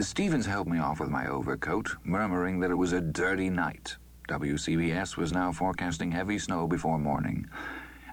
[0.00, 3.96] Stevens helped me off with my overcoat, murmuring that it was a dirty night.
[4.28, 7.46] WCBS was now forecasting heavy snow before morning.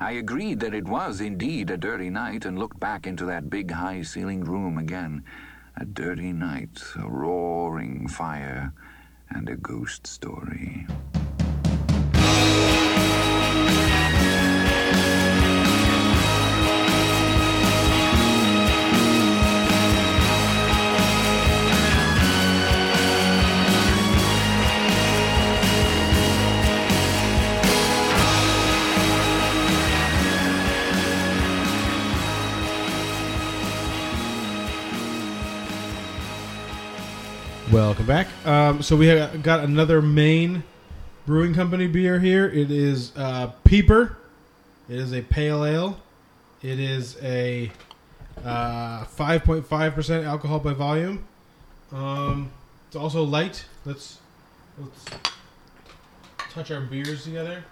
[0.02, 3.71] I agreed that it was indeed a dirty night and looked back into that big
[3.71, 5.23] high ceilinged room again.
[5.78, 8.74] A dirty night, a roaring fire,
[9.29, 10.85] and a ghost story.
[37.71, 38.27] Welcome back.
[38.45, 40.63] Um, so we have got another Maine
[41.25, 42.48] Brewing Company beer here.
[42.48, 44.16] It is uh, Peeper.
[44.88, 45.99] It is a pale ale.
[46.61, 47.70] It is a
[48.41, 51.27] uh, 5.5% alcohol by volume.
[51.91, 52.52] Um,
[52.88, 53.66] it's also light.
[53.84, 54.20] Let's
[54.80, 55.05] let's
[56.50, 57.66] touch our beers together.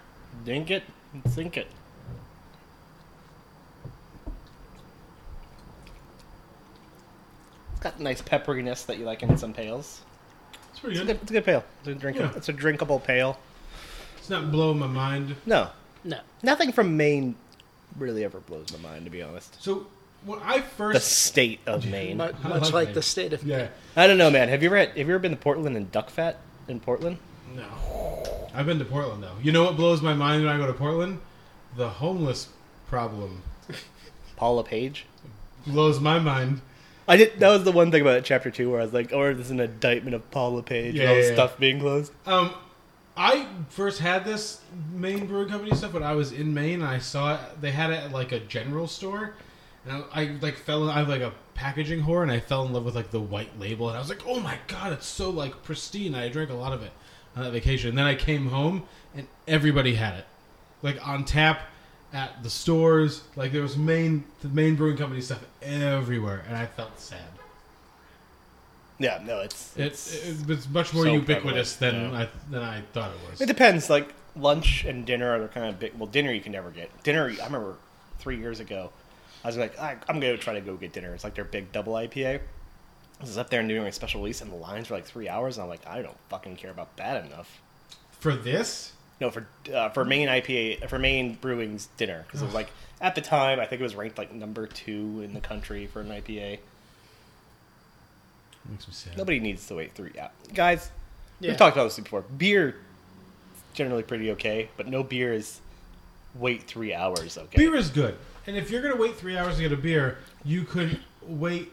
[0.44, 0.82] Dink it,
[1.26, 1.68] sink it.
[7.86, 10.00] Got nice pepperiness that you like in some pails.
[10.72, 11.12] It's pretty It's a good.
[11.18, 11.64] good, it's a good pale.
[11.84, 12.32] It's a, drink, Yeah.
[12.34, 13.38] it's a drinkable pale.
[14.18, 15.36] It's not blowing my mind.
[15.46, 15.68] No,
[16.02, 16.18] No.
[16.42, 17.36] nothing from Maine
[17.96, 19.62] really ever blows my mind, to be honest.
[19.62, 19.86] So
[20.24, 22.16] when I The first state of Maine.
[22.16, 22.94] Much, I much like like Maine.
[22.96, 24.48] the state of yeah I don't know, man.
[24.48, 27.18] Have you ever had, have you ever been to Portland and Duck Fat in Portland?
[27.54, 27.62] no.
[28.52, 29.36] I've been to Portland though.
[29.40, 31.20] You know what blows my mind when I go to Portland?
[31.76, 32.48] The homeless
[32.88, 33.42] problem
[34.36, 35.04] Paul LePage.
[35.68, 36.62] blows my mind.
[37.08, 37.38] I did.
[37.38, 39.50] That was the one thing about chapter two where I was like, "Oh, this is
[39.52, 41.34] an indictment of Paul LePage Yeah, and all yeah, the yeah.
[41.34, 42.54] stuff being closed." Um,
[43.16, 44.60] I first had this
[44.92, 46.82] Maine Brewing Company stuff when I was in Maine.
[46.82, 47.60] And I saw it.
[47.60, 49.34] They had it at like a general store,
[49.84, 50.84] and I, I like fell.
[50.84, 53.20] In, I have like a packaging whore, and I fell in love with like the
[53.20, 53.88] white label.
[53.88, 56.14] And I was like, oh my god, it's so like pristine.
[56.14, 56.92] I drank a lot of it
[57.36, 57.90] on that vacation.
[57.90, 58.82] And then I came home,
[59.14, 60.26] and everybody had it,
[60.82, 61.60] like on tap
[62.16, 63.22] at the stores.
[63.36, 67.20] Like there was main the Maine Brewing Company stuff everywhere, and I felt sad.
[68.98, 72.80] Yeah, no, it's It's it's, it's much more so ubiquitous than prevalent, I than I
[72.94, 73.40] thought it was.
[73.42, 73.90] It depends.
[73.90, 75.92] Like lunch and dinner are kind of big.
[75.98, 76.90] Well, dinner you can never get.
[77.02, 77.76] Dinner, I remember
[78.18, 78.90] three years ago,
[79.44, 81.14] I was like, I, I'm gonna try to go get dinner.
[81.14, 82.40] It's like their big double IPA.
[83.18, 85.28] I was up there and doing a special release, and the lines were like three
[85.28, 85.58] hours.
[85.58, 87.60] And I'm like, I don't fucking care about that enough.
[88.20, 92.54] For this, No, for uh, for main IPA for main brewing's dinner because it was
[92.54, 92.68] like
[93.00, 96.00] at the time I think it was ranked like number two in the country for
[96.02, 96.58] an IPA.
[98.68, 99.16] makes me sad.
[99.16, 100.10] Nobody needs to wait three.
[100.14, 100.90] Yeah, guys,
[101.40, 101.50] Yeah.
[101.50, 102.22] we've talked about this before.
[102.22, 102.74] Beer, is
[103.74, 105.60] generally pretty okay, but no beer is
[106.34, 107.38] wait three hours.
[107.38, 108.16] Okay, Beer is good,
[108.46, 111.72] and if you're gonna wait three hours to get a beer, you could wait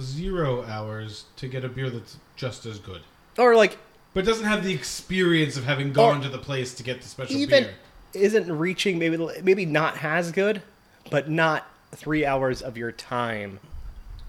[0.00, 3.02] zero hours to get a beer that's just as good,
[3.36, 3.76] or like
[4.16, 7.06] but doesn't have the experience of having gone Or to the place to get the
[7.06, 7.74] special even beer.
[8.14, 10.62] isn't reaching maybe maybe not as good,
[11.10, 13.60] but not three hours of your time,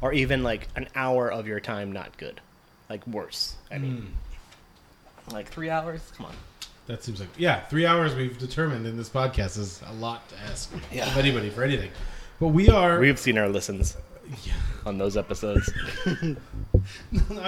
[0.01, 2.41] or even like an hour of your time not good,
[2.89, 3.55] like worse.
[3.71, 4.13] I mean,
[5.29, 5.33] hmm.
[5.33, 6.01] like three hours.
[6.17, 6.35] Come on.
[6.87, 10.35] That seems like yeah, three hours we've determined in this podcast is a lot to
[10.51, 11.09] ask Yeah.
[11.09, 11.91] of anybody for anything.
[12.41, 12.99] But we are.
[12.99, 13.95] We've seen our listens
[14.85, 15.71] on those episodes.
[16.05, 16.35] I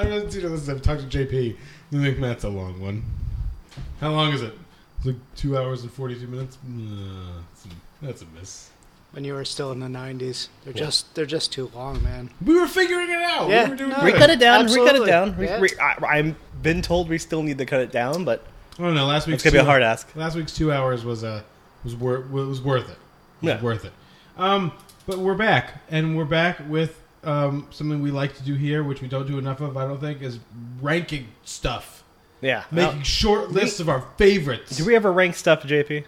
[0.03, 0.69] haven't seen this.
[0.69, 1.55] I've talked to JP.
[1.93, 3.03] I think Matt's a long one.
[4.01, 4.53] How long is it?
[4.97, 6.57] It's like two hours and forty-two minutes.
[6.65, 8.69] Uh, that's a- that's miss.
[9.11, 10.47] when you were still in the '90s.
[10.63, 10.79] They're Yeah.
[10.85, 12.29] just they're just too long, man.
[12.45, 13.49] We were figuring it out.
[13.49, 14.01] Yeah, we were doing no.
[14.01, 14.15] good.
[14.15, 14.65] cut it down.
[14.65, 15.37] We cut it down.
[15.37, 15.59] We, Yeah.
[15.59, 18.45] we, I, I'm been told we still need to cut it down, but
[18.77, 19.05] I don't know.
[19.05, 20.13] Last week's it's gonna be a hard ask.
[20.15, 21.41] Last week's two hours was uh
[21.83, 22.97] was wor- was worth it.
[23.41, 23.61] Was Yeah.
[23.61, 23.93] worth it.
[24.37, 24.71] Um,
[25.09, 29.01] but we're back, and we're back with um something we like to do here, which
[29.01, 29.75] we don't do enough of.
[29.75, 30.37] I don't think is
[30.81, 32.03] ranking stuff,
[32.41, 32.63] Yeah.
[32.71, 34.77] making Now, short lists of our favorites.
[34.77, 36.05] do we ever rank stuff, JP,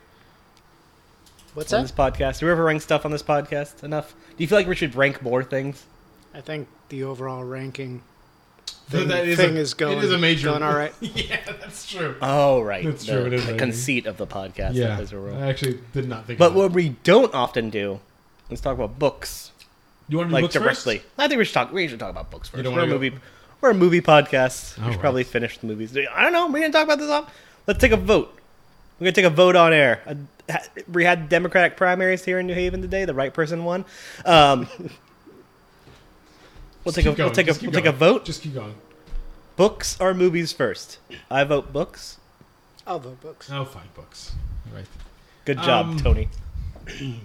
[1.56, 1.88] What's on that?
[1.88, 2.40] this podcast?
[2.40, 4.14] Do we ever rank stuff on this podcast enough?
[4.38, 5.84] Do you feel like we should rank more things?
[6.34, 8.04] I think the overall ranking
[8.92, 10.50] Th- thing, that is thing a, is going It is a major.
[10.50, 10.94] going all right.
[11.02, 12.16] yeah, that's true.
[12.22, 12.86] Oh, right.
[12.86, 14.76] That's the, true, it is the conceit of the podcast.
[14.76, 15.36] yeah, That is a rule.
[15.36, 16.38] I actually did not think.
[16.40, 16.60] But of that.
[16.60, 18.00] what we don't often do
[18.52, 19.52] is talk about books,
[20.08, 20.98] you want to do like books directly.
[21.00, 21.10] First?
[21.18, 21.72] I think we should talk.
[21.72, 22.64] We should talk about books first.
[22.64, 23.18] don't We're a wanna go- movie.
[23.62, 24.78] We're a movie podcast.
[24.78, 25.00] we should right.
[25.00, 25.96] probably finish the movies.
[25.96, 26.48] I don't know.
[26.48, 27.10] We didn't talk about this.
[27.10, 27.34] Off.
[27.68, 28.34] Let's take a vote.
[29.00, 30.02] We're gonna take a vote on air.
[30.92, 33.06] We had Democratic primaries here in New Haven today.
[33.06, 33.86] The right person won.
[34.26, 34.68] Um,
[36.84, 38.26] we'll take a keep we'll take a just keep we'll take a vote.
[38.26, 38.76] Just keep going.
[39.56, 40.98] Books or movies first?
[41.30, 42.18] I vote books.
[42.88, 43.50] I'll vote books.
[43.52, 44.32] Oh, fine, books.
[44.72, 44.88] All right.
[45.46, 46.30] Good job, Um, Tony.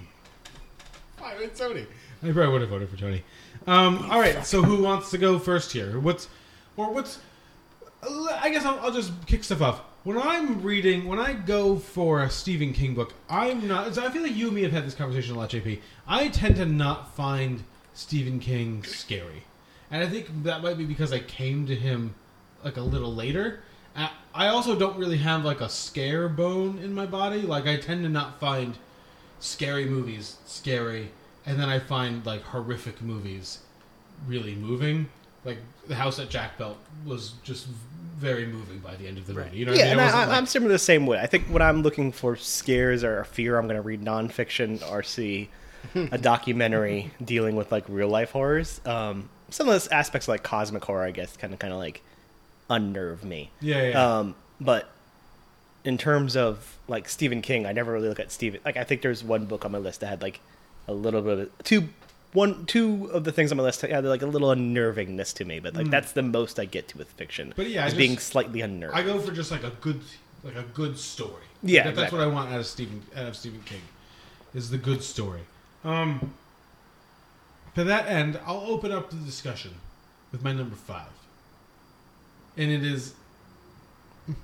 [1.26, 1.86] I Tony.
[2.22, 3.24] I probably would have voted for Tony.
[3.66, 4.46] Um, all right.
[4.46, 5.98] So who wants to go first here?
[5.98, 6.28] What's
[6.76, 7.18] or what's?
[8.02, 9.80] I guess I'll, I'll just kick stuff off.
[10.04, 13.98] When I'm reading, when I go for a Stephen King book, I'm not.
[13.98, 15.80] I feel like you and me have had this conversation a lot, JP.
[16.06, 19.42] I tend to not find Stephen King scary,
[19.90, 22.14] and I think that might be because I came to him
[22.62, 23.60] like a little later.
[23.96, 27.42] Uh, I also don't really have like a scare bone in my body.
[27.42, 28.78] Like I tend to not find
[29.40, 31.10] scary movies scary,
[31.44, 33.58] and then I find like horrific movies
[34.26, 35.08] really moving.
[35.44, 37.66] Like the house that Jack built was just
[38.16, 39.56] very moving by the end of the movie.
[39.58, 39.92] You know yeah, I mean?
[39.92, 41.18] and I, wasn't I, like- I'm similar the same way.
[41.20, 45.02] I think when I'm looking for scares or fear, I'm going to read nonfiction or
[45.02, 45.50] see
[45.94, 48.80] a documentary dealing with like real life horrors.
[48.84, 52.02] Um, some of those aspects like cosmic horror, I guess, kind of kind of like
[52.68, 53.50] unnerve me.
[53.60, 54.18] yeah, yeah.
[54.18, 54.90] Um, but
[55.86, 58.60] in terms of like Stephen King, I never really look at Stephen.
[58.64, 60.40] Like I think there's one book on my list that had like
[60.88, 61.88] a little bit of two,
[62.32, 65.60] one, two of the things on my list had like a little unnervingness to me.
[65.60, 67.52] But like that's the most I get to with fiction.
[67.56, 68.94] But yeah, is just- being slightly unnerved.
[68.94, 70.00] I go for just like a good,
[70.44, 71.44] like a good story.
[71.62, 72.18] Yeah, That- that's exactly.
[72.18, 73.80] what I want out of Stephen out of Stephen King,
[74.54, 75.40] is the good story.
[75.84, 76.34] Um,
[77.74, 79.72] to that end, I'll open up the discussion
[80.32, 81.08] with my number five,
[82.56, 83.14] and it is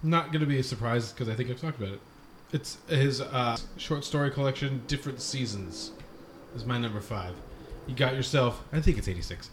[0.02, 2.00] not going to be a surprise because I think I've talked about it.
[2.52, 5.92] It's his uh, short story collection, Different Seasons,
[6.54, 7.34] is my number five.
[7.86, 9.50] You got yourself, I think it's eighty six.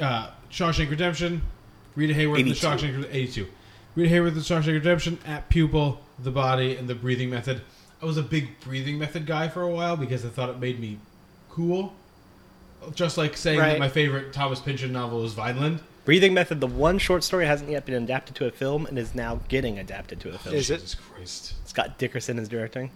[0.00, 1.42] Uh, Shawshank Redemption,
[1.96, 2.66] Rita Hayworth, the 82.
[2.66, 3.46] Shawshank 82.
[3.94, 7.62] Rita Hayworth, the Shawshank Redemption, Apt Pupil, The Body, and The Breathing Method.
[8.02, 10.78] I was a big breathing method guy for a while because I thought it made
[10.78, 10.98] me
[11.48, 11.94] cool.
[12.92, 15.80] Just like saying that my favorite Thomas Pynchon novel is Vineland.
[16.04, 19.14] Breathing Method, the one short story hasn't yet been adapted to a film and is
[19.14, 20.54] now getting adapted to a film.
[20.54, 20.80] Is it?
[20.80, 21.54] Jesus Christ.
[21.66, 22.90] Scott Derrickson is directing.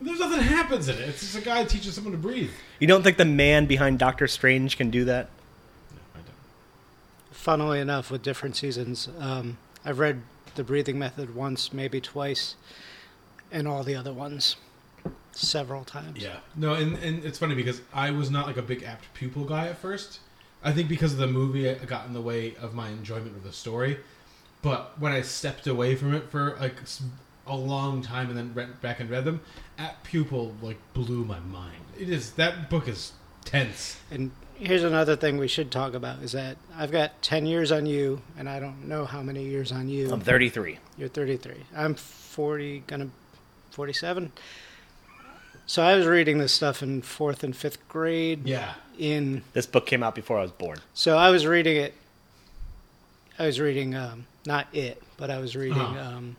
[0.00, 1.08] There's nothing that happens in it.
[1.08, 2.50] It's just a guy teaching someone to breathe.
[2.80, 5.28] You don't think the man behind Doctor Strange can do that?
[5.90, 6.34] No, I don't.
[7.30, 10.22] Funnily enough, with different seasons, um, I've read
[10.54, 12.56] the breathing method once, maybe twice,
[13.50, 14.56] and all the other ones
[15.32, 16.22] several times.
[16.22, 16.38] Yeah.
[16.56, 19.68] No, and, and it's funny because I was not like a big apt pupil guy
[19.68, 20.20] at first.
[20.62, 23.44] I think because of the movie, it got in the way of my enjoyment of
[23.44, 23.98] the story.
[24.62, 26.74] But when I stepped away from it for like
[27.46, 29.40] a long time and then went back and read them,
[29.78, 31.82] apt pupil like blew my mind.
[31.98, 33.12] It is that book is
[33.44, 33.98] tense.
[34.10, 37.86] And here's another thing we should talk about is that I've got 10 years on
[37.86, 40.10] you, and I don't know how many years on you.
[40.10, 40.78] I'm 33.
[40.98, 41.54] You're 33.
[41.76, 43.10] I'm 40, gonna
[43.70, 44.32] 47.
[45.66, 48.46] So I was reading this stuff in fourth and fifth grade.
[48.46, 48.74] Yeah.
[48.98, 50.78] In This book came out before I was born.
[50.94, 51.94] so I was reading it.
[53.38, 56.16] I was reading um, not it, but I was reading Uh-huh.
[56.16, 56.36] um,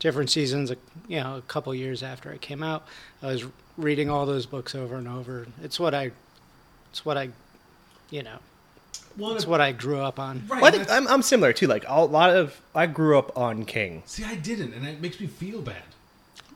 [0.00, 0.72] different seasons.
[1.06, 2.86] You know, a couple years after it came out,
[3.22, 3.44] I was
[3.76, 5.46] reading all those books over and over.
[5.62, 6.10] It's what I,
[6.90, 7.28] it's what I,
[8.10, 8.38] you know,
[9.16, 10.42] Well, it's what I grew up on.
[10.48, 10.60] right.
[10.62, 11.66] Well, I think I'm, I'm similar too.
[11.68, 14.02] Like a lot of, I grew up on King.
[14.06, 15.82] see, I didn't, and it makes me feel bad.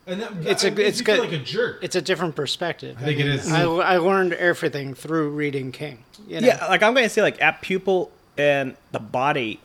[0.09, 1.79] And that, It's that a- makes it's me good- like a jerk.
[1.83, 2.97] It's a different perspective.
[2.99, 3.53] I think it is.
[3.53, 6.05] I, I learned everything through reading King.
[6.27, 6.47] You know?
[6.47, 9.61] Yeah, like I'm gonna say like apt pupil and the body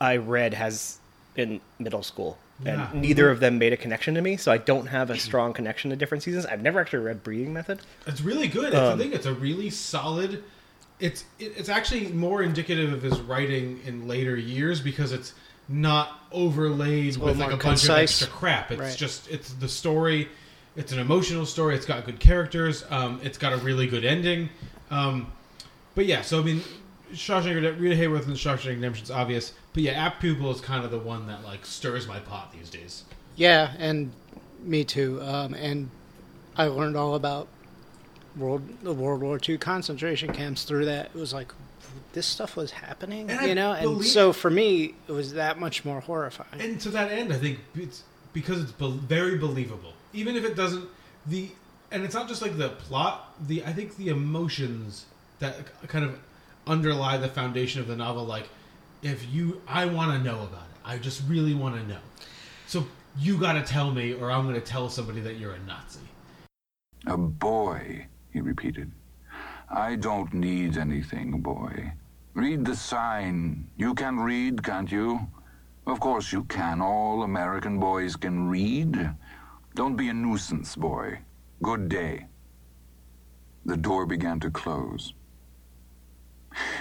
[0.00, 0.98] I read has
[1.34, 2.38] in middle school.
[2.64, 2.90] And Yeah.
[2.94, 3.32] neither mm-hmm.
[3.32, 5.96] of them made a connection to me, so I don't have a strong connection to
[5.96, 6.46] different seasons.
[6.46, 7.80] I've never actually read Breathing Method.
[8.06, 8.68] It's really good.
[8.68, 10.42] It's, I um, think it's a really solid.
[10.98, 15.34] It's it, it's actually more indicative of his writing in later years because it's
[15.68, 18.70] not overlaid with like a more bunch of extra crap.
[18.70, 18.96] It's Right.
[18.96, 20.28] just it's the story.
[20.76, 21.74] It's an emotional story.
[21.74, 22.84] It's got good characters.
[22.90, 24.50] Um, it's got a really good ending.
[24.90, 25.32] Um,
[25.94, 26.62] but yeah, so I mean,
[27.12, 29.52] Shawshank Redemption, Rita Hayworth and Shawshank Redemption's obvious.
[29.72, 32.70] But yeah, Apt Pupil is kind of the one that like stirs my pot these
[32.70, 33.04] days.
[33.36, 34.12] Yeah, and
[34.62, 35.20] me too.
[35.22, 35.90] Um, and
[36.56, 37.48] I learned all about
[38.36, 41.06] world the World War II concentration camps through that.
[41.06, 41.52] It was like
[42.12, 43.72] this stuff was happening, And I you know.
[43.72, 46.60] And so for me, it was that much more horrifying.
[46.60, 50.56] And to that end, I think it's because it's be- very believable, even if it
[50.56, 50.88] doesn't.
[51.26, 51.48] The
[51.90, 53.34] and it's not just like the plot.
[53.46, 55.06] The I think the emotions
[55.38, 55.54] that
[55.88, 56.18] kind of
[56.66, 58.24] underlie the foundation of the novel.
[58.24, 58.48] Like,
[59.02, 60.80] if you, I want to know about it.
[60.84, 61.98] I just really want to know.
[62.66, 62.86] So
[63.18, 66.00] you got to tell me, or I'm going to tell somebody that you're a Nazi.
[67.06, 68.92] A boy, he repeated.
[69.68, 71.92] I don't need anything, boy.
[72.34, 73.68] Read the sign.
[73.76, 75.26] You can read, can't you?
[75.86, 76.80] Of course you can.
[76.80, 79.10] All American boys can read.
[79.74, 81.20] Don't be a nuisance, boy.
[81.62, 82.26] Good day.
[83.64, 85.14] The door began to close.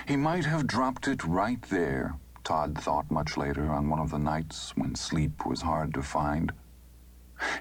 [0.08, 4.20] He might have dropped it right there, Todd thought much later on one of the
[4.20, 6.52] nights when sleep was hard to find.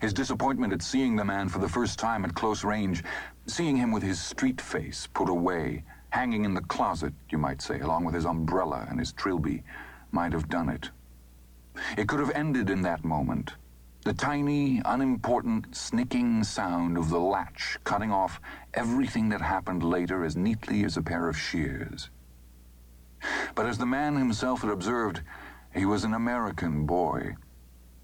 [0.00, 3.02] His disappointment at seeing the man for the first time at close range,
[3.46, 7.80] seeing him with his street face put away, hanging in the closet, you might say,
[7.80, 9.62] along with his umbrella and his trilby,
[10.12, 10.90] might have done it.
[11.96, 13.54] It could have ended in that moment.
[14.04, 18.40] The tiny, unimportant, snicking sound of the latch cutting off
[18.74, 22.10] everything that happened later as neatly as a pair of shears.
[23.54, 25.22] But as the man himself had observed,
[25.74, 27.34] he was an American boy,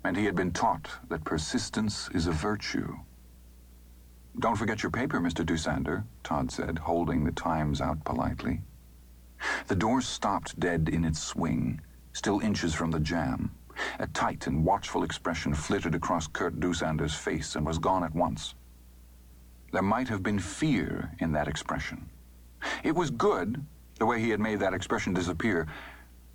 [0.04, 2.96] and he had been taught that persistence is a virtue.
[4.38, 5.44] Don't forget your paper, Mr.
[5.44, 8.62] Dusander, Todd said, holding the Times out politely.
[9.66, 11.80] The door stopped dead in its swing,
[12.12, 13.50] still inches from the jamb.
[13.98, 18.54] A tight and watchful expression flitted across Kurt Dusander's face and was gone at once.
[19.72, 22.08] There might have been fear in that expression.
[22.82, 23.64] It was good,
[23.98, 25.66] the way he had made that expression disappear,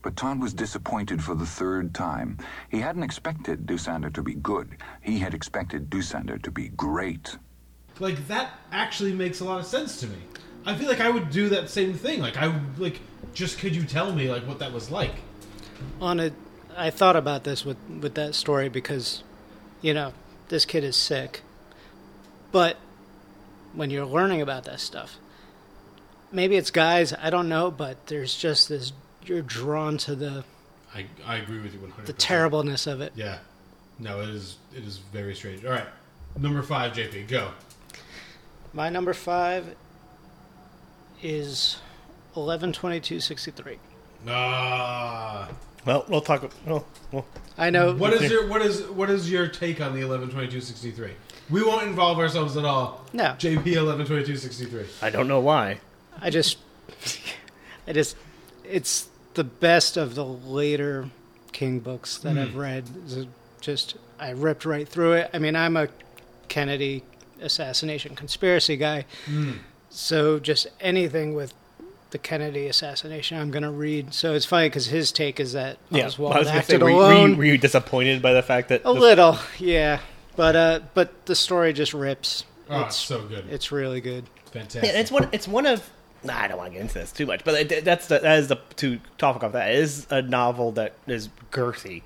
[0.06, 2.38] but Todd was disappointed for the third time.
[2.70, 4.78] He hadn't expected Dusander to be good.
[5.02, 7.38] He had expected Dusander to be great.
[8.00, 10.18] Like that actually makes a lot of sense to me.
[10.64, 12.22] I feel like I would do that same thing.
[12.22, 13.00] Like I like
[13.34, 15.16] just could you tell me like what that was like?
[16.00, 16.34] On it,
[16.78, 19.24] I thought about this with with that story because,
[19.82, 20.14] you know,
[20.50, 21.42] this kid is sick.
[22.52, 22.78] But
[23.74, 25.18] when you're learning about that stuff,
[26.32, 28.94] maybe it's guys, I don't know, but there's just this
[29.28, 30.44] you're drawn to the
[30.94, 32.06] I I agree with you 100.
[32.06, 33.14] the terribleness of it.
[33.16, 33.40] Yeah.
[34.00, 35.66] No, it is it is very strange.
[35.66, 35.88] All right.
[36.38, 37.52] Number 5 JP, go.
[38.74, 39.76] My number 5
[41.24, 41.78] is
[42.34, 43.78] 112263.
[44.28, 45.50] Ah.
[45.86, 46.50] Well, we'll talk.
[46.66, 47.26] Well, well
[47.58, 51.12] I know What is your what is what is your take on the 112263?
[51.50, 53.06] We won't involve ourselves at all.
[53.14, 53.36] No.
[53.38, 54.86] JP 112263.
[55.02, 55.80] I don't know why.
[56.20, 56.58] I just,
[57.88, 58.16] I just,
[58.64, 61.10] it's the best of the later
[61.52, 62.40] King books that hmm.
[62.40, 62.86] I've read.
[63.06, 63.28] It's
[63.62, 65.30] just, I ripped right through it.
[65.34, 65.88] I mean, I'm a
[66.48, 67.04] Kennedy
[67.42, 69.54] assassination conspiracy guy, hmm.
[69.90, 71.54] so just anything with
[72.12, 74.14] the Kennedy assassination, I'm gonna read.
[74.14, 76.84] So it's funny because his take is that Yeah, Oswald I was gonna say, acted
[76.84, 77.32] were, you- were alone.
[77.32, 80.00] you, were you disappointed by the fact that a the- little, yeah,
[80.36, 82.46] but uh, but the story just rips.
[82.70, 83.46] Oh, it's it's so good.
[83.50, 84.26] it's really good.
[84.52, 84.84] Fantastic.
[84.84, 85.28] Yeah, it's one.
[85.34, 85.90] It's one of.
[86.30, 88.48] I don't want to get into this too much, but it, that's the, that is
[88.48, 89.70] the to topic of that.
[89.72, 92.02] It is a novel that is girthy,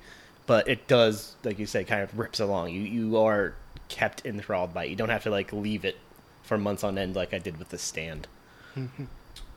[0.46, 2.70] but it does, like you say, kind of rips along.
[2.70, 3.54] You you are
[3.88, 4.90] kept enthralled by it.
[4.90, 5.96] You don't have to like leave it
[6.42, 8.26] for months on end like I did with the stand.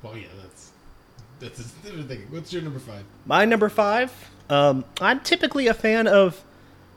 [0.02, 0.72] well, yeah, that's
[1.40, 2.28] that's a different thing.
[2.30, 3.04] What's your number 5?
[3.26, 4.12] My number five.
[4.50, 6.44] Um, I'm typically a fan of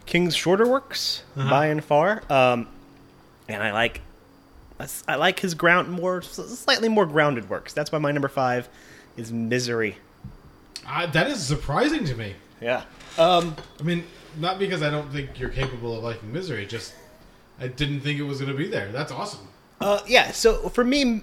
[0.04, 1.48] King's shorter works Uh-huh.
[1.50, 2.68] by and far, um,
[3.48, 4.00] and I like
[5.08, 7.72] I like his ground more slightly more grounded works.
[7.72, 8.68] That's why my number five
[9.16, 9.96] is Misery.
[10.86, 12.34] Uh, that is surprising to me.
[12.60, 12.84] Yeah.
[13.18, 14.04] Um, I mean,
[14.38, 16.94] not because I don't think you're capable of liking misery, just
[17.60, 18.92] I didn't think it was going to be there.
[18.92, 19.48] That's awesome.
[19.80, 20.30] Uh, yeah.
[20.30, 21.22] So for me,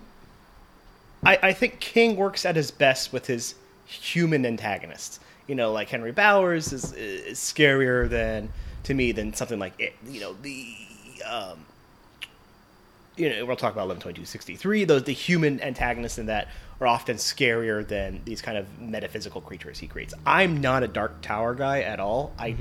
[1.24, 3.56] I, I think King works at his best with his
[3.86, 5.20] human antagonists.
[5.48, 8.50] You know, like Henry Bowers is, is scarier than
[8.84, 9.94] to me than something like it.
[10.08, 10.76] You know, the
[11.30, 11.66] um,
[13.16, 14.86] you know we'll talk about eleven twenty two sixty three.
[14.86, 16.48] Those the human antagonists in that
[16.82, 20.14] are often scarier than these kind of metaphysical creatures he creates.
[20.26, 22.34] I'm not a Dark Tower guy at all.
[22.38, 22.56] I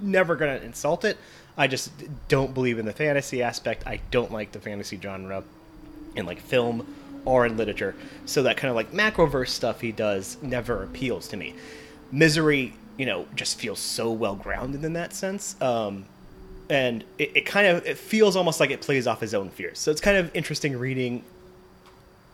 [0.00, 1.18] never gonna insult it.
[1.56, 1.92] I just
[2.28, 3.86] don't believe in the fantasy aspect.
[3.86, 5.44] I don't like the fantasy genre
[6.16, 6.86] in like film
[7.24, 7.94] or in literature.
[8.26, 11.54] So that kind of like macroverse stuff he does never appeals to me.
[12.12, 15.60] Misery, you know, just feels so well grounded in that sense.
[15.60, 16.06] Um,
[16.70, 19.78] and it, it kind of it feels almost like it plays off his own fears.
[19.78, 21.24] So it's kind of interesting reading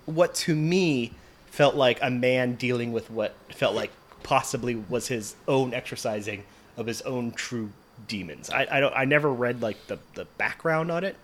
[0.07, 1.13] what to me
[1.47, 3.91] felt like a man dealing with what felt like
[4.23, 6.45] possibly was his own exercising
[6.77, 7.71] of his own true
[8.09, 8.51] demons.
[8.51, 11.17] I, I don't I never read like the, the background on it.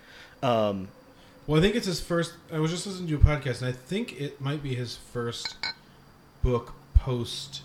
[0.42, 0.88] Um,
[1.46, 2.34] Well, I think it's his first.
[2.52, 5.56] I was just listening to a podcast, and I think it might be his first
[6.42, 7.62] book post,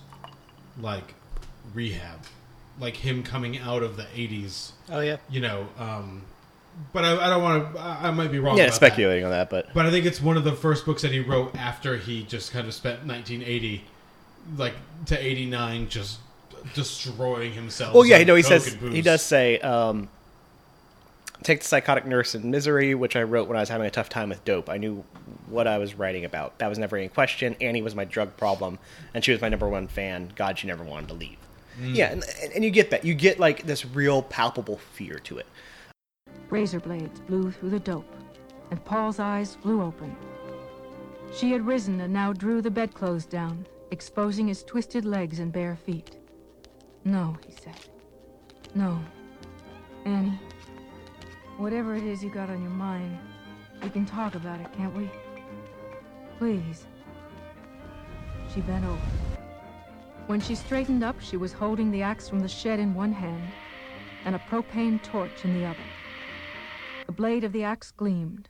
[0.80, 1.16] like,
[1.74, 2.20] rehab,
[2.82, 4.72] like him coming out of the '80s.
[4.90, 6.24] Oh yeah, You know, um,
[6.92, 7.80] but I, I don't want to.
[7.80, 8.58] I, I might be wrong.
[8.58, 11.04] yeah, about speculating on that, but But I think it's one of the first books
[11.04, 13.86] that he wrote after he just kind of spent 1980,
[14.58, 14.74] like
[15.06, 16.20] to '89, just
[16.74, 17.94] destroying himself.
[17.94, 20.10] Well, yeah, on no, he coke says he does say, um,
[21.44, 24.10] "Take the psychotic nurse in misery," which I wrote when I was having a tough
[24.10, 24.70] time with dope.
[24.70, 25.04] I knew
[25.48, 26.58] what I was writing about.
[26.60, 27.56] That was never any question.
[27.62, 28.80] Annie was my drug problem,
[29.14, 30.32] and she was my number one fan.
[30.36, 31.38] God, she never wanted to leave.
[31.82, 31.96] Mm.
[31.96, 32.24] Yeah, and,
[32.54, 33.04] and you get that.
[33.04, 35.48] You get like this real palpable fear to it.
[36.52, 38.14] Razor blades blew through the dope,
[38.70, 40.16] and Paul's eyes flew open.
[41.34, 45.76] She had risen and now drew the bedclothes down, exposing his twisted legs and bare
[45.76, 46.18] feet.
[47.04, 47.80] No, he said.
[48.76, 49.00] No.
[50.06, 50.40] Annie,
[51.58, 53.18] whatever it is you got on your mind,
[53.82, 55.10] we can talk about it, can't we?
[56.38, 56.86] Please.
[58.54, 59.31] she bent over.
[60.28, 63.44] When she straightened up, she was holding the axe from the shed in one hand
[64.26, 65.80] and a propane torch in the other.
[67.08, 68.50] The blade of the axe gleamed.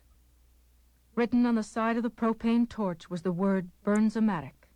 [1.16, 4.68] Written on the side of the propane torch was the word Bernz-O-Matic.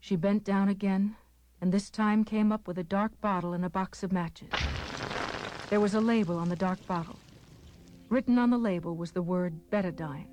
[0.00, 1.16] She bent down again,
[1.60, 4.48] and this time came up with a dark bottle and a box of matches.
[5.70, 7.18] There was a label on the dark bottle.
[8.08, 10.28] Written on the label was the word betadine.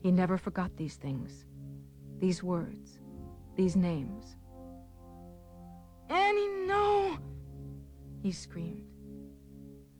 [0.00, 1.44] He never forgot these things,
[2.18, 2.91] these words,
[3.56, 4.36] these names.
[6.08, 7.18] Annie, no!
[8.22, 8.84] He screamed.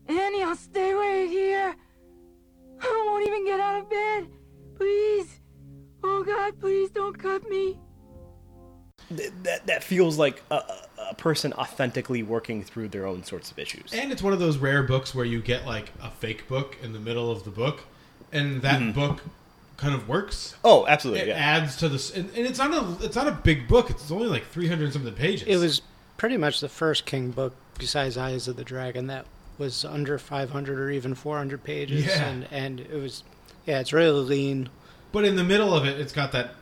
[0.08, 1.74] Annie, I'll stay right here.
[2.80, 4.28] I won't even get out of bed.
[4.76, 5.40] Please.
[6.02, 7.78] Oh, God, please don't cut me.
[9.16, 13.50] Th- that that feels like a, a- a person authentically working through their own sorts
[13.50, 13.92] of issues.
[13.92, 16.92] And it's one of those rare books where you get like a fake book in
[16.92, 17.82] the middle of the book,
[18.32, 18.92] and that mm-hmm.
[18.92, 19.22] book
[19.76, 20.54] kind of works.
[20.64, 21.22] Oh, absolutely.
[21.22, 21.34] It Yeah.
[21.34, 23.90] adds to this, and, and it's not a it's not a big book.
[23.90, 25.46] It's only like three hundred something pages.
[25.48, 25.82] It was
[26.16, 29.26] pretty much the first King book besides Eyes of the Dragon that
[29.58, 32.28] was under 500 or even 400 pages, Yeah.
[32.28, 33.24] and and it was
[33.66, 34.68] yeah, it's really lean.
[35.12, 36.54] but in the middle of it, it's got that,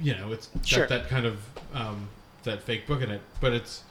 [0.00, 0.86] you know, it's got Sure.
[0.88, 1.38] that kind of
[1.74, 2.08] um,
[2.44, 3.20] that fake book in it.
[3.40, 3.82] But it's,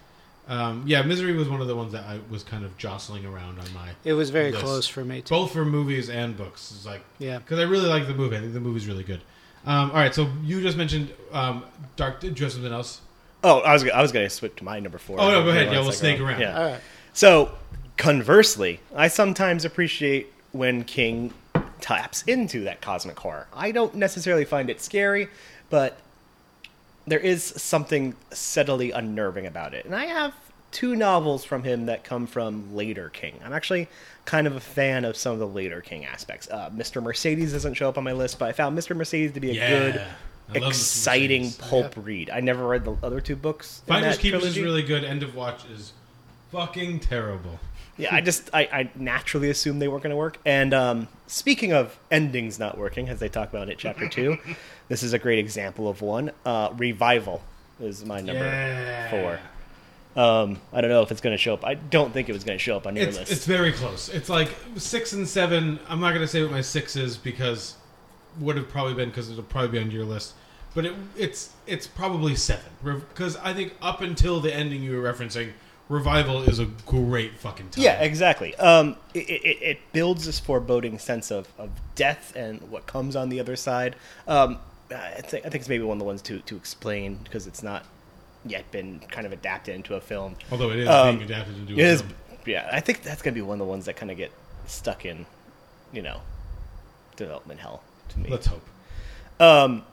[0.47, 3.59] um, yeah, Misery was one of the ones that I was kind of jostling around
[3.59, 4.63] on my It was very list.
[4.63, 5.33] close for me too.
[5.33, 6.71] both for movies and books.
[6.75, 7.39] It's like Yeah.
[7.39, 8.35] because I really like the movie.
[8.35, 9.21] I think the movie's really good.
[9.65, 11.63] Um, all right, so you just mentioned um,
[11.95, 12.19] Dark.
[12.19, 12.99] Did you have something else?
[13.45, 15.19] Oh, I was I was going to switch to my number four.
[15.19, 15.67] Oh, no, go ahead.
[15.67, 16.17] Yeah, we'll second.
[16.17, 16.41] snake around.
[16.41, 16.57] Yeah.
[16.59, 16.81] All right.
[17.13, 17.51] So,
[17.97, 21.33] conversely, I sometimes appreciate when King
[21.79, 23.47] taps into that cosmic horror.
[23.53, 25.29] I don't necessarily find it scary,
[25.69, 25.97] but
[27.07, 29.85] there is something subtly unnerving about it.
[29.85, 30.33] And I have
[30.71, 33.39] two novels from him that come from later King.
[33.45, 33.87] I'm actually
[34.25, 36.47] kind of a fan of some of the later King aspects.
[36.49, 37.01] Uh, Mr.
[37.03, 38.95] Mercedes doesn't show up on my list, but I found Mr.
[38.95, 39.69] Mercedes to be a Yeah.
[39.91, 40.01] good,
[40.67, 42.29] exciting pulp read.
[42.29, 43.81] I never read the other two books.
[43.87, 44.59] Finders Keepers trilogy.
[44.59, 45.03] is really good.
[45.03, 45.93] End of Watch is
[46.51, 47.59] fucking terrible.
[47.97, 50.39] Yeah, I just I, I naturally assumed they weren't going to work.
[50.45, 54.37] And um, speaking of endings not working, as they talk about it, chapter two,
[54.89, 56.31] this is a great example of one.
[56.45, 57.41] Uh, Revival
[57.79, 59.09] is my number Yeah.
[59.09, 59.39] four.
[60.15, 61.65] Um, I don't know if it's going to show up.
[61.65, 63.31] I don't think it was going to show up on your It's list.
[63.31, 64.09] it's very close.
[64.09, 65.79] It's like six and seven.
[65.89, 67.75] I'm not gonna say what my six is because
[68.39, 70.33] would have probably been because it'll probably be on your list.
[70.75, 75.11] But it, it's it's probably seven because I think up until the ending you were
[75.11, 75.53] referencing,
[75.89, 77.83] Revival is a great fucking time.
[77.83, 78.53] yeah, exactly.
[78.55, 83.29] Um, it, it, it builds this foreboding sense of, of death and what comes on
[83.29, 83.95] the other side.
[84.27, 84.59] Um,
[84.95, 87.63] I think I think it's maybe one of the ones to to explain because it's
[87.63, 87.85] not
[88.45, 90.35] yet been kind of adapted into a film.
[90.51, 92.13] Although it is Um, being adapted into a is, film.
[92.45, 92.69] yeah.
[92.71, 94.31] I think that's gonna be one of the ones that kind of get
[94.65, 95.25] stuck in,
[95.93, 96.21] you know,
[97.15, 98.29] development hell to me.
[98.29, 98.65] Let's hope.
[99.39, 99.83] Um,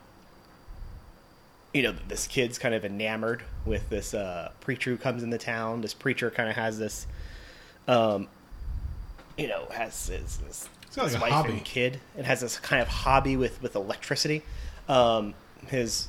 [1.73, 5.39] you know, this kid's kind of enamored with this uh, preacher who comes in the
[5.39, 5.81] town.
[5.83, 7.07] This preacher kind of has this,
[7.87, 8.27] um,
[9.39, 11.53] you know, has his, his, like a wife hobby.
[11.53, 14.43] and kid, and has this kind of hobby with with electricity.
[14.90, 15.35] Um,
[15.68, 16.09] his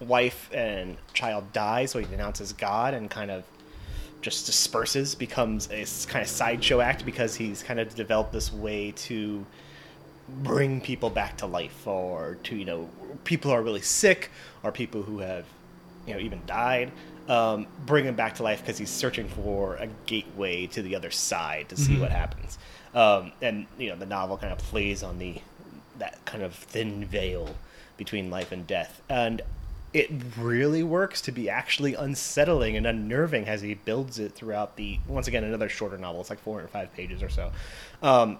[0.00, 3.44] wife and child die, so he denounces God and kind of
[4.20, 8.92] just disperses, becomes a kind of sideshow act because he's kind of developed this way
[8.92, 9.46] to
[10.28, 12.90] bring people back to life or to you know
[13.24, 14.30] people who are really sick
[14.62, 15.46] or people who have
[16.06, 16.92] you know even died
[17.28, 21.10] um, bring him back to life because he's searching for a gateway to the other
[21.10, 22.58] side to see what happens.
[22.94, 25.40] Um, and you know the novel kind of plays on the
[25.98, 27.54] that kind of thin veil
[27.98, 29.42] between life and death and
[29.94, 34.98] it really works to be actually unsettling and unnerving as he builds it throughout the
[35.06, 37.50] once again another shorter novel it's like 405 pages or so
[38.02, 38.38] um,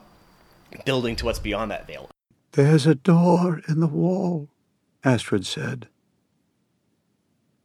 [0.85, 2.09] building to what's beyond that veil.
[2.53, 4.49] There's a door in the wall,
[5.05, 5.88] Astrid said.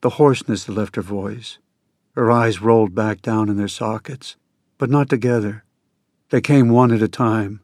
[0.01, 1.57] The hoarseness left her voice.
[2.15, 4.35] Her eyes rolled back down in their sockets,
[4.77, 5.63] but not together.
[6.29, 7.61] They came one at a time.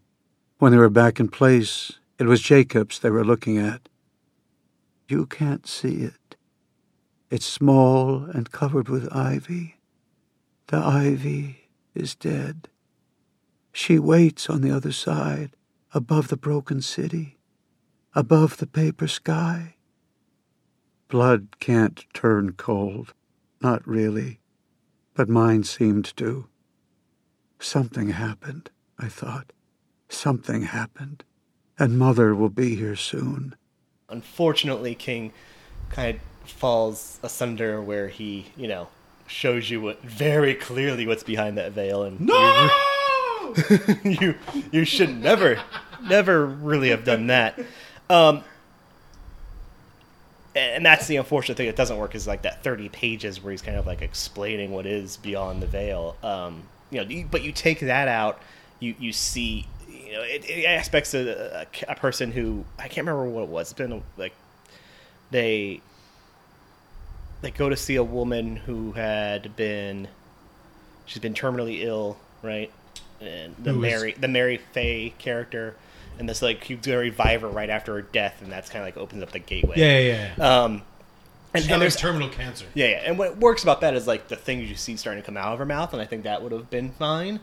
[0.58, 3.89] When they were back in place, it was Jacob's they were looking at.
[5.10, 6.36] You can't see it.
[7.32, 9.78] It's small and covered with ivy.
[10.68, 12.70] The ivy is dead.
[13.72, 15.56] She waits on the other side,
[15.96, 17.40] above the broken city,
[18.14, 19.78] above the paper sky.
[21.08, 23.16] Blood can't turn cold,
[23.64, 24.42] not really,
[25.16, 26.48] but mine seemed to.
[27.58, 28.70] Something happened,
[29.00, 29.54] I thought.
[30.08, 31.24] Something happened,
[31.80, 33.56] and Mother will be here soon.
[34.10, 35.32] Unfortunately, King
[35.90, 38.88] kind of falls asunder where he, you know,
[39.28, 42.72] shows you what very clearly what's behind that veil, and No.
[44.04, 44.36] you
[44.72, 45.60] you should never
[46.04, 47.60] never really have done that.
[48.10, 48.44] Um,
[50.56, 53.62] and that's the unfortunate thing that doesn't work is like that 30 pages where he's
[53.62, 57.80] kind of like explaining what is beyond the veil um, you know but you take
[57.82, 58.42] that out
[58.80, 59.68] you you see
[60.10, 63.50] you know it, it aspects of a, a person who i can't remember what it
[63.50, 63.68] was.
[63.72, 64.34] It's been like
[65.32, 65.82] they
[67.42, 70.08] they go to see a woman who had been
[71.06, 72.72] she's been terminally ill right?
[73.22, 75.76] And the Who is- mary the mary Faye character.
[76.18, 78.88] And this like he's gonna revive her right after her death and that's kind of
[78.88, 79.76] like opens up the gateway.
[79.78, 80.64] Yeah, yeah, yeah.
[80.64, 80.82] um
[81.54, 82.66] and, She's and there's terminal cancer.
[82.76, 85.26] yeah, yeah, and what works about that is like the things you see starting to
[85.26, 87.40] come out of her mouth, and I think that would have been fine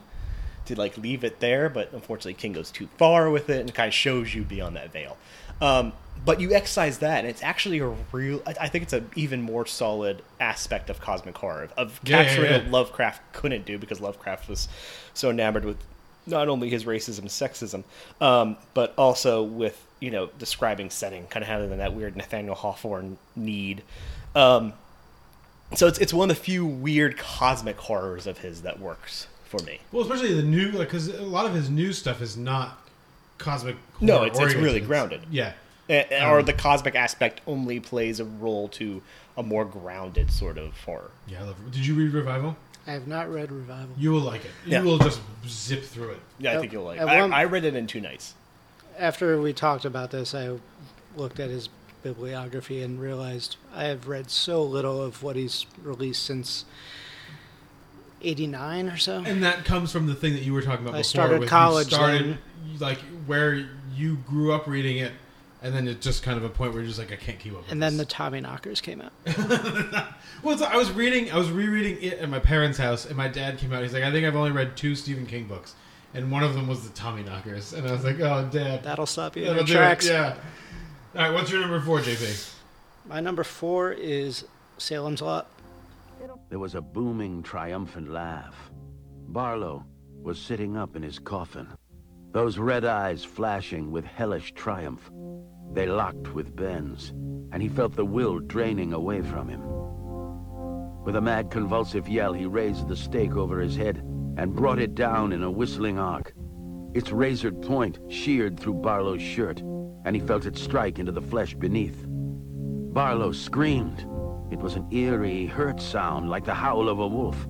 [0.67, 3.87] to like leave it there, but unfortunately King goes too far with it and kind
[3.87, 5.17] of shows you beyond that veil.
[5.61, 5.93] Um,
[6.25, 8.41] but you excise that, and it's actually a real.
[8.45, 12.23] I, think it's an even more solid aspect of cosmic horror of, of Yeah, yeah,
[12.25, 12.57] capturing yeah.
[12.57, 14.67] what Lovecraft couldn't do because Lovecraft was
[15.13, 15.77] so enamored with
[16.25, 17.83] not only his racism and sexism,
[18.19, 23.17] um, but also with you know describing setting, kind of having that weird Nathaniel Hawthorne
[23.35, 23.83] need.
[24.35, 24.73] Um,
[25.75, 29.61] so it's it's one of the few weird cosmic horrors of his that works for
[29.63, 29.79] me.
[29.91, 32.87] Well, especially the new, like, because a lot of his new stuff is not
[33.37, 33.75] cosmic.
[34.01, 35.21] No, it's- it's really grounded.
[35.31, 35.53] Yeah,
[35.89, 39.01] Eh, eh, or Um, the cosmic aspect only plays a role to
[39.37, 41.11] a more grounded sort of horror.
[41.27, 41.39] yeah.
[41.41, 41.71] I love.
[41.71, 42.57] Did you read Revival?
[42.85, 43.89] I have not read Revival.
[43.97, 44.51] You will like it.
[44.65, 44.79] Yeah.
[44.81, 46.19] You will just zip through it.
[46.39, 46.99] Yeah, I think you'll like.
[46.99, 48.33] at I, I read it in two nights.
[48.99, 50.57] After we talked about this, I
[51.15, 51.69] looked at his
[52.03, 56.65] bibliography and realized I have read so little of what he's released since
[58.21, 59.23] '89 or so.
[59.25, 61.03] And that comes from the thing that you were talking about I before.
[61.03, 62.37] started with you college started
[62.79, 65.11] like where you grew up reading it,
[65.63, 67.53] and then it's just kind of a point where you're just like, I can't keep
[67.53, 67.63] up.
[67.63, 68.13] With And then the this.
[68.13, 69.11] Tommyknockers came out.
[70.43, 73.57] well, I was reading, I was rereading it at my parents' house, and my dad
[73.57, 73.81] came out.
[73.83, 75.73] He's like, I think I've only read two Stephen King books,
[76.13, 79.35] and one of them was the Tommyknockers, and I was like, Oh, Dad, That'll stop
[79.35, 80.07] you that'll it." tracks.
[80.07, 80.35] Yeah.
[81.15, 82.53] All right, what's your number four, JP?
[83.07, 84.45] My number four is
[84.77, 85.47] Salem's Lot.
[86.49, 88.71] There was a booming, triumphant laugh.
[89.27, 89.85] Barlow
[90.21, 91.67] was sitting up in his coffin,
[92.31, 95.11] those red eyes flashing with hellish triumph.
[95.73, 97.09] They locked with Ben's,
[97.51, 99.61] and he felt the will draining away from him.
[101.03, 103.97] With a mad, convulsive yell, he raised the stake over his head
[104.37, 106.33] and brought it down in a whistling arc.
[106.93, 109.61] Its razored point sheared through Barlow's shirt,
[110.05, 112.05] and he felt it strike into the flesh beneath.
[112.07, 114.05] Barlow screamed.
[114.49, 117.47] It was an eerie, hurt sound like the howl of a wolf.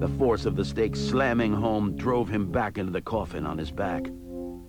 [0.00, 3.70] The force of the stake slamming home drove him back into the coffin on his
[3.70, 4.10] back.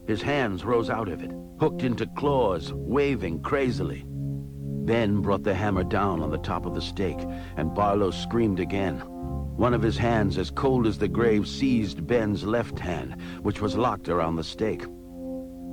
[0.07, 4.05] His hands rose out of it, hooked into claws, waving crazily.
[4.07, 7.25] Ben brought the hammer down on the top of the stake,
[7.57, 8.99] and Barlow screamed again.
[9.57, 13.75] One of his hands, as cold as the grave, seized Ben's left hand, which was
[13.75, 14.85] locked around the stake.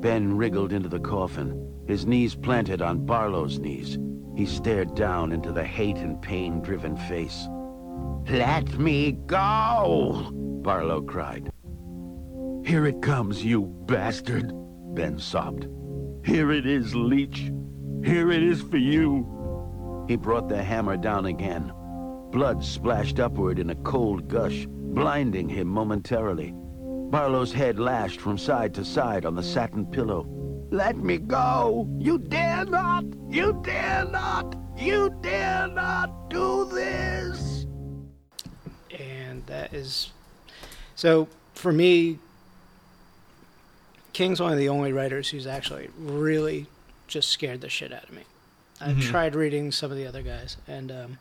[0.01, 3.99] Ben wriggled into the coffin, his knees planted on Barlow's knees.
[4.35, 7.47] He stared down into the hate and pain-driven face.
[8.29, 10.31] Let me go!
[10.63, 11.51] Barlow cried.
[12.65, 14.53] Here it comes, you bastard,
[14.95, 15.67] Ben sobbed.
[16.25, 17.51] Here it is, Leech.
[18.05, 20.05] Here it is for you.
[20.09, 21.73] He brought the hammer down again.
[22.31, 26.55] Blood splashed upward in a cold gush, blinding him momentarily.
[27.11, 30.27] Barlow's head lashed from side to side on the satin pillow.
[30.73, 31.87] Let me go!
[31.99, 33.05] You dare not!
[33.29, 34.57] You dare not!
[34.79, 37.67] You dare not do this!
[38.99, 40.11] and that is
[40.95, 42.19] so for me
[44.13, 46.67] king's one of the only writers who's actually really
[47.07, 48.23] just scared the shit out of me
[48.81, 51.19] i've tried reading some of the other guys and um,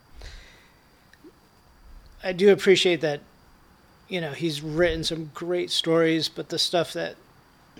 [2.22, 3.20] i do appreciate that
[4.08, 7.16] you know he's written some great stories but the stuff that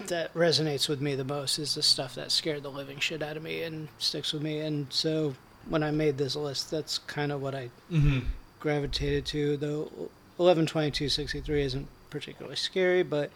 [0.08, 3.36] that resonates with me the most is the stuff that scared the living shit out
[3.36, 5.34] of me and sticks with me and so
[5.68, 8.20] when i made this list that's kind of what i Mm-hmm.
[8.60, 9.56] gravitated to.
[9.56, 13.30] Though eleven twenty two sixty three isn't particularly scary, but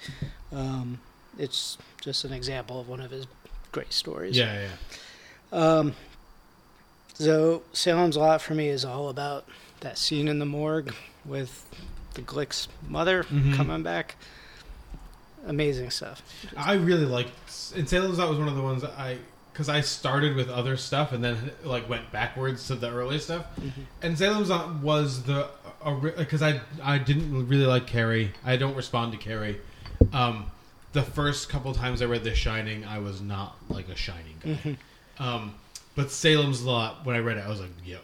[0.53, 0.99] um,
[1.39, 3.27] it's just an example of one of his
[3.73, 4.37] great stories.
[4.37, 4.69] Yeah,
[5.53, 5.59] yeah.
[5.59, 5.95] Um,
[7.15, 9.47] so Salem's Lot for me is all about
[9.81, 11.65] that scene in the morgue with
[12.15, 13.55] the Glick's mother Mhm.
[13.55, 14.17] coming back.
[15.47, 16.23] Amazing stuff.
[16.57, 17.31] I really liked
[17.77, 19.19] and Salem's Lot was one of the ones that I
[19.53, 23.47] because I started with other stuff and then like went backwards to the early stuff.
[24.03, 25.49] And Salem's Lot was the
[26.17, 28.33] because I I didn't really like Carrie.
[28.45, 29.61] I don't respond to Carrie.
[30.13, 30.51] Um,
[30.93, 34.77] the first couple times I read The Shining, I was not like a Shining guy.
[35.19, 35.55] Um,
[35.95, 38.03] but Salem's Lot, when I read it, I was like, "Yep."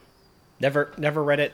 [0.61, 1.53] Never, never read it.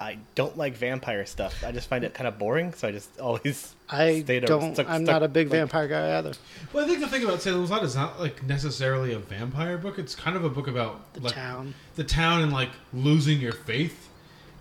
[0.00, 1.64] I don't like vampire stuff.
[1.64, 4.74] I just find it kind of boring, so I just always I stayed don't.
[4.74, 6.32] stuck- I'm stuck- not a big like- vampire guy either.
[6.72, 9.98] Well, I think the thing about Salem's Lot is not like necessarily a vampire book.
[9.98, 11.74] It's kind of a book about The like town.
[11.96, 14.08] the town and like losing your faith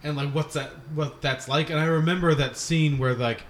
[0.04, 1.70] and like what's that what that's like.
[1.70, 3.44] And I remember that scene where like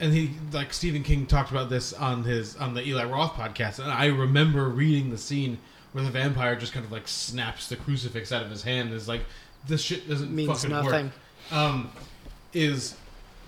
[0.00, 3.78] and he like Stephen King talked about this on his on the Eli Roth podcast,
[3.80, 5.58] and I remember reading the scene
[5.92, 8.88] where the vampire just kind of like snaps the crucifix out of his hand.
[8.90, 9.22] and Is like
[9.66, 11.06] this shit doesn't Means fucking nothing.
[11.06, 11.12] work.
[11.52, 11.90] Um,
[12.52, 12.96] is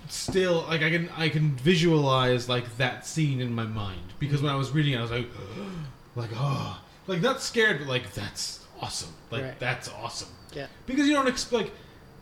[0.09, 4.52] still like I can I can visualize like that scene in my mind because when
[4.52, 5.28] I was reading it, I was like,
[6.16, 9.59] like oh, like that's scared, but like that's awesome, like Right.
[9.59, 10.66] that's awesome Yeah.
[10.87, 11.70] because you don't expect.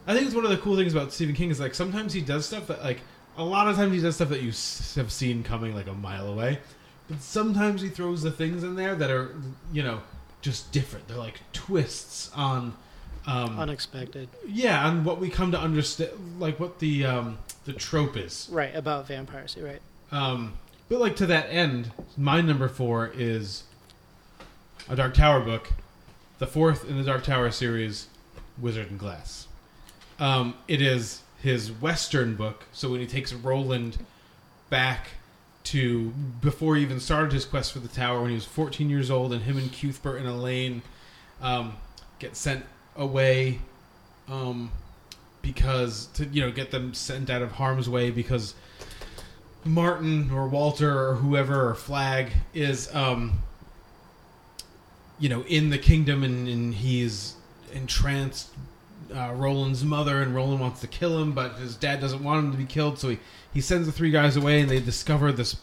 [0.06, 2.20] I think it's one of the cool things about Stephen King is like sometimes he
[2.20, 3.00] does stuff that like
[3.36, 5.92] a lot of times he does stuff that you s- have seen coming like a
[5.92, 6.58] mile away,
[7.08, 9.34] but sometimes he throws the things in there that are
[9.72, 10.00] you know
[10.42, 11.06] just different.
[11.08, 12.76] They're like twists on.
[13.26, 14.28] Um, Unexpected.
[14.46, 18.48] yeah, and what we come to understand, like what the um, the trope is.
[18.50, 19.56] Right about vampires.
[19.60, 19.80] Right.
[20.12, 20.54] Um,
[20.88, 23.64] but like to that end, my number four is
[24.88, 25.72] a Dark Tower book,
[26.38, 28.06] the fourth in the Dark Tower series,
[28.58, 29.48] Wizard and Glass.
[30.20, 33.98] Um, it is his Western book, so when he takes Roland
[34.70, 35.08] back
[35.64, 36.10] to
[36.40, 39.32] before he even started his quest for the tower, when he was 14 years old,
[39.32, 40.82] and him and Cuthbert and Alain
[41.42, 41.76] um,
[42.20, 42.64] get sent
[42.96, 43.60] away
[44.28, 44.70] um,
[45.42, 48.54] because to you know get them sent out of harm's way because
[49.64, 53.40] Marten or Walter or whoever or Flagg is um
[55.18, 57.34] you know in the kingdom and, and he's
[57.72, 58.50] entranced
[59.14, 62.52] uh, Roland's mother and Roland wants to kill him but his dad doesn't want him
[62.52, 63.18] to be killed so he,
[63.54, 65.56] he sends the three guys away and they discover this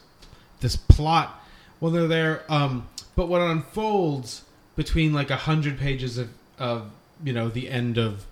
[0.61, 1.43] this plot
[1.79, 2.43] when they're there.
[2.49, 4.43] Um but what unfolds
[4.75, 6.91] between like a hundred pages of, of
[7.23, 8.25] you know the end of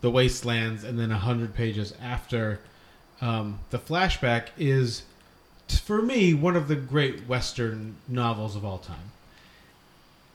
[0.00, 2.60] the wastelands and then a hundred pages after
[3.20, 5.02] um, the flashback is
[5.82, 9.10] for me one of the great western novels of all time.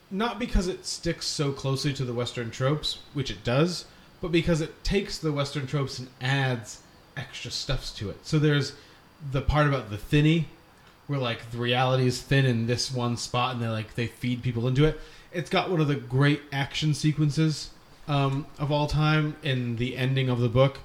[0.09, 3.85] Not because it sticks so closely to the western tropes which it does
[4.19, 6.81] but because it takes the western tropes and adds
[7.17, 8.25] extra stuffs to it.
[8.25, 8.73] So there's
[9.31, 10.47] the part about the thinny
[11.07, 14.43] where like the reality is thin in this one spot and they like they feed
[14.43, 14.99] people into it.
[15.31, 17.71] It's got one of the great action sequences
[18.11, 20.79] um, of all time in the ending of the book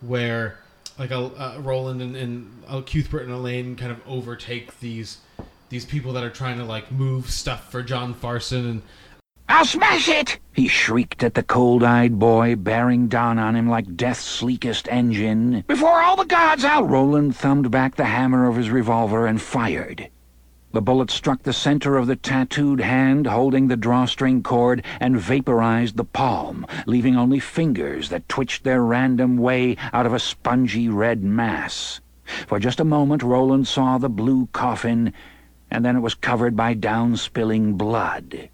[0.00, 0.58] where
[0.98, 5.18] like a, uh, Roland and, and uh, Cuthbert and Alain kind of overtake these
[5.68, 8.82] these people that are trying to like move stuff for John Farson and
[9.46, 10.38] I'll smash it!
[10.52, 15.64] He shrieked at the cold-eyed boy, bearing down on him like death's sleekest engine.
[15.66, 16.84] Before all the gods, I'll...
[16.84, 20.08] Roland thumbed back the hammer of his revolver and fired.
[20.72, 25.96] The bullet struck the center of the tattooed hand holding the drawstring cord and vaporized
[25.96, 31.24] the palm, leaving only fingers that twitched their random way out of a spongy red
[31.24, 32.00] mass.
[32.46, 35.12] For just a moment, Roland saw the blue coffin,
[35.72, 38.48] and then it was covered by down-spilling blood.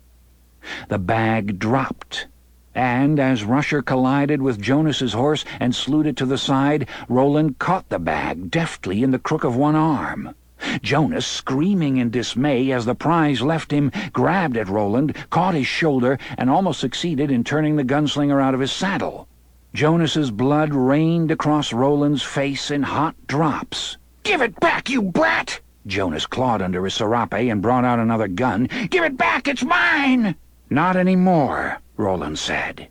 [0.88, 2.28] The bag dropped,
[2.74, 7.90] and as Rusher collided with Jonas's horse and slewed it to the side, Roland caught
[7.90, 10.34] the bag deftly in the crook of one arm.
[10.82, 16.18] Jonas, screaming in dismay as the prize left him, grabbed at Roland, caught his shoulder,
[16.38, 19.28] and almost succeeded in turning the gunslinger out of his saddle.
[19.74, 23.96] Jonas's blood rained across Roland's face in hot drops.
[24.22, 25.60] Give it back, you brat!
[25.86, 28.68] Jonas clawed under his serape and brought out another gun.
[28.90, 30.34] Give it back, it's mine!
[30.70, 32.88] Not anymore, Roland said.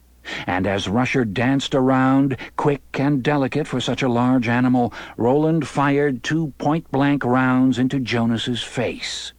[0.47, 6.23] And as Rusher danced around, quick and delicate for such a large animal, Roland fired
[6.23, 9.33] two point-blank rounds into Jonas's face.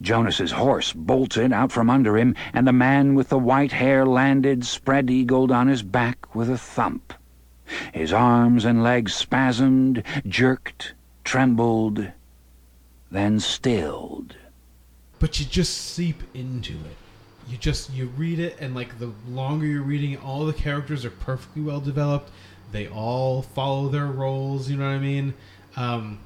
[0.00, 4.64] Jonas's horse bolted out from under him, and the man with the white hair landed
[4.66, 7.14] spread-eagled on his back with a thump.
[7.92, 12.08] His arms and legs spasmed, jerked, trembled,
[13.10, 14.34] then stilled.
[15.22, 17.01] but you just seep into it.
[17.48, 21.10] You just you read it, and like the longer you're reading, all the characters are
[21.10, 22.30] perfectly well developed.
[22.70, 24.70] They all follow their roles.
[24.70, 25.34] You know what I mean?
[25.76, 26.20] Um,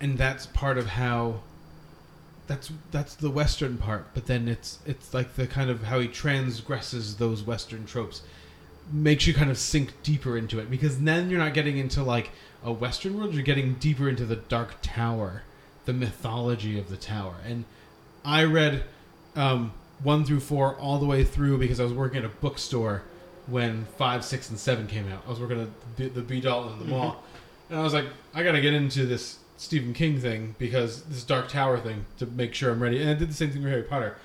[0.00, 1.40] and that's part of how.
[2.46, 6.08] That's that's the Western part, but then it's it's like the kind of how he
[6.08, 8.22] transgresses those Western tropes
[8.92, 12.30] makes you kind of sink deeper into it because then you're not getting into like
[12.64, 15.42] a western world you're getting deeper into the dark tower
[15.88, 17.64] the mythology of the tower and
[18.24, 18.84] i read
[19.36, 19.72] um,
[20.02, 23.02] one through four all the way through because i was working at a bookstore
[23.46, 26.74] when five six and seven came out i was working at the, the b dalton
[26.74, 27.22] in the mall
[27.70, 31.48] and i was like i gotta get into this stephen king thing because this dark
[31.48, 33.82] tower thing to make sure i'm ready and i did the same thing with harry
[33.82, 34.16] potter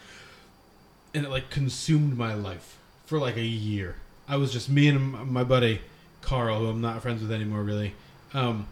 [1.13, 3.95] and it like consumed my life for like a year.
[4.27, 5.81] I was just me and my buddy
[6.21, 7.93] Carl, who I'm not friends with anymore, really.
[8.33, 8.67] Um,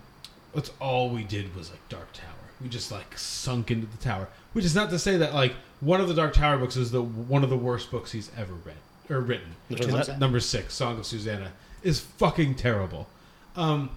[0.55, 2.40] that's all we did was like Dark Tower.
[2.61, 4.27] We just like sunk into the tower.
[4.53, 7.01] Which is not to say that like one of the Dark Tower books is the
[7.01, 8.75] one of the worst books he's ever read
[9.09, 9.55] or written.
[9.67, 10.19] Which one's It's that?
[10.19, 11.51] Number six, Song of Susanna,
[11.83, 13.07] is fucking terrible.
[13.55, 13.89] Um,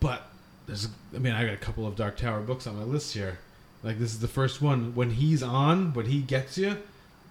[0.00, 0.22] but
[0.66, 3.38] there's, I mean, I got a couple of Dark Tower books on my list here.
[3.82, 4.94] Like this is the first one.
[4.94, 6.78] When he's on, when he gets you,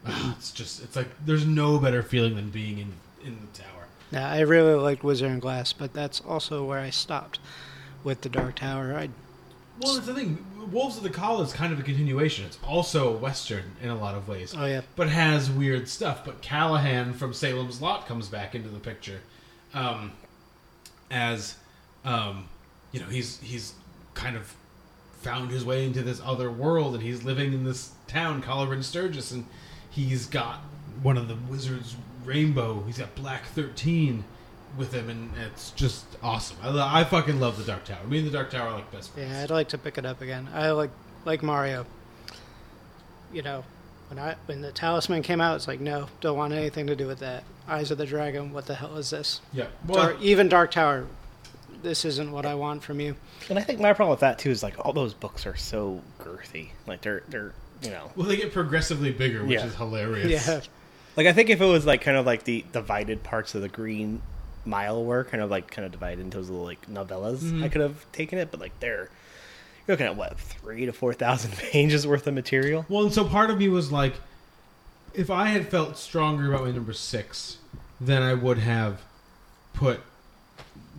[0.06, 2.94] ah, it's just, it's like there's no better feeling than being in
[3.26, 3.88] in the tower.
[4.12, 7.40] Yeah, I really liked Wizard and Glass, but that's also where I stopped
[8.04, 8.96] with the Dark Tower.
[8.96, 9.10] I
[9.80, 10.46] Well, that's the thing.
[10.72, 12.46] Wolves of the Calla is kind of a continuation.
[12.46, 14.54] It's also western in a lot of ways.
[14.58, 14.82] Oh, yeah.
[14.96, 16.24] but has weird stuff.
[16.24, 19.20] But Callahan from Salem's Lot comes back into the picture,
[19.74, 20.12] um,
[21.12, 21.56] as
[22.06, 22.48] um,
[22.92, 23.74] you know, he's he's
[24.14, 24.56] kind of
[25.22, 28.84] found his way into this other world, and he's living in this town, Calla Bryn
[28.84, 29.46] Sturgis, and
[29.90, 30.60] he's got
[31.02, 32.84] one of the wizards' rainbow.
[32.86, 34.24] He's got Black Thirteen
[34.78, 36.58] with him, and it's just awesome.
[36.64, 38.06] I, I fucking love the Dark Tower.
[38.08, 39.32] Me and the Dark Tower are like best friends.
[39.32, 40.48] yeah, I'd like to pick it up again.
[40.54, 40.90] I like
[41.26, 41.86] like Mario.
[43.32, 43.64] You know,
[44.10, 47.08] when I when the Talisman came out, it's like no, don't want anything to do
[47.08, 47.44] with that.
[47.68, 48.52] Eyes of the Dragon.
[48.54, 49.42] What the hell is this?
[49.54, 49.68] Yeah.
[49.88, 51.06] Well, Dark, even Dark Tower.
[51.82, 53.16] This isn't what I want from you.
[53.50, 56.02] And I think my problem with that too is like all those books are so
[56.20, 56.70] girthy.
[56.88, 59.66] Like they're they're you know well, they get progressively bigger, which Yeah.
[59.66, 60.48] is hilarious.
[60.48, 60.62] Yeah,
[61.18, 63.68] like I think if it was like kind of like the divided parts of the
[63.70, 64.22] Green
[64.66, 67.68] Mile were kind of like kind of divided into those little like novellas, I mm-hmm.
[67.68, 68.52] could have taken it.
[68.52, 69.10] But like they're
[69.88, 72.86] you're looking at what three to four thousand pages worth of material.
[72.90, 74.16] Well, and so part of me was like,
[75.14, 77.58] if I had felt stronger about my number six,
[78.00, 79.02] then I would have
[79.74, 80.02] put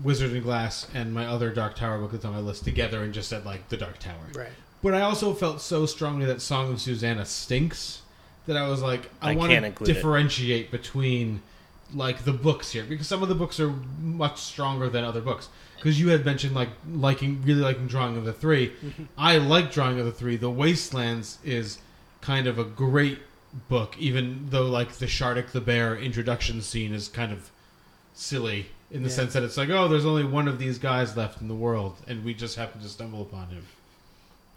[0.02, 3.14] Wizard and Glass and my other Dark Tower book that's on my list together and
[3.14, 4.28] just said like the Dark Tower.
[4.34, 4.50] right.
[4.82, 8.02] But I also felt so strongly that Song of Susanna stinks
[8.46, 9.94] that I was like, I, I want to include it.
[9.94, 11.40] differentiate between
[11.94, 15.48] like the books here because some of the books are much stronger than other books.
[15.76, 19.04] Because you had mentioned like liking, really liking Drawing of the 3 mm-hmm.
[19.18, 20.36] I like Drawing of the Three.
[20.36, 21.78] The Wastelands is
[22.20, 23.18] kind of a great
[23.68, 27.50] book, even though like the Shardik the Bear introduction scene is kind of
[28.14, 29.14] silly in the Yeah.
[29.14, 31.96] sense that it's like, oh, there's only one of these guys left in the world,
[32.06, 33.66] and we just happen to stumble upon him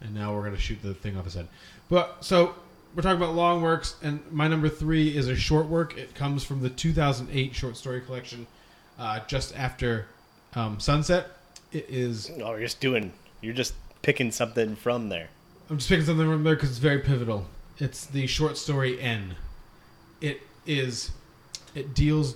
[0.02, 1.48] and now we're gonna shoot the thing off his head.
[1.90, 2.56] But so
[2.98, 5.96] we're talking about long works, and my number three is a short work.
[6.00, 8.48] It comes from the 2008 short story collection,
[8.98, 10.08] uh, just after
[10.56, 11.28] um, Sunset.
[11.72, 12.32] It is.
[12.42, 15.28] Oh, you're just doing you're just picking something from there.
[15.70, 17.46] I'm just picking something from there because it's very pivotal.
[17.78, 19.36] It's the short story N.
[20.20, 21.12] It is.
[21.76, 22.36] It deals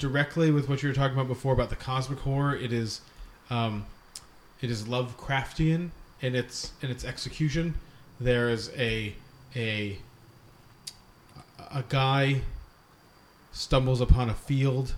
[0.00, 2.56] directly with what you were talking about before about the cosmic horror.
[2.56, 3.02] It is.
[3.50, 3.86] Um,
[4.62, 7.76] it is Lovecraftian in its in its execution.
[8.18, 9.14] There is a
[9.54, 9.98] a
[11.70, 12.42] a guy
[13.52, 14.94] stumbles upon a field,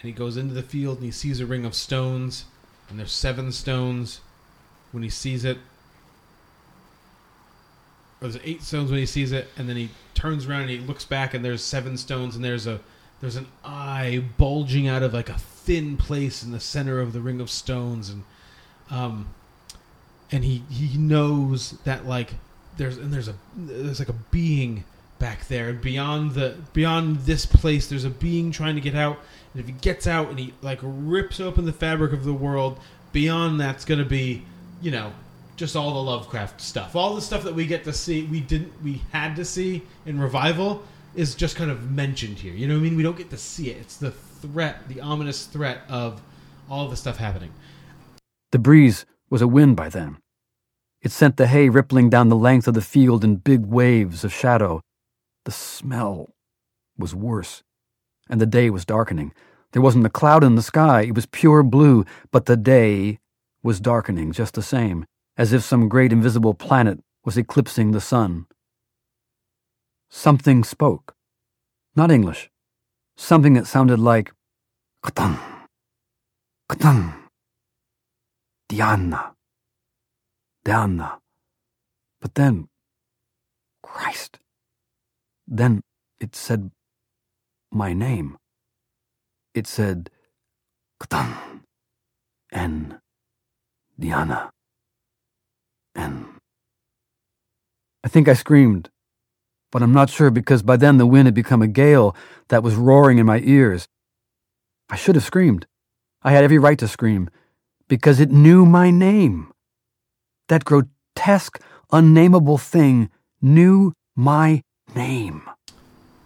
[0.00, 2.44] and he goes into the field and he sees a ring of stones,
[2.88, 4.20] and there's seven stones.
[4.92, 5.58] When he sees it,
[8.20, 10.78] or there's eight stones when he sees it, and then he turns around and he
[10.78, 12.80] looks back, and there's seven stones, and there's a
[13.20, 17.20] there's an eye bulging out of like a thin place in the center of the
[17.20, 18.24] ring of stones, and
[18.90, 19.28] um,
[20.32, 22.34] and he he knows that like
[22.80, 24.84] there's and there's a there's like a being
[25.18, 27.86] back there and beyond the beyond this place.
[27.86, 29.18] There's a being trying to get out.
[29.52, 32.80] And if he gets out and he like rips open the fabric of the world
[33.12, 34.42] beyond that's going to be
[34.80, 35.12] you know
[35.56, 36.96] just all the lovecraft stuff.
[36.96, 40.18] All the stuff that we get to see we didn't we had to see in
[40.18, 40.82] revival
[41.14, 42.54] is just kind of mentioned here.
[42.54, 42.96] You know what i mean?
[42.96, 43.76] We don't get to see it.
[43.76, 46.22] It's the threat the ominous threat of
[46.70, 47.52] all the stuff happening.
[48.52, 50.16] The breeze was a wind by then.
[51.02, 54.32] It sent the hay rippling down the length of the field in big waves of
[54.32, 54.82] shadow.
[55.44, 56.28] The smell
[56.98, 57.62] was worse,
[58.28, 59.32] and the day was darkening.
[59.72, 63.18] There wasn't a cloud in the sky, it was pure blue, but the day
[63.62, 65.06] was darkening just the same,
[65.38, 68.46] as if some great invisible planet was eclipsing the sun.
[70.10, 71.14] Something spoke.
[71.96, 72.50] Not English.
[73.16, 74.32] Something that sounded like
[75.04, 75.38] Cthun.
[76.68, 77.14] Cthun.
[78.68, 79.32] Diana.
[80.64, 81.18] Diana.
[82.20, 82.68] But then,
[83.82, 84.38] Christ.
[85.46, 85.82] Then
[86.20, 86.70] it said
[87.72, 88.36] my name.
[89.54, 90.10] It said
[91.02, 91.62] Cthun.
[92.52, 93.00] N.
[93.98, 94.50] Diana.
[95.96, 96.26] N.
[98.02, 98.90] I think I screamed,
[99.70, 102.16] but I'm not sure because by then the wind had become a gale
[102.48, 103.88] that was roaring in my ears.
[104.88, 105.66] I should have screamed.
[106.22, 107.30] I had every right to scream
[107.88, 109.49] because it knew my name.
[110.50, 113.08] That grotesque, unnameable thing
[113.40, 114.62] knew my
[114.96, 115.48] name.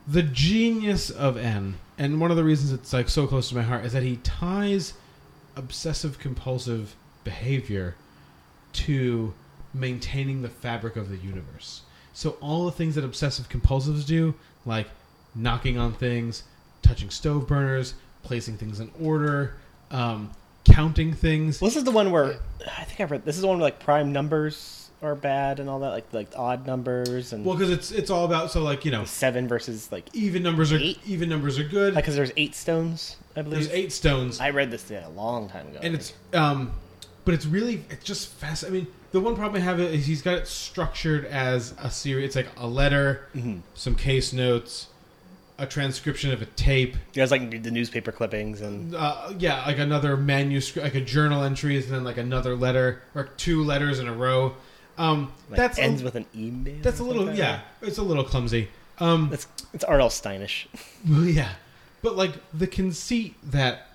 [0.08, 3.62] the genius of N, and one of the reasons it's like so close to my
[3.62, 4.94] heart is that he ties
[5.56, 7.96] obsessive compulsive behavior
[8.72, 9.34] to
[9.74, 11.82] maintaining the fabric of the universe.
[12.14, 14.88] So all the things that obsessive compulsives do, like
[15.34, 16.44] knocking on things,
[16.80, 19.56] touching stove burners, placing things in order,
[19.90, 20.30] um,
[20.74, 21.60] counting things.
[21.60, 22.36] Well, this is the one where
[22.78, 23.24] I think I've read.
[23.24, 26.28] This is the one where like prime numbers are bad and all that, like like
[26.36, 29.90] odd numbers and Well, because it's it's all about so like you know seven versus
[29.92, 30.98] like even numbers are Eight?
[31.06, 31.94] even numbers are good.
[31.94, 33.16] because there's eight stones.
[33.36, 35.80] I believe There's eight stones, I read this yeah, a long time ago.
[35.82, 36.72] and it's um,
[37.24, 38.64] but it's really it's just fast.
[38.64, 42.26] I mean, the one problem I have is he's got it structured as a series.
[42.26, 43.58] It's like a letter, Mm-hmm.
[43.74, 44.86] some case notes,
[45.58, 46.96] a transcription of a tape.
[47.12, 51.76] there's like the newspaper clippings and Uh, yeah, like another manuscript, like a journal entry,
[51.76, 54.54] and then like another letter or two letters in a row.
[54.96, 56.76] Um, like, that's ends a, with an email.
[56.82, 58.68] that's a little yeah, it's a little clumsy.
[59.00, 60.08] Um, That's it's R.L.
[60.08, 60.66] Steinish.
[61.04, 61.50] Yeah,
[62.02, 63.88] but like the conceit that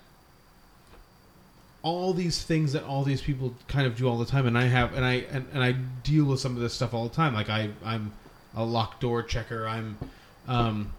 [1.82, 4.64] all these things that all these people kind of do all the time, and I
[4.64, 7.32] have, and I and, and I deal with some of this stuff all the time.
[7.34, 8.12] Like I, I'm
[8.54, 9.66] a locked door checker.
[9.66, 9.96] I'm,
[10.48, 10.92] um,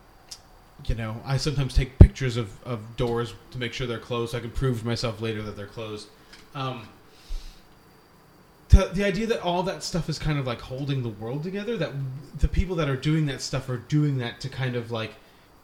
[0.85, 4.35] you know, I sometimes take pictures of of doors to make sure they're closed.
[4.35, 6.07] I can prove to myself later that they're closed.
[6.55, 6.87] Um,
[8.69, 11.77] to, the idea that all that stuff is kind of like holding the world together.
[11.77, 11.91] That
[12.39, 15.13] the people that are doing that stuff are doing that to kind of like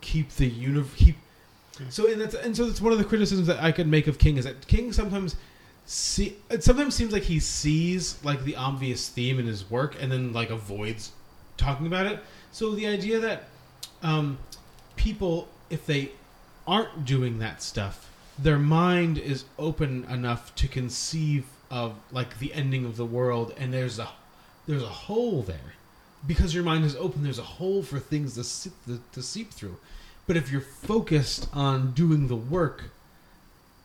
[0.01, 1.15] keep the universe keep
[1.89, 4.18] so and that's and so that's one of the criticisms that I could make of
[4.18, 5.36] King is that King sometimes
[5.86, 10.11] see it sometimes seems like he sees like the obvious theme in his work and
[10.11, 11.11] then like avoids
[11.55, 12.20] talking about it.
[12.51, 13.43] So the idea that
[14.03, 14.38] um,
[14.98, 16.12] people if they
[16.68, 22.86] aren't doing that stuff, their mind is open enough to conceive of like the ending
[22.86, 24.10] of the world and there's a
[24.68, 25.74] there's a hole there.
[26.26, 29.52] Because your mind is open there's a hole for things to seep, to, to seep
[29.52, 29.78] through.
[30.26, 32.86] But if you're focused on doing the work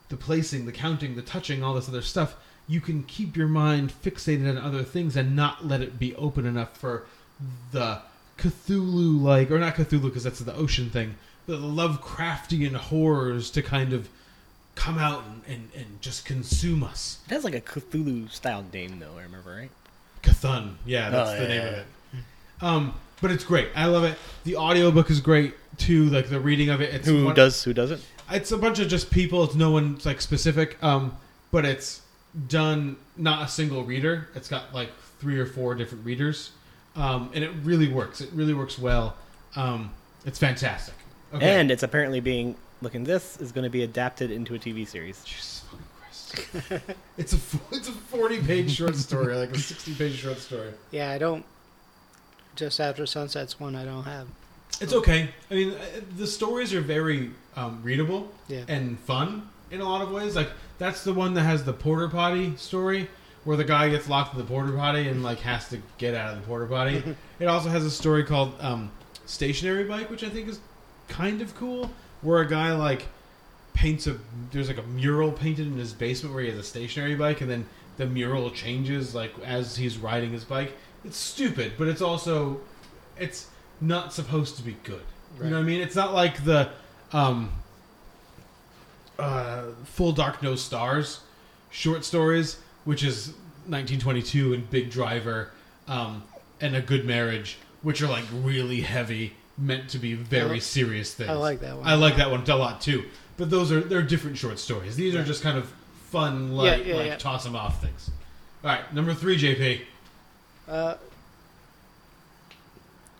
[0.09, 2.35] the placing the counting the touching all this other stuff
[2.67, 6.45] you can keep your mind fixated on other things and not let it be open
[6.45, 7.05] enough for
[7.71, 7.99] the
[8.37, 11.15] cthulhu like or not cthulhu because that's the ocean thing
[11.45, 14.09] but the lovecraftian horrors to kind of
[14.75, 18.97] come out and, and, and just consume us It has like a Cthulhu style name
[18.99, 19.17] though.
[19.19, 19.69] I remember right.
[20.23, 20.75] Cthun.
[20.85, 21.85] Yeah, that's Oh, the yeah, name yeah, of it.
[22.61, 23.67] Um, but it's great.
[23.75, 24.17] I love it.
[24.45, 26.05] The audiobook is great too.
[26.05, 26.91] Like the reading of it.
[26.93, 27.99] It's Who one- does who does it?
[28.31, 29.43] It's a bunch of just people.
[29.43, 30.81] It's no one like specific.
[30.83, 31.15] Um,
[31.51, 32.01] but it's
[32.47, 34.29] done not a single reader.
[34.33, 36.49] It's got like three or four different readers.
[36.95, 38.21] Um, and it really works.
[38.21, 39.15] It really works well.
[39.55, 39.91] Um,
[40.25, 40.93] it's fantastic.
[41.33, 41.59] Okay.
[41.59, 43.03] And it's apparently being looking.
[43.03, 45.23] This is going to be adapted into a TV series.
[45.23, 46.83] Jesus fucking Christ.
[47.17, 47.39] it's a
[47.71, 50.71] it's a forty page short story, like a sixty page short story.
[50.91, 51.43] Yeah, I don't.
[52.55, 54.27] Just after Sunset's one, I don't have.
[54.79, 55.29] It's okay.
[55.49, 55.83] I mean, uh,
[56.17, 58.63] the stories are very um, readable Yeah.
[58.67, 60.35] and fun in a lot of ways.
[60.35, 63.09] Like that's the one that has the porter potty story,
[63.43, 66.33] where the guy gets locked in the porter potty and like has to get out
[66.33, 67.03] of the porter potty.
[67.39, 68.91] it also has a story called um,
[69.25, 70.59] Stationary Bike, which I think is
[71.07, 71.91] kind of cool,
[72.21, 73.07] where a guy like
[73.73, 74.17] paints a
[74.51, 77.49] there's like a mural painted in his basement where he has a stationary bike, and
[77.49, 77.65] then
[77.97, 80.73] the mural changes like as he's riding his bike.
[81.03, 82.61] It's stupid, but it's also
[83.19, 83.47] it's
[83.81, 85.01] not supposed to be good.
[85.37, 85.81] You know what I mean?
[85.81, 86.69] It's not like the
[87.11, 87.51] um,
[89.17, 91.21] uh, Full Dark No Stars
[91.69, 93.27] short stories, which is
[93.67, 95.51] 1922 and Big Driver
[95.87, 96.23] um,
[96.61, 101.13] and A Good Marriage, which are like really heavy, meant to be very I- serious
[101.13, 101.29] things.
[101.29, 101.87] I like that one.
[101.87, 103.05] I like that one a lot too.
[103.37, 104.95] But those are they're different short stories.
[104.95, 105.71] These are just kind of
[106.09, 107.15] fun, light, yeah, like yeah.
[107.17, 108.11] toss them off things.
[108.63, 109.81] All right, number three, JP.
[110.67, 110.95] Uh,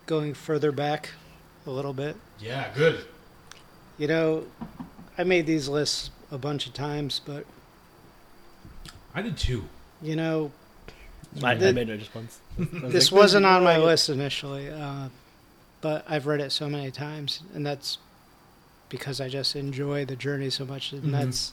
[0.06, 1.10] going further back
[1.66, 3.04] a little bit, Yeah, good.
[3.98, 4.44] you know,
[5.18, 7.44] I made these lists a bunch of times, but
[9.14, 9.64] I did two.
[10.02, 10.50] you know,
[11.42, 12.38] I, I made it just once.
[12.58, 15.08] Was this like, wasn't on my list initially, uh,
[15.80, 17.98] but I've read it so many times, and that's
[18.88, 20.92] because I just enjoy the journey so much.
[20.92, 21.10] And Mhm.
[21.12, 21.52] that's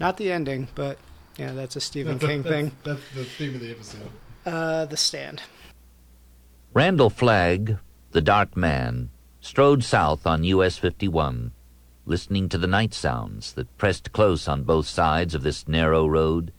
[0.00, 0.98] not the ending, but
[1.36, 2.76] yeah, that's a Stephen That's- King that's- thing.
[2.84, 4.10] That's the theme of the episode.
[4.46, 5.42] Uh, the Stand.
[6.72, 7.78] Randall Flagg,
[8.12, 11.52] the dark man, strode south on US 51,
[12.06, 16.52] listening to the night sounds that pressed close on both sides of this narrow road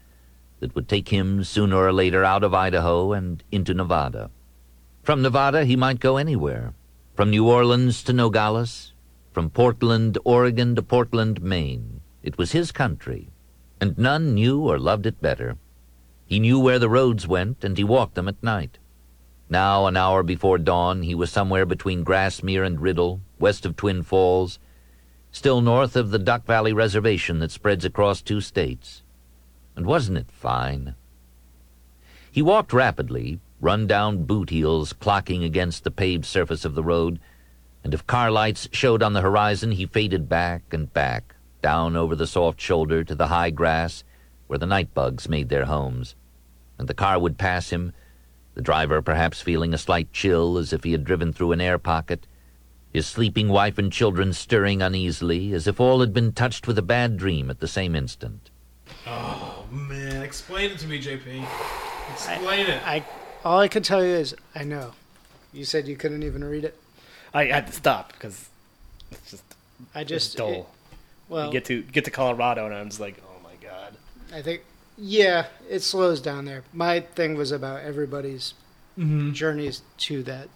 [0.60, 4.30] that would take him sooner or later out of Idaho and into Nevada.
[5.04, 6.74] From Nevada, he might go anywhere.
[7.16, 8.94] From New Orleans to Nogales,
[9.34, 12.02] from Portland, Oregon to Portland, Maine.
[12.24, 13.30] It was his country,
[13.80, 15.58] and none knew or loved it better.
[16.26, 18.78] He knew where the roads went, and he walked them at night.
[19.50, 24.04] Now, an hour before dawn, he was somewhere between Grasmere and Riddle, west of Twin
[24.04, 24.60] Falls,
[25.32, 29.02] still north of the Duck Valley Reservation that spreads across two states.
[29.76, 30.96] And wasn't it fine?
[32.32, 37.20] He walked rapidly, run-down boot heels clocking against the paved surface of the road,
[37.84, 42.16] and if car lights showed on the horizon, he faded back and back, down over
[42.16, 44.04] the soft shoulder to the high grass
[44.48, 46.16] where the night bugs made their homes.
[46.78, 47.94] And the car would pass him,
[48.56, 51.78] the driver perhaps feeling a slight chill as if he had driven through an air
[51.78, 52.26] pocket,
[52.92, 56.82] his sleeping wife and children stirring uneasily as if all had been touched with a
[56.82, 58.49] bad dream at the same instant.
[59.08, 61.46] Oh man, explain it to me, JP.
[62.14, 62.82] Explain it.
[62.86, 63.04] I
[63.44, 64.92] all I can tell you is I know.
[65.54, 66.80] You said you couldn't even read it.
[67.34, 68.50] I had to stop because
[69.12, 69.44] it's just
[69.96, 70.50] I it's just dull.
[70.52, 70.66] it-
[71.30, 73.94] well, you get to get to Colorado and I'm just like, oh my god.
[74.34, 74.62] I think
[74.98, 76.64] yeah, it slows down there.
[76.74, 78.54] My thing was about everybody's
[78.98, 79.34] Mhm.
[79.34, 80.50] journeys to that.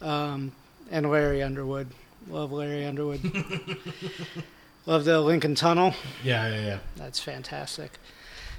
[0.00, 0.52] Um,
[0.90, 1.88] and Larry Underwood,
[2.28, 3.20] love Larry Underwood.
[4.86, 5.94] love the Lincoln Tunnel.
[6.22, 6.78] Yeah, yeah, yeah.
[6.96, 7.92] That's fantastic.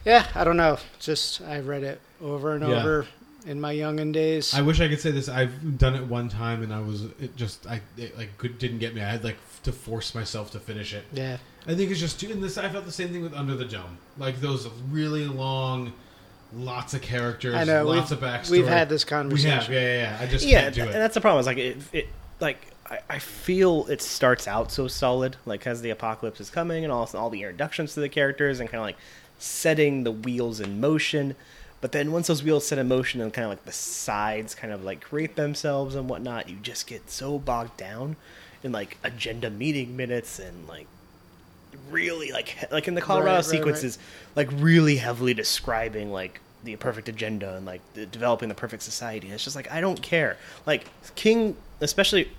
[0.05, 0.77] Yeah, I don't know.
[0.99, 2.75] Just I read it over and Yeah.
[2.79, 3.07] over
[3.47, 4.53] in my youngin days.
[4.53, 5.27] I wish I could say this.
[5.29, 8.79] I've done it one time, and I was it just I it like could, didn't
[8.79, 9.01] get me.
[9.01, 11.05] I had like to force myself to finish it.
[11.11, 11.37] yeah.
[11.67, 12.31] I think it's just too.
[12.31, 13.97] And this I felt the same thing with Under the Dome.
[14.19, 15.93] Like those really long,
[16.53, 18.51] lots of characters, I know, lots of backstory.
[18.51, 19.49] we've had this We conversation.
[19.49, 20.17] have, yeah, yeah, yeah.
[20.21, 20.91] I just yeah, can't do it.
[20.93, 21.39] that's the problem.
[21.39, 22.07] Is like it, it
[22.39, 26.83] like I, I feel it starts out so solid, like as the apocalypse is coming,
[26.83, 28.97] and all all the introductions to the characters, and kind of like
[29.39, 31.35] setting the wheels in motion.
[31.81, 34.71] But then once those wheels set in motion, and kind of like the sides kind
[34.73, 38.15] of like create themselves and whatnot, you just get so bogged down
[38.63, 40.87] in like agenda meeting minutes and like
[41.89, 43.99] really like like in the Colorado Right, right, sequences,
[44.35, 49.27] like really heavily describing like the perfect agenda and like the, developing the perfect society.
[49.27, 50.37] And it's just like I don't care.
[50.65, 52.29] Like King, especially,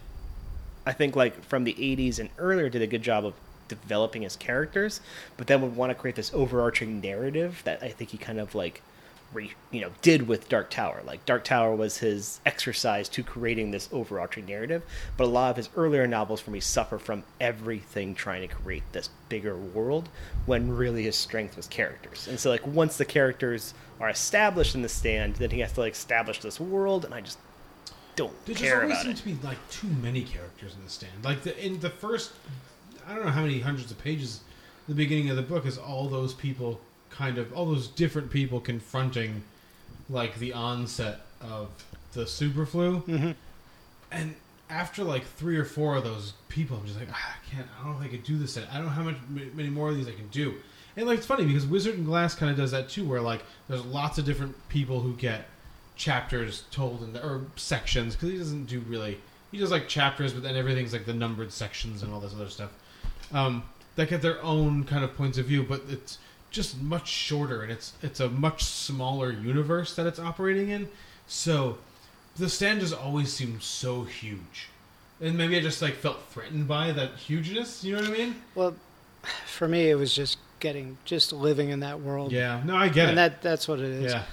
[0.87, 3.34] I think like from the '80s and earlier, did a good job of
[3.68, 5.01] developing his characters,
[5.37, 8.55] but then would want to create this overarching narrative that I think he kind of
[8.55, 8.82] like.
[9.32, 11.03] Re, you know, did with Dark Tower.
[11.05, 14.84] Like Dark Tower was his exercise to creating this overarching narrative,
[15.16, 18.84] but a lot of his earlier novels for me suffer from everything trying to create
[18.93, 20.09] this bigger world
[20.47, 22.28] when really his strength was characters.
[22.28, 25.80] And so like once the characters are established in the stand, then he has to
[25.80, 27.39] like establish this world and I just
[28.17, 29.17] don't There just care always about seem it.
[29.19, 31.12] to be like too many characters in the stand.
[31.25, 32.33] Like the, in the first,
[33.07, 34.41] I don't know how many hundreds of pages.
[34.89, 38.61] The beginning of the book is all those people, kind of all those different people
[38.61, 39.43] confronting,
[40.09, 41.69] like the onset of
[42.12, 43.01] the super flu.
[43.03, 43.35] Mhm.
[44.11, 44.35] And
[44.71, 47.69] after like three or four of those people, I'm just like, "Ah, I can't.
[47.79, 48.57] I don't know if I could do this.
[48.57, 50.55] I don't know how much many more of these I can do.
[50.97, 53.43] And like it's funny because Wizard and Glass kind of does that too, where like
[53.69, 55.47] there's lots of different people who get
[55.97, 59.18] chapters told in the, or sections because he doesn't do really
[59.51, 62.49] he does like chapters, but then everything's like the numbered sections and all this other
[62.49, 62.70] stuff.
[63.32, 63.62] Um,
[63.94, 66.18] that get their own kind of points of view, but it's
[66.51, 70.88] just much shorter and it's it's a much smaller universe that it's operating in.
[71.26, 71.78] So
[72.36, 74.68] the stand just always seemed so huge,
[75.20, 77.82] and maybe I just like felt threatened by that hugeness.
[77.82, 78.36] You know what I mean?
[78.55, 78.76] Well,
[79.47, 82.32] for me, it was just getting just living in that world.
[82.32, 82.62] Yeah.
[82.64, 83.14] No, I get and it.
[83.16, 84.12] that that's what it is.
[84.12, 84.24] yeah.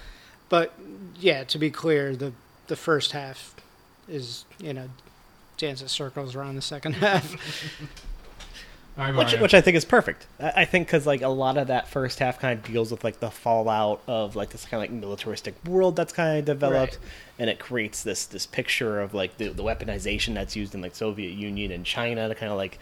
[0.53, 0.71] But
[1.19, 2.31] yeah, to be clear, the
[2.67, 3.55] the first half
[4.07, 4.87] is you know
[5.57, 7.35] dance of circles around the second half.
[9.15, 10.27] Which, which I think is perfect.
[10.39, 13.03] I, I think because like a lot of that first half kind of deals with
[13.03, 16.99] like the fallout of like this kind of like militaristic world that's kind of developed,
[17.01, 17.09] Right.
[17.39, 20.93] and it creates this this picture of like the, the weaponization that's used in like
[20.93, 22.77] Soviet Union and China to kind of like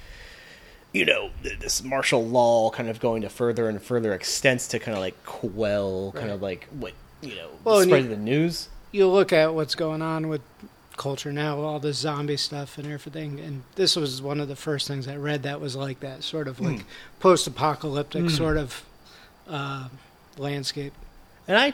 [0.91, 4.93] you know this martial law kind of going to further and further extents to kind
[4.93, 6.91] of like quell kind of like what
[7.21, 8.69] you know Well, spread you- of the news.
[8.91, 10.41] you look at what's going on with
[10.97, 14.87] culture now, all the zombie stuff and everything, and this was one of the first
[14.87, 16.83] things I read that was like that sort of like
[17.19, 18.83] post-apocalyptic sort of
[19.49, 19.87] uh,
[20.37, 20.93] landscape.
[21.47, 21.73] And I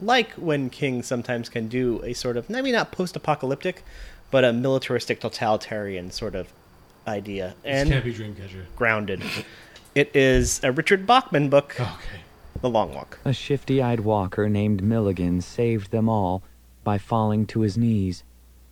[0.00, 3.84] like when King sometimes can do a sort of maybe not post-apocalyptic,
[4.30, 6.48] but a militaristic totalitarian sort of
[7.06, 8.64] idea This and can't be Dreamcatcher.
[8.74, 9.22] grounded.
[9.94, 11.90] It is a Richard Bachman book, Okay.
[12.62, 13.18] The Long Walk.
[13.24, 16.42] A shifty eyed walker named Milligan saved them all
[16.84, 18.24] by falling to his knees,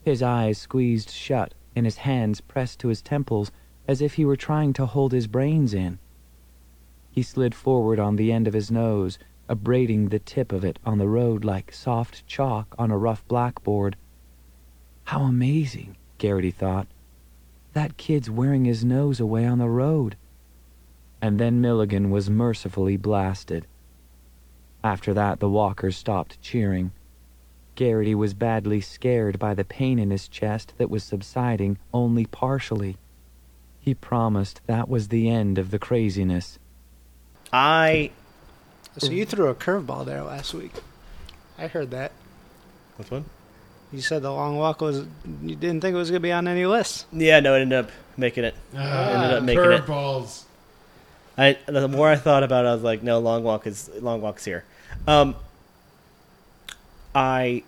[0.02, 3.50] his eyes squeezed shut and his hands pressed to his temples
[3.86, 5.98] as if he were trying to hold his brains in.
[7.10, 9.18] He slid forward on the end of his nose,
[9.48, 13.96] abrading the tip of it on the road like soft chalk on a rough blackboard.
[15.04, 16.86] How amazing, Garraty thought.
[17.74, 20.16] That kid's wearing his nose away on the road.
[21.20, 23.66] And then Milligan was mercifully blasted.
[24.84, 26.92] After that, the walkers stopped cheering.
[27.74, 32.98] Garraty was badly scared by the pain in his chest that was subsiding only partially.
[33.80, 36.58] He promised that was the end of the craziness.
[37.50, 38.10] I
[38.98, 40.72] So you threw a curveball there last week.
[41.58, 42.12] I heard that.
[42.96, 43.24] What's one?
[43.90, 45.06] You said the long walk was.
[45.42, 47.06] You didn't think it was going to be on any list.
[47.10, 48.54] Yeah, no, it ended up making it.
[48.76, 49.86] Ah, ended up making it.
[49.86, 50.44] curveballs.
[51.38, 54.20] I the more I thought about it, I was like, no, long walk is long
[54.20, 54.64] walk's here.
[55.06, 55.36] Um,
[57.14, 57.62] I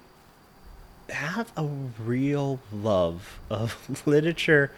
[1.09, 4.73] have a real love of literature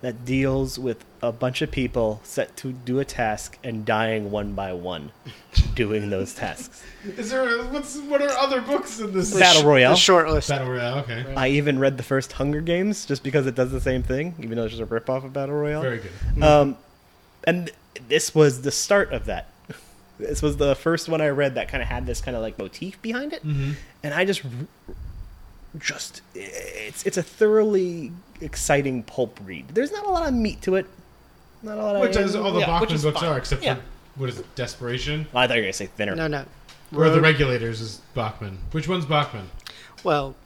[0.00, 4.52] that deals with a bunch of people set to do a task and dying one
[4.52, 5.10] by one
[5.74, 6.82] doing those tasks.
[7.16, 9.92] Is there what's what are other books in this Battle Royale.
[9.92, 10.50] The short list.
[10.50, 10.98] Battle Royale?
[10.98, 14.34] Okay, I even read the first Hunger Games just because it does the same thing,
[14.40, 15.80] even though it's just a ripoff of Battle Royale.
[15.80, 16.42] very good.
[16.42, 16.76] Um,
[17.44, 17.70] and
[18.08, 19.48] this was the start of that.
[20.18, 22.58] This was the first one I read that kind of had this kind of like
[22.58, 23.72] motif behind it, Mm-hmm.
[24.02, 24.42] and I just,
[25.78, 29.68] just it's it's a thoroughly exciting pulp read.
[29.68, 30.86] There's not a lot of meat to it,
[31.62, 33.28] not a lot of Which is all the yeah, Bachman books fine.
[33.32, 33.74] are, except yeah.
[33.76, 33.82] for
[34.16, 35.26] what is it, Desperation?
[35.34, 36.14] I thought you were gonna say thinner.
[36.14, 36.44] No, no.
[36.96, 38.58] Or the Regulators is Bachman.
[38.70, 39.50] Which one's Bachman?
[40.04, 40.36] Well,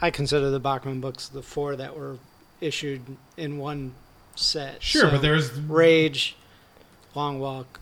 [0.00, 2.18] I consider the Bachman books the four that were
[2.60, 3.02] issued
[3.36, 3.94] in one
[4.36, 4.80] set.
[4.82, 6.36] Sure, So, but there's Rage,
[7.16, 7.80] Long Walk,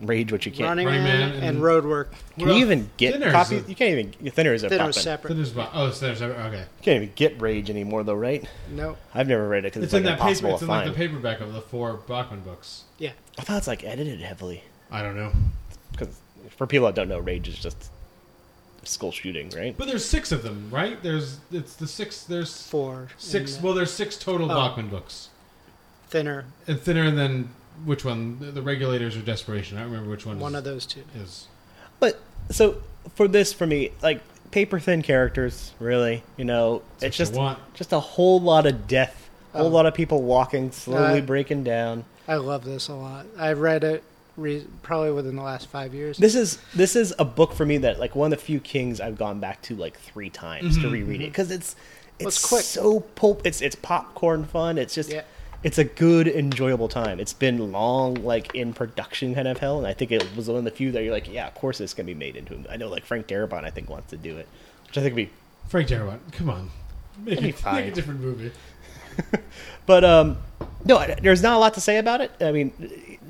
[0.00, 0.68] Rage, what you can't.
[0.68, 2.12] Running Running Man, Man and, and- Road Work.
[2.38, 3.64] Can you even get Thinner's copies?
[3.64, 5.28] a- You can't even thinner is a Then it was separate.
[5.28, 6.58] Then there's Ba- oh, so there's okay.
[6.58, 8.48] You can't even get Rage anymore, though, right?
[8.70, 8.96] No.
[9.14, 10.28] I've never read it because It's, it's, in like that paper.
[10.46, 10.94] impossible It's to in like find.
[10.94, 12.84] the paperback of the four Bachman books.
[12.98, 13.12] Yeah.
[13.38, 14.64] I thought it's like edited heavily.
[14.90, 15.32] I don't know,
[15.92, 16.18] Because
[16.56, 17.90] for people that don't know, Rage is just
[18.84, 19.76] school shooting, right?
[19.76, 21.02] but there's six of them, right?
[21.02, 22.22] There's it's the six.
[22.24, 23.08] There's Four.
[23.18, 23.56] six.
[23.56, 24.54] And, uh, Well, there's six total Oh.
[24.54, 25.28] Bachman books,
[26.08, 26.46] Thinner.
[26.66, 27.04] and thinner.
[27.04, 27.50] And then
[27.84, 28.38] which one?
[28.38, 29.76] The, the Regulators or Desperation?
[29.78, 30.38] I don't remember which one.
[30.38, 31.02] One is, of those two.
[31.16, 31.46] is.
[31.98, 32.18] But
[32.50, 32.82] so
[33.14, 34.20] for this, for me, like
[34.50, 37.58] paper thin characters, really, you know, That's it's just want.
[37.74, 39.70] just a whole lot of death, a whole Oh.
[39.70, 42.04] lot of people walking slowly, Uh, breaking down.
[42.26, 43.26] I love this a lot.
[43.38, 44.02] I read it
[44.36, 46.16] re- probably within the last five years.
[46.18, 49.00] This is this is a book for me that like one of the few Kings
[49.00, 51.74] I've gone back to like three times to reread it because it's
[52.20, 52.62] Well, it's it's quick.
[52.62, 53.42] so pulp.
[53.44, 54.78] It's it's popcorn fun.
[54.78, 55.10] It's just.
[55.10, 55.22] Yeah.
[55.62, 57.20] It's a good, enjoyable time.
[57.20, 60.56] It's been long, like in production kind of hell, and I think it was one
[60.58, 62.64] of the few that you're like, yeah, of course this can be made into.
[62.70, 64.48] I know, like Frank Darabont, I think wants to do it,
[64.86, 65.30] which I think would be
[65.68, 66.20] Frank Darabont.
[66.32, 66.70] Come on,
[67.22, 67.74] make, fine.
[67.84, 68.52] make a different movie.
[69.86, 70.38] But um,
[70.84, 72.30] no, I- there's not a lot to say about it.
[72.40, 72.72] I mean,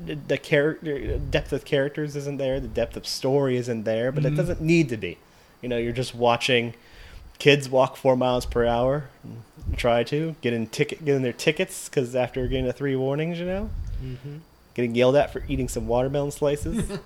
[0.05, 2.59] the, the character depth of characters isn't there.
[2.59, 5.17] The depth of story isn't there, but it doesn't need to be.
[5.61, 6.75] You know, you're just watching
[7.41, 9.09] kids walk four miles per hour.
[9.23, 9.41] And
[9.75, 13.45] try to get in ticket, getting their tickets because after getting the three warnings, you
[13.45, 13.69] know,
[14.75, 16.99] getting yelled at for eating some watermelon slices,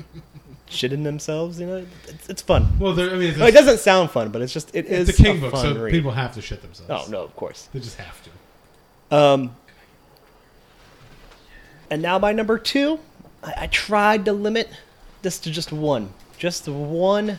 [0.68, 1.60] shitting themselves.
[1.60, 2.76] You know, it's, it's fun.
[2.80, 5.20] Well, there, I mean, it's, it doesn't sound fun, but it's just it is it's
[5.20, 5.92] a King a book, fun so read.
[5.92, 7.08] people have to shit themselves.
[7.08, 7.68] Oh no, of course.
[7.72, 9.16] they just have to.
[9.16, 9.56] Um,
[11.88, 12.98] and now my number two,
[13.44, 14.70] I, I tried to limit
[15.22, 17.38] this to just one, just one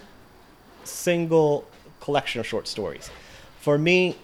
[0.86, 1.68] single
[2.00, 3.10] collection of short stories.
[3.60, 4.16] For me,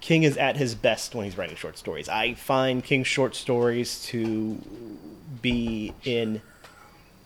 [0.00, 2.08] King is at his best when he's writing short stories.
[2.08, 4.58] I find King's short stories to
[5.42, 6.40] be in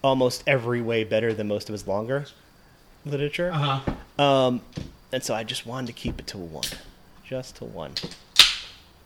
[0.03, 2.27] almost every way better than most of his longer
[3.07, 3.51] literature.
[3.53, 3.81] Uh
[4.19, 4.23] huh.
[4.23, 4.61] Um,
[5.13, 6.65] and so I just wanted to keep it to one,
[7.25, 7.93] just to one.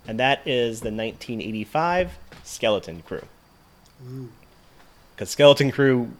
[0.07, 3.25] And that is the 1985 Skeleton Crew.
[5.15, 6.13] Because Skeleton Crew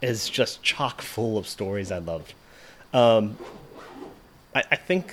[0.00, 2.34] is just chock full of stories I loved.
[2.94, 3.36] Um,
[4.54, 5.12] I, I think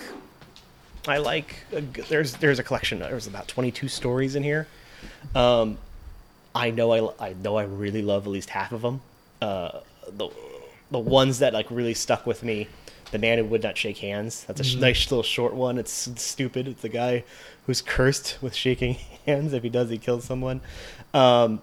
[1.08, 3.00] I like a there's there's a collection.
[3.00, 4.68] There's about 22 stories in here.
[5.36, 5.78] Um,
[6.54, 9.02] I know I, I know I really love at least half of them.
[9.42, 10.30] Uh, the
[10.92, 12.68] the ones that like really stuck with me.
[13.12, 14.46] The man who would not shake hands.
[14.46, 15.78] That's a sh nice little short one.
[15.78, 16.68] It's stupid.
[16.68, 17.26] It's the guy
[17.66, 18.94] who's cursed with shaking
[19.26, 19.52] hands.
[19.52, 20.62] If he does, he kills someone.
[21.14, 21.62] Um,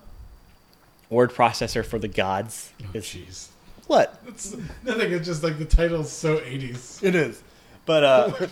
[1.09, 2.73] word processor for the gods.
[2.83, 3.49] Oh, is jeez.
[3.89, 4.21] What?
[4.29, 5.13] It's nothing.
[5.13, 7.03] It's just like the title's so 80s.
[7.03, 7.43] It is.
[7.87, 8.47] But uh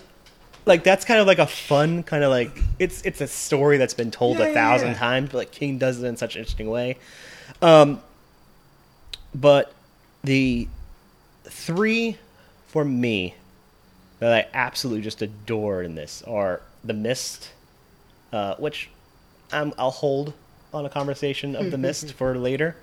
[0.64, 3.94] like that's kind of like a fun kind of like it's it's a story that's
[3.94, 4.98] been told Yeah, a thousand yeah.
[4.98, 6.96] times, but like King does it in such an interesting way.
[7.62, 8.00] Um
[9.34, 9.72] but
[10.24, 10.66] the
[11.44, 12.16] three
[12.66, 13.34] for me
[14.18, 17.52] that I absolutely just adore in this are The Mist,
[18.32, 18.88] uh, which
[19.52, 20.32] I'm, I'll hold
[20.72, 22.76] on a conversation of The Mist for later,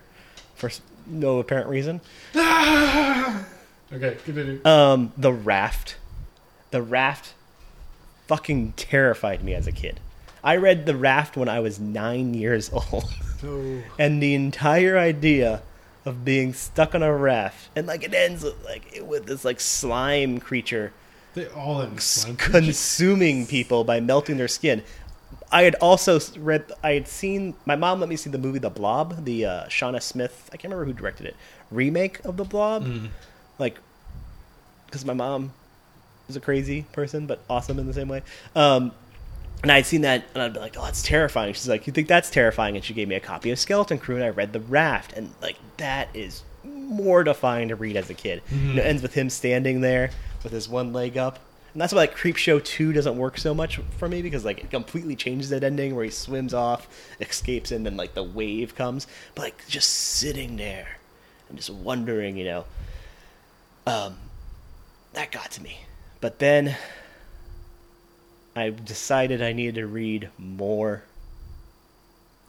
[0.56, 0.70] for
[1.08, 2.01] no apparent reason.
[3.91, 4.60] Okay, continue.
[4.66, 5.97] Um, the raft.
[6.72, 7.34] The raft
[8.26, 9.99] fucking terrified me as a kid.
[10.43, 13.14] I read The Raft when I was nine years old.
[13.99, 15.62] And the entire idea
[16.06, 19.60] of being stuck on a raft, and like it ends with like with this like
[19.60, 20.91] slime creature
[21.34, 24.84] They all slime consuming people by melting their skin.
[25.54, 28.72] I had also read, I had seen, my mom let me see the movie The
[28.72, 31.36] Blob, the uh, Shawnee Smith, I can't remember who directed it,
[31.72, 32.84] remake of The Blob.
[33.60, 33.78] Like,
[34.88, 35.54] because my mom
[36.28, 38.24] is a crazy person, but awesome in the same way.
[38.56, 38.91] Um,
[39.62, 42.10] and I'd seen that, and I'd be like, "Oh, that's terrifying." She's like, "You think
[42.10, 44.60] that's terrifying?" And she gave me a copy of Skeleton Crew, and I read The
[44.60, 48.41] Raft, and like that is mortifying to read as a kid.
[48.51, 50.10] And it ends with him standing there
[50.43, 51.39] with his one leg up,
[51.74, 54.69] and that's why like Creepshow Two doesn't work so much for me because like it
[54.69, 56.88] completely changes that ending where he swims off,
[57.19, 59.07] escapes, and then like the wave comes.
[59.34, 60.97] But like just sitting there
[61.49, 62.65] and just wondering, you know,
[63.88, 64.17] um,
[65.13, 65.80] that got to me.
[66.21, 66.76] But then
[68.55, 71.03] I decided I needed to read more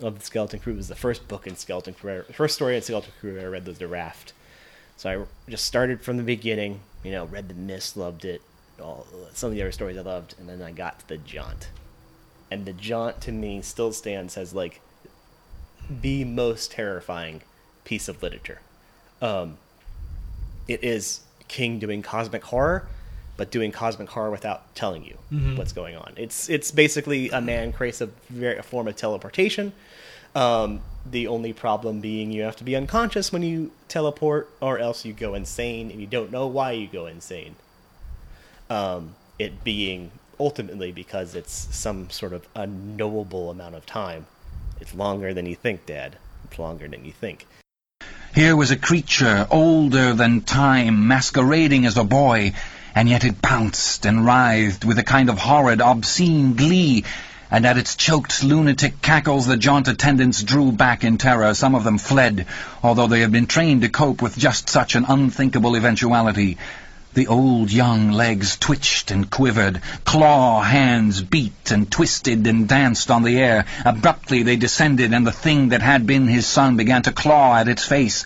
[0.00, 0.74] of the Skeleton Crew.
[0.74, 2.24] It was the first book in Skeleton Crew.
[2.32, 4.34] First story in Skeleton Crew I read was The Raft.
[4.98, 6.80] So I just started from the beginning.
[7.02, 8.42] You know, read The Mist, loved it.
[8.80, 11.68] All some of the other stories I loved, and then I got to the Jaunt.
[12.50, 14.80] And the Jaunt to me still stands as like
[15.88, 17.42] the most terrifying
[17.84, 18.60] piece of literature.
[19.20, 19.58] Um,
[20.66, 22.86] it is King doing cosmic horror,
[23.36, 25.18] but doing cosmic horror without telling you
[25.56, 26.14] what's going on.
[26.16, 29.72] It's it's basically a man creates a, very, a form of teleportation.
[30.34, 35.04] Um, the only problem being you have to be unconscious when you teleport, or else
[35.04, 37.56] you go insane, and you don't know why you go insane.
[38.70, 44.26] Um, it being ultimately because it's some sort of unknowable amount of time.
[44.80, 46.16] It's longer than you think, Dad.
[46.44, 47.46] It's longer than you think.
[48.34, 52.54] Here was a creature older than time, masquerading as a boy,
[52.94, 57.04] and yet it bounced and writhed with a kind of horrid, obscene glee,
[57.50, 61.54] and at its choked, lunatic cackles the jaunt attendants drew back in terror.
[61.54, 62.46] Some of them fled,
[62.82, 66.58] although they had been trained to cope with just such an unthinkable eventuality.
[67.14, 69.80] The old young legs twitched and quivered.
[70.04, 73.66] Claw hands beat and twisted and danced on the air.
[73.84, 77.68] Abruptly they descended, and the thing that had been his son began to claw at
[77.68, 78.24] its face.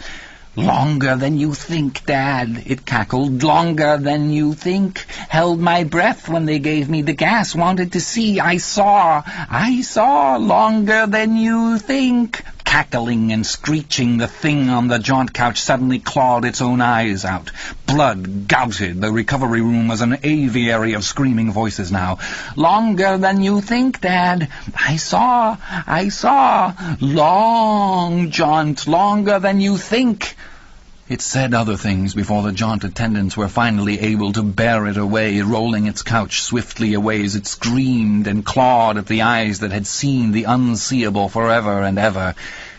[0.56, 3.42] Longer than you think, Dad, it cackled.
[3.42, 5.04] Longer than you think.
[5.28, 7.54] Held my breath when they gave me the gas.
[7.54, 8.40] Wanted to see.
[8.40, 9.22] I saw.
[9.26, 10.36] I saw.
[10.36, 12.42] Longer than you think.
[12.68, 17.50] Cackling and screeching, the thing on the jaunt couch suddenly clawed its own eyes out.
[17.86, 19.00] Blood gouted.
[19.00, 22.18] The recovery room was an aviary of screaming voices now.
[22.56, 24.50] Longer than you think, Dad.
[24.76, 25.56] I saw.
[25.86, 26.74] I saw.
[27.00, 28.86] Long jaunt.
[28.86, 30.36] Longer than you think.
[31.08, 35.40] It said other things before the jaunt attendants were finally able to bear it away,
[35.40, 39.86] rolling its couch swiftly away as it screamed and clawed at the eyes that had
[39.86, 42.34] seen the unseeable forever and ever.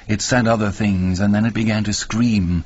[0.08, 2.66] It said other things, and then it began to scream.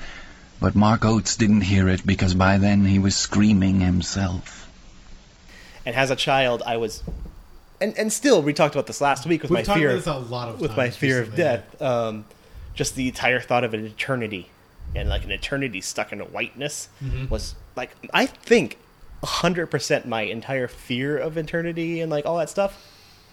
[0.59, 4.70] But Mark Oates didn't hear it because by then he was screaming himself.
[5.86, 7.03] And as a child, I was,
[7.80, 9.95] and and still, we talked about this last week with We've my talked fear about
[9.97, 11.55] this a lot of with my fear of recently, yeah.
[11.55, 11.82] death.
[11.82, 12.26] Um,
[12.76, 14.49] just the entire thought of an eternity
[14.95, 17.27] and like an eternity stuck in a whiteness Mm-hmm.
[17.29, 18.77] was like I think
[19.23, 22.77] hundred percent my entire fear of eternity and like all that stuff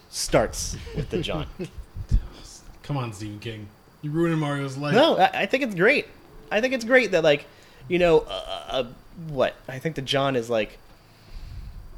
[0.09, 1.47] starts with the Jaunt.
[2.83, 3.67] Come on, Stephen King.
[4.01, 4.95] You ruining Mario's life.
[4.95, 6.07] no, I, I think it's great.
[6.51, 7.45] I think it's great that like
[7.87, 8.83] you know uh, uh,
[9.29, 10.77] what I think the Jaunt is like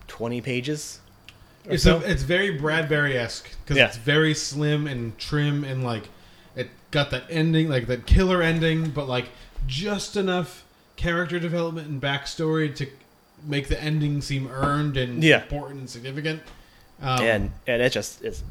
[0.07, 0.99] twenty pages.
[1.66, 1.97] It's so.
[1.97, 3.88] a, it's very Bradbury esque because Yeah.
[3.88, 6.09] it's very slim and trim and like
[6.55, 9.30] it got that ending, like that killer ending, but like
[9.68, 10.64] just enough
[10.95, 12.88] character development and backstory to
[13.45, 15.41] make the ending seem earned and Yeah.
[15.41, 16.41] important and significant.
[17.01, 18.43] Um, and and it just is,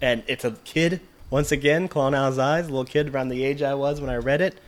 [0.00, 1.00] and it's a kid
[1.30, 4.40] once again his eyes, a little kid around the age I was when I read
[4.40, 4.58] it,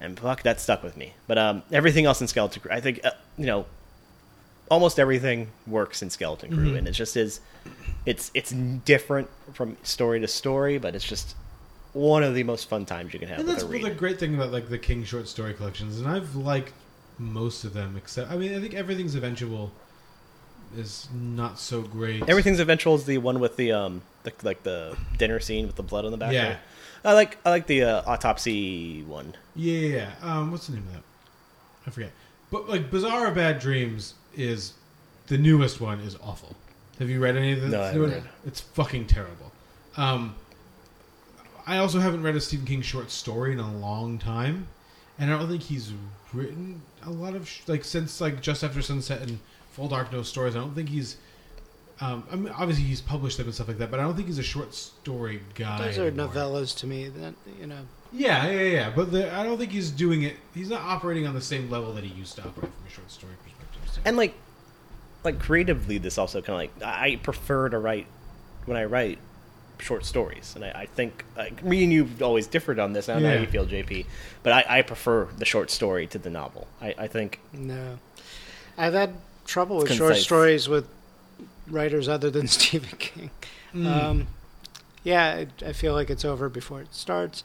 [0.00, 1.12] and fuck, that stuck with me.
[1.26, 3.66] But um, everything else in Skeleton Crew, I think uh, you know,
[4.70, 7.40] almost everything works in Skeleton Crew, and it just is,
[8.06, 11.36] it's it's different from story to story, but it's just
[11.92, 14.50] one of the most fun times you can have and that's the great thing about
[14.50, 16.72] like the King short story collections, and I've liked
[17.18, 19.70] most of them except I mean I think everything's eventual
[20.76, 22.28] is not so great.
[22.28, 25.82] Everything's eventual is the one with the um the, like the dinner scene with the
[25.82, 26.32] blood on the back.
[26.32, 26.48] Yeah.
[26.48, 26.58] right?
[27.04, 29.34] I like I like the uh, autopsy one.
[29.56, 30.38] Yeah, yeah, yeah.
[30.38, 31.02] Um, what's the name of that?
[31.86, 32.12] I forget.
[32.50, 34.74] But like Bazaar Bad Dreams is
[35.26, 36.54] the newest one is awful.
[36.98, 37.72] Have you read any of this?
[37.72, 38.14] No, I haven't new one?
[38.16, 38.28] read.
[38.46, 39.52] It's fucking terrible.
[39.96, 40.34] Um,
[41.66, 44.68] I also haven't read a Stephen King short story in a long time,
[45.18, 45.92] and I don't think he's
[46.32, 49.38] written a lot of sh- like since like Just After Sunset and
[49.72, 50.56] Full Dark No stories.
[50.56, 51.16] I don't think he's.
[52.00, 54.26] Um, I mean, obviously he's published them and stuff like that, but I don't think
[54.26, 55.86] he's a short story guy.
[55.86, 56.28] Those are anymore.
[56.28, 57.08] novellas to me.
[57.08, 57.80] That you know,
[58.12, 58.92] Yeah, yeah, yeah.
[58.94, 60.36] But the, I don't think he's doing it.
[60.52, 63.10] He's not operating on the same level that he used to operate from a short
[63.10, 63.92] story perspective.
[63.92, 64.00] So.
[64.04, 64.34] and like
[65.24, 68.06] like creatively this also kind of like i prefer to write
[68.64, 69.18] when i write
[69.78, 73.14] short stories and i, I think like me and you've always differed on this i
[73.14, 74.06] don't know how you feel jp
[74.42, 77.98] but i, I prefer the short story to the novel i, I think No,
[78.78, 79.14] I've had
[79.44, 80.86] trouble with It's short stories with
[81.68, 83.30] writers other than Stephen King.
[83.74, 83.86] Mm.
[83.86, 84.26] Um,
[85.04, 87.42] yeah, I, I feel like it's over before it starts.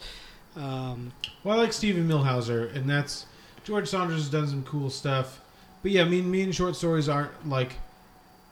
[0.55, 1.11] Um,
[1.43, 3.25] Well, I like Steven Millhauser, and that's
[3.63, 5.41] George Saunders has done some cool stuff.
[5.81, 7.73] But yeah, I mean, me and short stories aren't like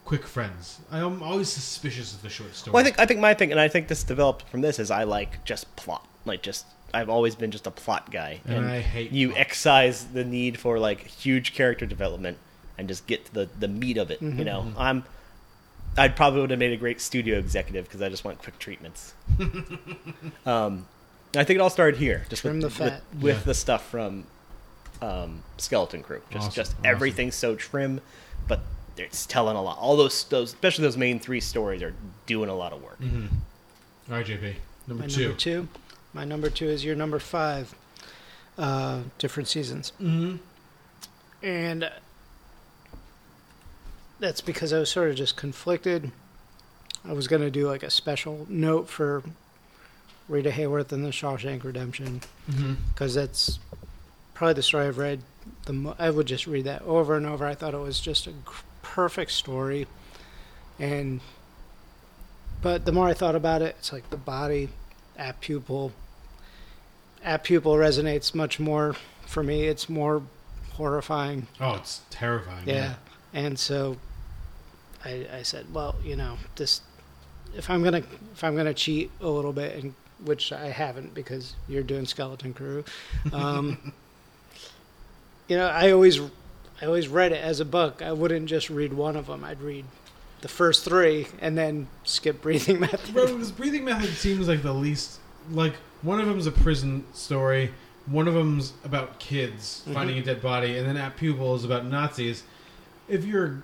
[0.06, 0.80] quick friends.
[0.91, 2.74] I'm always suspicious of the short story.
[2.74, 4.91] well i think i think my thing and i think this developed from this is
[4.91, 8.80] i like just plot like just i've always been just a plot guy And I
[8.82, 9.41] hate you plot.
[9.41, 12.38] excise the need for like huge character development
[12.78, 14.38] and just get to the the meat of it Mm-hmm.
[14.39, 15.03] you know i'm
[15.97, 19.14] i'd probably would have made a great studio executive because i just want quick treatments
[20.45, 20.88] um
[21.38, 23.01] I think it all started here, just Trim with, the fat.
[23.16, 23.43] with, with Yeah.
[23.43, 24.26] the stuff from
[25.01, 26.22] um, Skeleton Crew.
[26.30, 26.86] Just, Awesome, just awesome.
[26.86, 27.99] everything's so trim,
[28.47, 28.62] but
[28.97, 29.77] it's telling a lot.
[29.77, 31.93] All those, those, especially those main three stories, are
[32.25, 32.99] doing a lot of work.
[33.01, 33.27] Mm-hmm.
[34.11, 34.53] All right, JP.
[34.87, 35.21] Number my two.
[35.23, 35.67] number two.
[36.13, 37.73] My number two is your number five.
[38.57, 40.37] Uh, different seasons, Mm-hmm.
[41.45, 41.91] and
[44.19, 46.11] that's because I was sort of just conflicted.
[47.03, 49.23] I was going to do like a special note for
[50.29, 52.73] Rita Hayworth and the Shawshank Redemption Mm-hmm.
[52.93, 53.59] because that's
[54.33, 55.19] probably the story I've read.
[55.65, 57.45] The mo- I would just read that over and over.
[57.45, 58.37] I thought it was just a g-
[58.95, 59.85] perfect story,
[60.79, 61.19] and
[62.61, 64.69] but the more I thought about it, it's like the body,
[65.17, 65.91] apt pupil.
[67.21, 69.65] Apt pupil resonates much more for me.
[69.65, 70.23] It's more
[70.73, 71.47] horrifying.
[71.59, 72.69] Oh, it's terrifying.
[72.69, 72.95] Yeah,
[73.33, 73.97] and so
[75.03, 76.79] I, I said, well, you know, this
[77.53, 79.93] if I'm gonna if I'm gonna cheat a little bit, and
[80.23, 82.85] which I haven't because you're doing Skeleton Crew.
[83.33, 83.91] Um,
[85.49, 86.21] you know, I always
[86.82, 88.01] I always read it as a book.
[88.01, 89.43] I wouldn't just read one of them.
[89.43, 89.86] I'd read
[90.41, 93.13] the first three and then skip breathing method.
[93.13, 95.19] Because breathing method seems like the least
[95.51, 97.71] like one of them's a prison story,
[98.07, 99.93] one of them's about kids Mm-hmm.
[99.93, 102.43] finding a dead body, and then apt pupil is about Nazis.
[103.07, 103.63] If you're,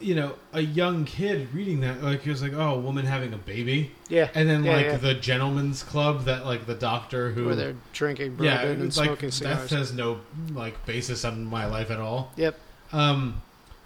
[0.00, 3.32] you know, a young kid reading that, like he was like, oh, a woman having
[3.32, 4.96] a baby, Yeah, and then yeah, like yeah.
[4.96, 8.96] the gentleman's club that like the doctor who where they're drinking yeah, bourbon and it's
[8.96, 10.20] like smoking that has no
[10.52, 12.32] like basis on my life at all.
[12.36, 12.58] Yep.
[12.92, 13.42] Um,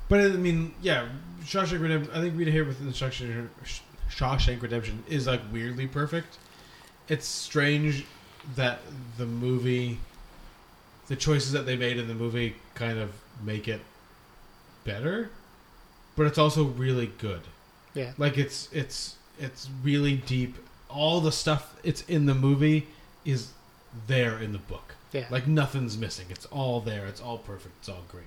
[0.08, 1.08] but I mean, yeah,
[1.44, 2.12] Shawshank Redemption.
[2.14, 3.48] I think Rita Hayworth in Shawshank,
[4.10, 6.38] Shawshank Redemption is like weirdly perfect.
[7.08, 8.04] It's strange
[8.56, 8.80] that
[9.18, 9.98] the movie,
[11.08, 13.80] the choices that they made in the movie, kind of make it
[14.84, 15.30] better,
[16.20, 17.40] but it's also really good.
[17.94, 18.12] Yeah.
[18.18, 20.54] Like it's it's it's really deep.
[20.90, 22.88] All the stuff it's in the movie
[23.24, 23.52] is
[24.06, 24.96] there in the book.
[25.12, 25.24] Yeah.
[25.30, 26.26] Like nothing's missing.
[26.28, 27.06] It's all there.
[27.06, 27.74] It's all perfect.
[27.78, 28.26] It's all great.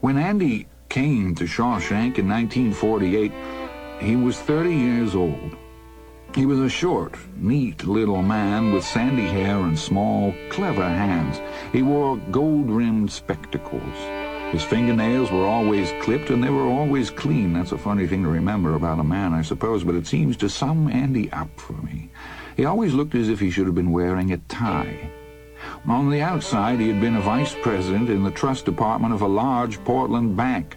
[0.00, 3.32] When Andy came to Shawshank in 1948,
[4.00, 5.56] he was 30 years old.
[6.38, 11.40] He was a short, neat little man with sandy hair and small, clever hands.
[11.72, 13.96] He wore gold-rimmed spectacles.
[14.52, 17.54] His fingernails were always clipped and they were always clean.
[17.54, 20.48] That's a funny thing to remember about a man, I suppose, but it seems to
[20.48, 22.08] sum Andy up for me.
[22.56, 25.10] He always looked as if he should have been wearing a tie.
[25.88, 29.26] On the outside, he had been a vice president in the trust department of a
[29.26, 30.76] large Portland bank.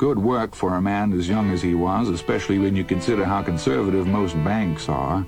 [0.00, 3.42] Good work for a man as young as he was, especially when you consider how
[3.42, 5.26] conservative most banks are.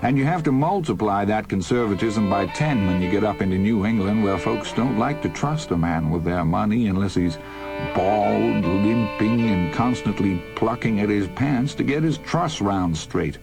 [0.00, 3.84] And you have to multiply that conservatism by 10 when you get up into New
[3.84, 7.36] England, where folks don't like to trust a man with their money unless he's
[7.96, 13.38] bald, limping, and constantly plucking at his pants to get his truss round straight.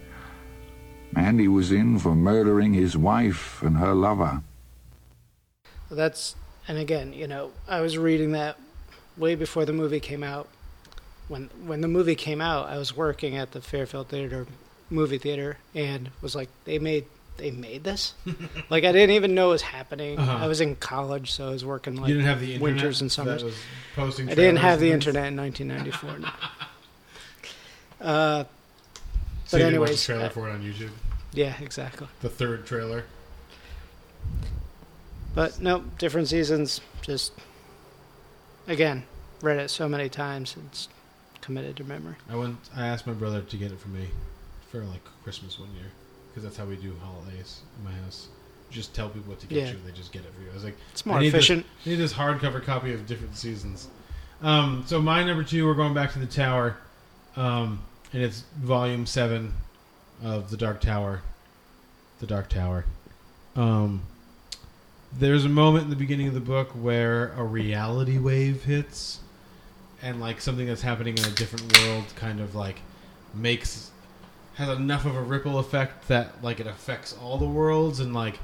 [1.17, 4.41] Andy was in for murdering his wife and her lover.
[5.91, 6.37] That's
[6.69, 8.57] and again, you know, I was reading that
[9.17, 10.47] way before the movie came out.
[11.27, 14.45] When when the movie came out, I was working at the Fairfield Theater
[14.89, 17.05] movie theater and was like, they made
[17.37, 18.13] they made this.
[18.69, 20.19] like I didn't even know it was happening.
[20.19, 20.43] Uh-huh.
[20.43, 23.01] I was in college, so I was working like you didn't have the internet winters
[23.01, 23.43] and summers.
[23.95, 25.07] posting I didn't have the things?
[25.07, 26.19] internet in 1994.
[26.19, 26.27] no.
[28.05, 28.43] uh,
[29.45, 30.91] So but you didn't watch the trailer uh, for it on YouTube.
[31.31, 32.07] yeah, exactly.
[32.21, 33.05] The third trailer.
[35.33, 36.81] But no, different seasons.
[37.01, 37.31] Just
[38.67, 39.03] again,
[39.41, 40.55] read it so many times.
[40.67, 40.87] It's
[41.41, 42.15] committed to memory.
[42.29, 42.57] I went.
[42.75, 44.07] I asked my brother to get it for me
[44.71, 45.85] for like Christmas one year
[46.29, 48.27] because that's how we do holidays in my house.
[48.71, 49.71] Just tell people what to get Yeah.
[49.71, 50.49] you, and they just get it for you.
[50.49, 51.65] I was like, It's more I need this- efficient.
[51.85, 53.87] I need this hardcover copy of different seasons.
[54.41, 56.77] Um, so my number two, we're going back to the tower.
[57.35, 59.53] Um, and it's volume seven
[60.23, 61.21] of the Dark Tower.
[62.19, 62.85] The Dark Tower.
[63.55, 64.01] Um,
[65.19, 69.19] there's a moment in the beginning of the book where a reality wave hits,
[70.01, 72.79] and like something that's happening in a different world kind of like
[73.33, 73.91] makes
[74.55, 78.37] has enough of a ripple effect that like it affects all the worlds and like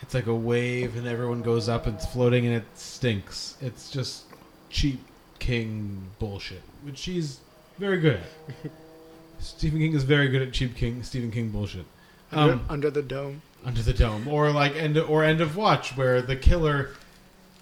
[0.00, 3.56] it's like a wave and everyone goes up and it's floating and it stinks.
[3.60, 4.24] It's just
[4.70, 5.00] cheap
[5.38, 7.40] King bullshit, which he's
[7.78, 8.70] very good at.
[9.40, 11.84] Stephen King is very good at cheap King Stephen King bullshit.
[12.32, 13.42] Under, Um, under the dome.
[13.64, 16.90] Under the dome, or like end or end of watch, where the killer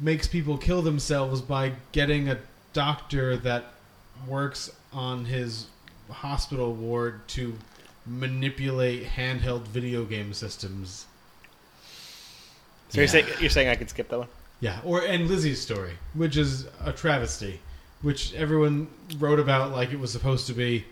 [0.01, 2.39] makes people kill themselves by getting a
[2.73, 3.67] doctor that
[4.27, 5.67] works on his
[6.11, 7.55] hospital ward to
[8.05, 11.07] manipulate handheld video game systems.
[12.89, 14.29] So you're saying you're saying I could skip that one?
[14.61, 17.61] Yeah, or and Lisey's story, which is a travesty,
[18.03, 18.89] which everyone
[19.19, 20.85] wrote about like it was supposed to be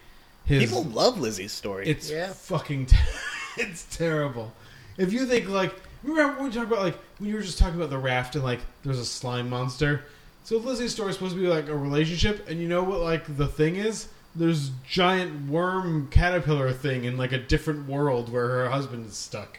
[0.45, 0.63] his.
[0.65, 1.89] People love Lisey's story.
[1.89, 2.33] It's Yeah.
[2.33, 2.87] fucking.
[2.87, 2.97] Ter-
[3.59, 4.53] it's terrible.
[5.01, 7.77] If you think like remember when we talked about like when you were just talking
[7.77, 10.05] about the raft and like there's a slime monster.
[10.45, 13.37] So Lisey's story is supposed to be like a relationship, and you know what like
[13.37, 14.09] the thing is?
[14.35, 19.59] There's giant worm caterpillar thing in like a different world where her husband is stuck,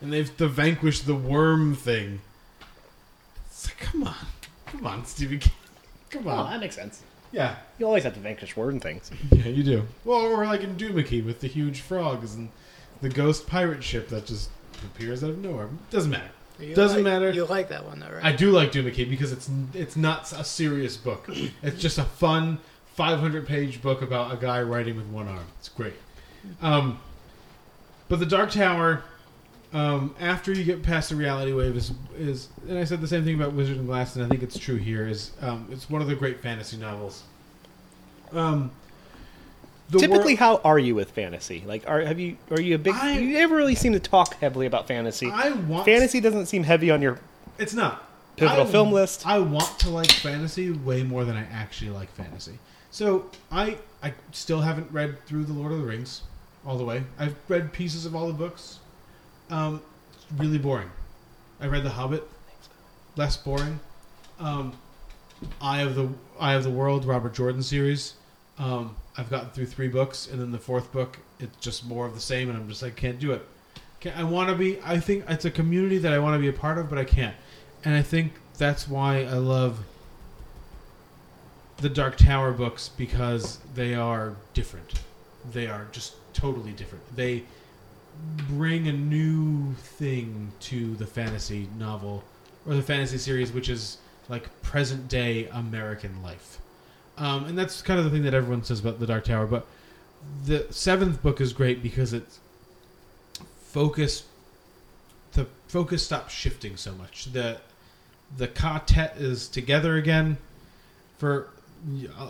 [0.00, 2.20] and they've to vanquish the worm thing.
[3.46, 4.14] It's like, come on,
[4.66, 5.52] come on, Stephen King,
[6.10, 7.02] come oh, on, that makes sense.
[7.32, 7.56] yeah.
[7.78, 9.10] You always have to vanquish word things.
[9.32, 9.86] Yeah, you do.
[10.04, 12.50] Well, or like in Duma Key with the huge frogs and
[13.00, 14.50] the ghost pirate ship that just
[14.84, 15.68] appears out of nowhere.
[15.90, 16.30] Doesn't matter.
[16.58, 17.30] You Doesn't like- matter.
[17.30, 18.24] You like that one though, right?
[18.24, 21.28] I do like Duma Key because it's it's not a serious book.
[21.62, 22.58] It's just a fun
[22.94, 25.44] 500 page book about a guy writing with one arm.
[25.60, 25.94] It's great.
[26.60, 26.98] Um,
[28.08, 29.04] but the Dark Tower,
[29.72, 33.24] um, after you get past the reality wave, is is and I said the same
[33.24, 35.06] thing about Wizard and Glass, and I think it's true here.
[35.06, 37.22] Is um, it's one of the great fantasy novels.
[38.32, 38.70] Um,
[39.90, 41.62] Typically, wor- how are you with fantasy?
[41.66, 42.94] Like, are have you are you a big?
[42.94, 45.30] I- you never really seem to talk heavily about fantasy.
[45.30, 47.18] I want fantasy doesn't seem heavy on your.
[47.58, 48.04] It's not
[48.36, 49.26] Pivotal I- film list.
[49.26, 52.58] I want to like fantasy way more than I actually like fantasy.
[52.90, 56.22] So I I still haven't read through the Lord of the Rings
[56.66, 57.02] all the way.
[57.18, 58.78] I've read pieces of all the books.
[59.50, 59.80] Um,
[60.14, 60.90] it's really boring.
[61.60, 62.28] I read The Hobbit.
[63.16, 63.80] Less boring.
[64.38, 64.74] Um,
[65.60, 66.08] Eye of the
[66.38, 68.14] Eye of the World, Robert Jordan series.
[68.58, 72.14] Um, I've gotten through three books, and then the fourth book, it's just more of
[72.14, 73.44] the same, and I'm just like, can't do it.
[74.00, 74.78] Can I want to be.
[74.84, 77.04] I think it's a community that I want to be a part of, but I
[77.04, 77.34] can't.
[77.84, 79.80] And I think that's why I love
[81.78, 85.00] the Dark Tower books because they are different.
[85.52, 87.04] They are just totally different.
[87.16, 87.42] They
[88.48, 92.22] bring a new thing to the fantasy novel
[92.66, 93.98] or the fantasy series, which is
[94.28, 96.60] like present day American life.
[97.18, 99.46] Um, and that's kind of the thing that everyone says about the Dark Tower.
[99.46, 99.66] But
[100.44, 102.38] the seventh book is great because it's
[103.60, 104.24] focused.
[105.32, 107.32] The focus stops shifting so much.
[107.32, 107.58] The
[108.36, 110.36] the quartet is together again
[111.18, 111.48] for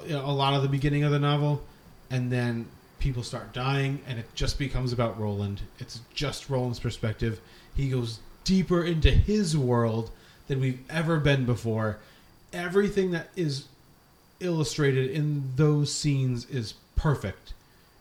[0.08, 1.62] a a lot of the beginning of the novel,
[2.10, 2.66] and then
[2.98, 5.62] people start dying, and it just becomes about Roland.
[5.78, 7.40] It's just Roland's perspective.
[7.76, 10.10] He goes deeper into his world
[10.48, 11.98] than we've ever been before.
[12.52, 13.66] Everything that is
[14.40, 17.54] illustrated in those scenes is perfect.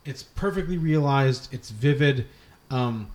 [0.06, 1.54] It's perfectly realized.
[1.54, 2.28] It's vivid.
[2.70, 3.08] Um,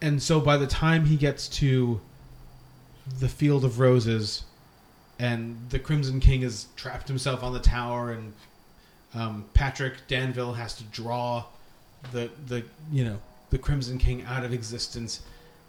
[0.00, 2.00] and so by the time he gets to
[3.18, 4.44] the field of roses
[5.18, 8.32] and the crimson king has trapped himself on the tower and
[9.14, 11.44] um, patrick danville has to draw
[12.12, 12.62] the the
[12.92, 13.18] you know
[13.50, 15.22] the crimson king out of existence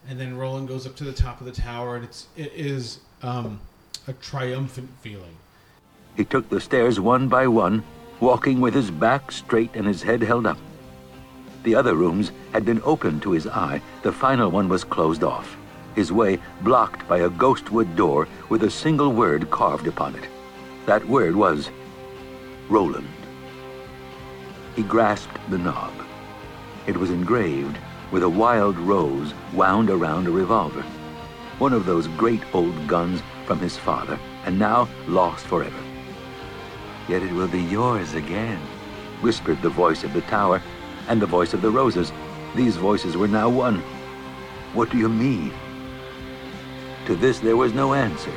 [0.09, 2.99] and then roland goes up to the top of the tower and it's it is
[3.22, 3.59] um,
[4.07, 5.35] a triumphant feeling
[6.15, 7.83] He took the stairs one by one,
[8.21, 10.57] walking with his back straight and his head held up.
[11.63, 13.81] The other rooms had been opened to his eye.
[14.03, 15.57] The final one was closed off,
[15.95, 20.29] his way blocked by a ghostwood door with a single word carved upon it.
[20.85, 21.69] That word was
[22.69, 23.07] Roland.
[24.75, 25.93] He grasped the knob.
[26.87, 27.77] It was engraved
[28.11, 30.85] with a wild rose wound around a revolver.
[31.59, 35.83] One of those great old guns from his father, and now lost forever.
[37.07, 38.59] Yet it will be yours again,
[39.21, 40.61] whispered the voice of the tower
[41.07, 42.11] and the voice of the roses.
[42.55, 43.79] These voices were now one.
[44.73, 45.53] What do you mean?
[47.05, 48.33] To this there was no answer.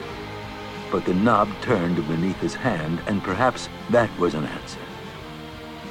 [0.93, 4.81] But the knob turned beneath his hand, and perhaps that was an answer.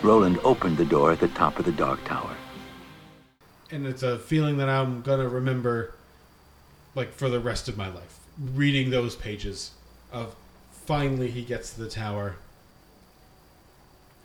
[0.02, 2.36] Roland opened the door at the top of the dark tower.
[3.72, 5.94] and it's a feeling that I'm gonna remember,
[6.96, 8.19] like for the rest of my life.
[8.40, 9.72] Reading those pages
[10.12, 10.36] of
[10.86, 12.36] finally he gets to the tower,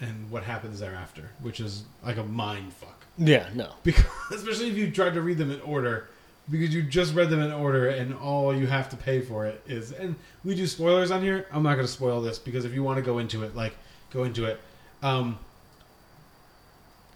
[0.00, 3.04] and what happens thereafter, which is like a mind fuck.
[3.18, 3.72] Yeah, no.
[3.82, 6.08] Because especially if you tried to read them in order,
[6.50, 9.62] because you just read them in order, and all you have to pay for it
[9.66, 9.92] is.
[9.92, 11.46] And we do spoilers on here.
[11.52, 13.76] I'm not going to spoil this because if you want to go into it, like
[14.10, 14.60] go into it.
[15.02, 15.38] Um,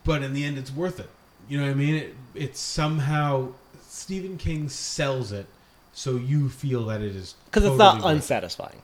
[0.05, 1.11] but in the end, it's worth it.
[1.49, 1.95] You know what I mean?
[1.95, 5.47] It, it's somehow Stephen King sells it
[5.99, 8.09] so you feel that it is Because it's not worth it.
[8.09, 8.83] unsatisfying.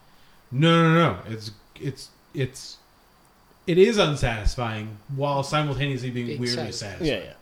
[0.51, 1.19] No, no, no.
[1.29, 2.77] It's it's it's
[3.65, 6.91] it is unsatisfying while simultaneously being, Being weirdly satisfying.
[6.99, 7.23] satisfying.
[7.23, 7.33] Yeah,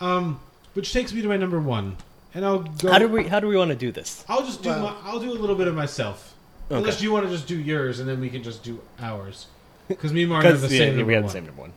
[0.00, 0.16] yeah.
[0.16, 0.40] Um,
[0.74, 1.96] which takes me to my number one,
[2.34, 2.90] and I'll go.
[2.90, 4.24] How do we how do we want to do this?
[4.28, 4.70] I'll just do.
[4.70, 6.34] Well- my, I'll do a little bit of myself,
[6.70, 6.78] Okay.
[6.78, 9.46] unless you want to just do yours, and then we can just do ours.
[9.86, 10.88] Because me and Marten have the Because same.
[10.92, 11.28] yeah, number we have one.
[11.28, 11.72] the same number one.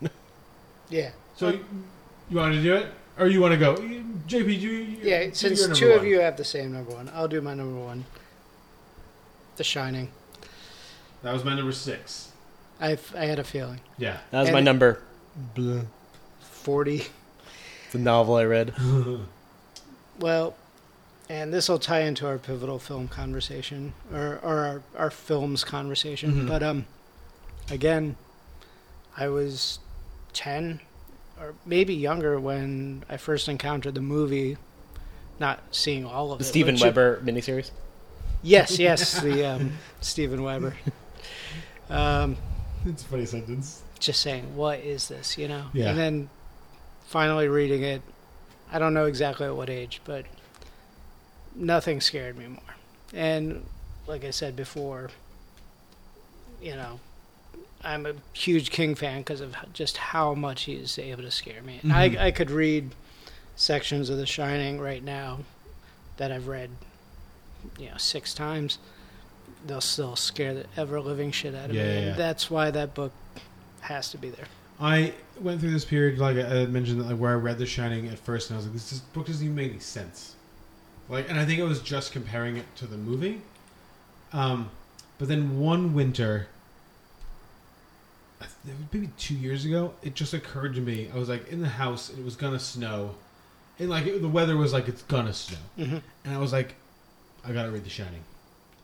[0.90, 1.12] Yeah.
[1.36, 1.64] So you,
[2.32, 2.88] you want to do it,
[3.20, 3.76] or you want to go?
[3.76, 4.98] JP, do you?
[5.02, 7.42] Yeah, do since your number two of you have the same number one, I'll do
[7.42, 8.06] my number one.
[9.56, 10.10] The Shining.
[11.24, 12.32] That was my number six.
[12.80, 13.80] I I had a feeling.
[13.98, 14.18] Yeah.
[14.32, 15.02] That was And my number.
[15.56, 15.82] Blah.
[16.42, 17.06] Forty.
[17.94, 18.74] The novel I read.
[20.20, 20.56] Well,
[21.30, 26.34] and this will tie into our pivotal film conversation or, or our, our films conversation.
[26.34, 26.48] Mhm.
[26.48, 26.86] But um,
[27.70, 28.16] again,
[29.16, 29.80] I was
[30.34, 30.82] ten
[31.40, 34.58] or maybe younger when I first encountered the movie.
[35.40, 36.48] Not seeing all of The it.
[36.48, 37.70] Steven but ju- Weber miniseries.
[38.42, 39.72] Yes, yes, the um,
[40.02, 40.76] Steven Weber.
[41.90, 42.38] Um,
[42.86, 43.84] it's a funny sentence.
[44.00, 45.38] just saying, what is this?
[45.38, 45.66] You know.
[45.74, 45.90] Yeah.
[45.90, 46.30] And then
[47.06, 48.02] finally reading it,
[48.72, 50.26] I don't know exactly at what age, but
[51.56, 52.62] nothing scared me more.
[53.14, 53.64] And
[54.08, 55.10] like I said before,
[56.62, 57.00] you know,
[57.84, 61.80] I'm a huge King fan because of just how much he's able to scare me.
[61.84, 61.92] Mhm.
[61.94, 62.92] I I could read
[63.56, 65.40] sections of The Shining right now
[66.18, 66.70] that I've read,
[67.80, 68.78] you know, six times.
[69.66, 71.90] They'll still scare the ever living shit out of Yeah, me.
[71.90, 72.14] yeah, and yeah.
[72.16, 73.12] That's why that book
[73.82, 74.46] has to be there.
[74.80, 78.20] I went through this period, like I mentioned, like where I read The Shining at
[78.20, 80.36] first, and I was like, "This, this book doesn't even make any sense."
[81.10, 83.42] Like, and I think I was just comparing it to the movie.
[84.34, 84.70] Um,
[85.18, 86.48] but then one winter,
[88.92, 91.10] maybe two years ago, it just occurred to me.
[91.14, 93.16] I was like in the house, and it was gonna snow,
[93.80, 96.02] and like it, the weather was like it's gonna snow, Mhm.
[96.26, 96.76] and I was like,
[97.46, 98.24] I gotta read The Shining.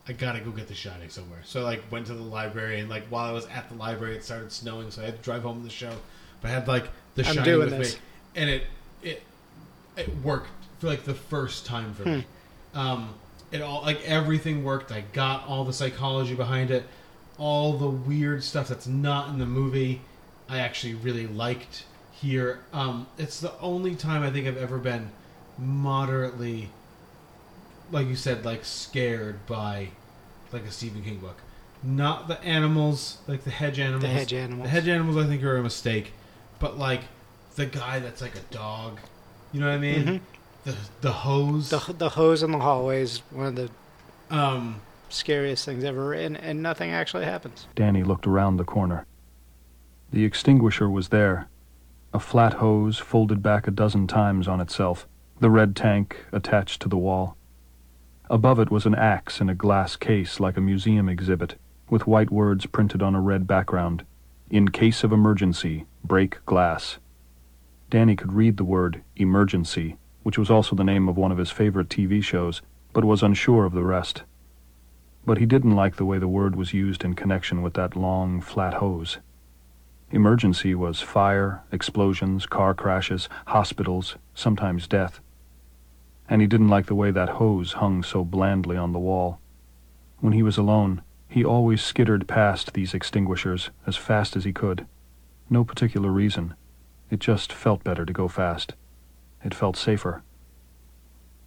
[0.08, 1.40] I gotta go get The Shining somewhere.
[1.46, 4.16] So I like went to the library and like while I was at the library,
[4.16, 5.94] it started snowing, so I had to drive home to the show.
[6.42, 7.94] But I had like The I'm Shining with this.
[7.96, 8.00] me,
[8.36, 8.64] and it
[9.02, 9.24] it
[9.98, 12.26] it worked for like the first time for me.
[12.74, 13.14] Um,
[13.52, 14.92] it all like everything worked.
[14.92, 16.84] I got all the psychology behind it,
[17.38, 20.02] all the weird stuff that's not in the movie.
[20.50, 22.60] I actually really liked here.
[22.72, 25.12] Um, it's the only time I think I've ever been
[25.58, 26.70] moderately,
[27.92, 29.90] like you said, like scared by
[30.52, 31.38] like a Stephen King book.
[31.82, 34.04] Not the animals, like the hedge animals.
[34.04, 34.64] The hedge animals.
[34.64, 36.14] The hedge animals, I think, are a mistake.
[36.60, 37.02] But like
[37.56, 39.00] the guy that's like a dog.
[39.52, 40.04] You know what I mean?
[40.06, 40.20] Mhm.
[40.64, 41.70] The the hose.
[41.70, 43.70] The the hose in the hallway is one of the
[44.34, 44.82] um,
[45.14, 47.68] scariest things ever written, and nothing actually happens.
[47.76, 49.06] Danny looked around the corner.
[50.12, 51.48] The extinguisher was there,
[52.14, 55.08] a flat hose folded back a dozen times on itself,
[55.40, 57.36] the red tank attached to the wall.
[58.30, 61.56] Above it was an axe in a glass case like a museum exhibit,
[61.90, 64.06] with white words printed on a red background.
[64.52, 67.00] In case of emergency, break glass.
[67.90, 71.50] Danny could read the word emergency, which was also the name of one of his
[71.50, 72.62] favorite TV shows,
[72.94, 74.22] but was unsure of the rest.
[75.26, 78.42] But he didn't like the way the word was used in connection with that long,
[78.42, 79.20] flat hose.
[80.12, 85.22] Emergency was fire, explosions, car crashes, hospitals, sometimes death.
[86.30, 89.40] And he didn't like the way that hose hung so blandly on the wall.
[90.20, 94.86] When he was alone, he always skittered past these extinguishers as fast as he could.
[95.50, 96.54] No particular reason.
[97.10, 98.74] It just felt better to go fast.
[99.44, 100.22] It felt safer.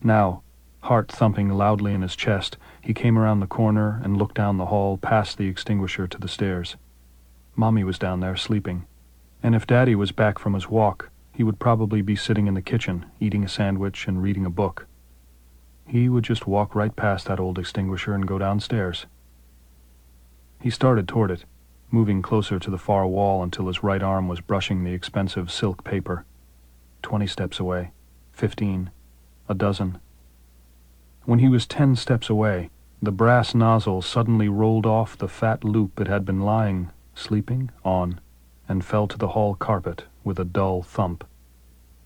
[0.02, 0.42] Now,
[0.80, 2.56] heart thumping loudly in his chest,
[2.86, 6.28] he came around the corner and looked down the hall past the extinguisher to the
[6.28, 6.76] stairs.
[7.56, 8.86] Mommy was down there sleeping,
[9.42, 12.62] and if Daddy was back from his walk, he would probably be sitting in the
[12.62, 14.86] kitchen, eating a sandwich and reading a book.
[15.84, 19.06] He would just walk right past that old extinguisher and go downstairs.
[20.60, 21.44] He started toward it,
[21.90, 25.82] moving closer to the far wall until his right arm was brushing the expensive silk
[25.82, 26.24] paper.
[27.02, 27.90] Twenty steps away,
[28.32, 28.90] fifteen,
[29.48, 29.98] a dozen.
[31.24, 32.70] When he was ten steps away,
[33.02, 38.20] the brass nozzle suddenly rolled off the fat loop it had been lying, sleeping, on,
[38.68, 41.24] and fell to the hall carpet with a dull thump.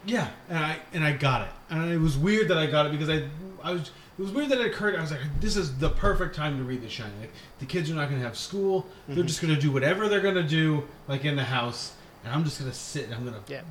[0.05, 2.93] Yeah, and I and I got it, and it was weird that I got it
[2.93, 3.25] because I
[3.63, 4.97] I was it was weird that it occurred.
[4.97, 7.19] I was like, this is the perfect time to read The Shining.
[7.21, 8.87] Like, the kids are not going to have school.
[9.09, 9.29] They're Mhm.
[9.29, 11.95] just going to do whatever they're going to do, like in the house.
[12.23, 13.63] And I'm just going to sit and I'm going to Yeah.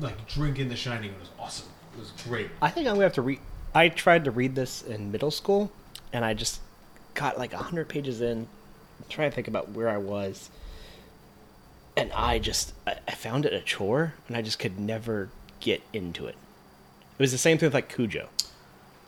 [0.00, 1.10] like drink in The Shining.
[1.10, 1.68] It was awesome.
[1.94, 2.48] It was great.
[2.62, 3.40] I think I'm gonna have to read.
[3.74, 5.70] I tried to read this in middle school,
[6.12, 6.60] and I just
[7.18, 8.38] got like hundred pages in.
[9.00, 10.50] I'm trying to think about where I was,
[11.96, 15.28] and I just I, I found it a chore, and I just could never
[15.60, 16.36] get into it.
[17.18, 18.28] It was the same thing with like Cujo.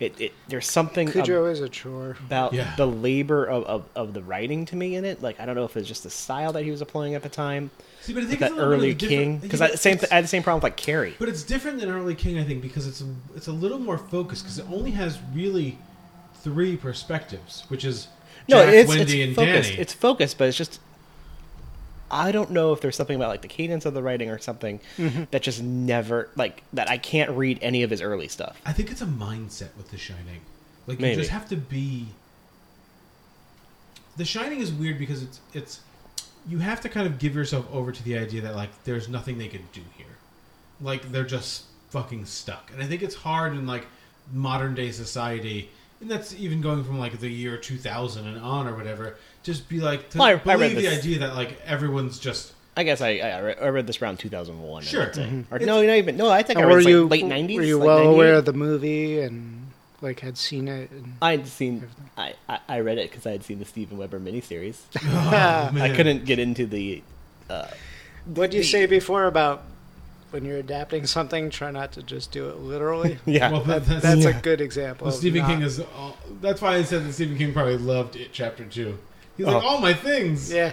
[0.00, 2.16] It, it there's something Cujo ab- is a chore.
[2.26, 2.74] about Yeah.
[2.76, 5.20] the labor of, of, of the writing to me in it.
[5.22, 7.28] Like I don't know if it's just the style that he was applying at the
[7.28, 7.70] time.
[8.00, 10.14] See, but I with think that a early really King because I, same it's- I
[10.16, 11.14] had the same problem with like Carrie.
[11.18, 13.98] But it's different than early King, I think, because it's a, it's a little more
[13.98, 15.76] focused because it only has really
[16.42, 18.08] three perspectives, which is
[18.48, 19.70] No, Jack, it's Wendy, it's and focused.
[19.70, 19.80] Danny.
[19.82, 20.80] It's focused, but it's just
[22.12, 24.80] I don't know if there's something about like the cadence of the writing or something
[24.98, 25.24] Mm-hmm.
[25.30, 28.60] that just never like that I can't read any of his early stuff.
[28.66, 30.40] I think it's a mindset with The Shining.
[30.86, 32.08] Like you just have to be.
[34.16, 35.80] The Shining is weird because it's it's
[36.48, 39.38] you have to kind of give yourself over to the idea that like there's nothing
[39.38, 40.06] they can do here,
[40.80, 42.70] like they're just fucking stuck.
[42.72, 43.86] And I think it's hard in like
[44.32, 45.70] modern day society,
[46.00, 49.16] and that's even going from like the year 2000 and on or whatever.
[49.42, 52.18] Just be like to Well, I- I read believe the this- idea that like everyone's
[52.18, 54.82] just I guess I I, I read this around 2001.
[54.84, 55.02] Sure.
[55.02, 55.22] I would say.
[55.24, 55.44] Mhm.
[55.50, 56.16] Or no, not even.
[56.16, 57.56] No, I think I And read you like, late 90s.
[57.56, 58.14] Were you like well 98?
[58.14, 59.66] aware of the movie and
[60.00, 60.90] like had seen it?
[60.90, 61.14] And...
[61.20, 61.88] I'd seen.
[62.16, 64.76] I, I, I read it because I had seen the Steven Weber miniseries.
[65.04, 67.02] Oh, I couldn't get into the.
[67.50, 67.66] Uh,
[68.26, 69.64] What did you the- say before about
[70.32, 73.18] when you're adapting something, try not to just do it literally?
[73.26, 73.50] Yeah.
[73.52, 74.38] Well, That- that's, that's yeah.
[74.38, 75.06] a good example.
[75.06, 75.80] Well, Stephen not- King is.
[75.80, 78.30] All, that's why I said that Stephen King probably loved it.
[78.32, 78.98] Chapter two.
[79.36, 79.66] He's like Oh.
[79.66, 80.52] all my things.
[80.52, 80.72] Yeah.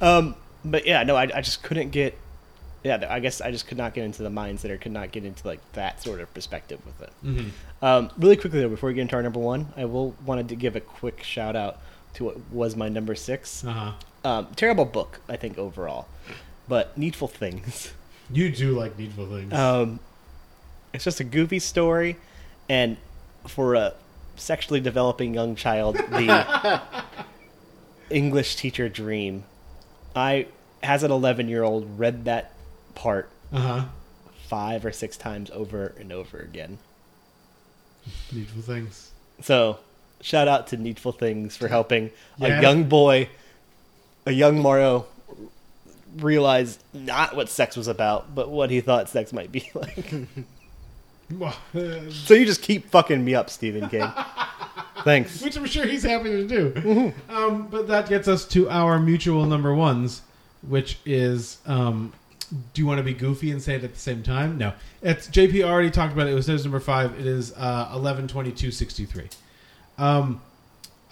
[0.00, 0.34] Um,
[0.64, 2.16] but yeah, no, I, I just couldn't get.
[2.84, 5.24] Yeah, I guess I just could not get into the mindset or could not get
[5.24, 7.12] into like that sort of perspective with it.
[7.24, 7.50] Mhm.
[7.80, 10.56] Um, really quickly though, before we get into our number one, I will wanted to
[10.56, 11.78] give a quick shout out
[12.14, 13.64] to what was my number six.
[13.64, 13.92] Uh-huh.
[14.24, 16.06] Um, terrible book, I think overall,
[16.68, 17.92] but Needful Things.
[18.32, 19.52] You do like Needful Things.
[19.52, 20.00] Um,
[20.94, 22.16] it's just a goofy story,
[22.68, 22.96] and
[23.46, 23.94] for a
[24.36, 26.80] sexually developing young child, the
[28.10, 29.44] English teacher dream.
[30.14, 30.46] I,
[30.82, 32.52] as an 11 year old, read that
[32.94, 33.84] part Uh huh.
[34.48, 36.78] five or six times over and over again.
[38.32, 39.10] Needful Things.
[39.40, 39.78] So,
[40.20, 42.58] shout out to Needful Things for helping Yeah.
[42.58, 43.28] a young boy,
[44.26, 45.06] a young Mario,
[46.16, 50.12] realize not what sex was about, but what he thought sex might be like.
[51.40, 54.10] Uh, so you just keep fucking me up, Stephen King.
[55.04, 55.42] Thanks.
[55.42, 57.12] Which I'm sure he's happy to do.
[57.28, 60.22] Um, but that gets us to our mutual number ones,
[60.68, 62.12] which is um,
[62.74, 64.58] do you want to be goofy and say it at the same time?
[64.58, 64.74] No.
[65.00, 66.32] It's JP already talked about it.
[66.32, 67.18] It was his number five.
[67.18, 69.28] It is uh, eleven twenty two sixty three.
[69.98, 70.40] Um,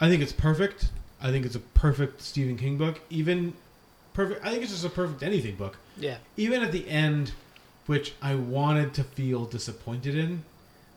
[0.00, 0.90] I think it's perfect.
[1.22, 3.00] I think it's a perfect Stephen King book.
[3.10, 3.54] Even
[4.12, 4.44] perfect.
[4.44, 5.76] I think it's just a perfect anything book.
[5.98, 6.16] Yeah.
[6.36, 7.32] Even at the end,
[7.86, 10.44] which I wanted to feel disappointed in,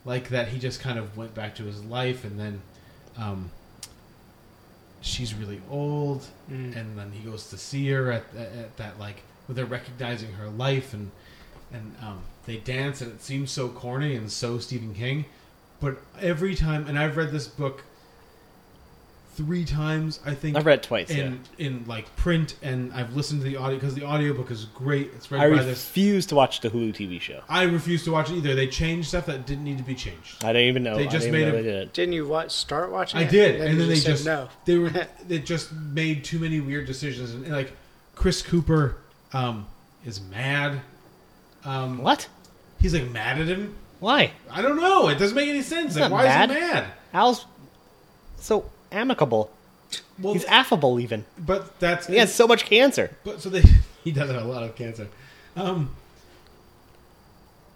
[0.06, 2.62] like that he just kind of went back to his life and then
[3.18, 3.50] um,
[5.02, 6.76] she's really old Mm.
[6.76, 10.34] and then he goes to see her at, at, at that like where they're recognizing
[10.34, 11.10] her life and
[11.72, 15.24] and um, they dance and it seems so corny and so Stephen King
[15.80, 17.84] but every time and I've read this book
[19.36, 23.42] three times I think I've read it twice, in in like print and I've listened
[23.42, 26.36] to the audio because the audiobook is great it's read I by this refuse to
[26.36, 27.42] watch the Hulu TV show.
[27.50, 30.44] I refuse to watch it either they changed stuff that didn't need to be changed
[30.44, 30.96] I don't even know.
[30.96, 31.94] They I just didn't even made know a- they did it.
[31.94, 33.32] Didn't you watch, start watching I it?
[33.32, 34.50] did, and you then they said just no.
[34.66, 34.90] they were
[35.28, 37.74] they just made too many weird decisions, and, and, like
[38.16, 38.98] Chris Cooper
[39.34, 39.66] um,
[40.06, 40.82] is mad.
[41.66, 42.28] Um, what?
[42.80, 43.76] He's like mad at him.
[44.00, 44.32] Why?
[44.52, 45.08] I don't know.
[45.08, 45.94] It doesn't make any sense.
[45.94, 46.52] He's Like, why mad.
[46.52, 46.86] is he mad?
[47.14, 47.46] Al's
[48.38, 49.52] so amicable.
[50.20, 51.26] Well, He's affable even.
[51.38, 53.16] But that's He has so much cancer.
[53.24, 53.64] But so they
[54.04, 55.08] he does have a lot of cancer.
[55.56, 55.96] Um,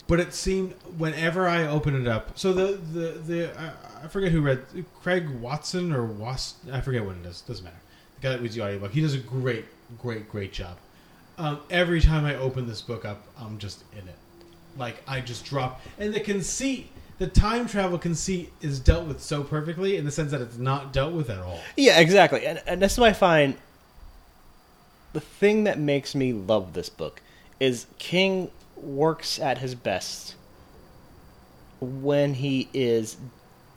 [0.07, 4.31] but it seemed whenever I open it up, so the the the I, I forget
[4.31, 4.63] who read
[5.01, 7.41] Craig Wasson or Was I forget what it is.
[7.41, 7.77] Doesn't matter.
[8.15, 9.65] The guy that reads the audiobook, he does a great,
[10.01, 10.77] great, great job.
[11.37, 14.15] Um, every time I open this book up, I'm just in it.
[14.77, 16.89] Like I just drop, and the conceit,
[17.19, 20.93] the time travel conceit, is dealt with so perfectly in the sense that it's not
[20.93, 21.59] dealt with at all.
[21.75, 22.45] Yeah, exactly.
[22.45, 23.55] And, and that's why I find
[25.13, 27.21] the thing that makes me love this book
[27.59, 30.35] is King works at his best
[31.79, 33.17] when he is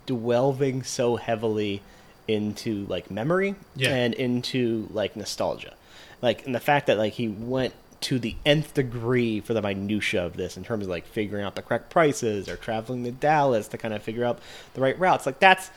[0.05, 1.81] delving so heavily
[2.27, 3.89] into like memory Yeah.
[3.95, 5.73] and into like nostalgia.
[6.21, 10.25] Like and the fact that like he went to the nth degree for the minutia
[10.25, 13.67] of this in terms of like figuring out the correct prices or traveling to Dallas
[13.69, 14.39] to kind of figure out
[14.73, 15.25] the right routes.
[15.25, 15.69] Like that's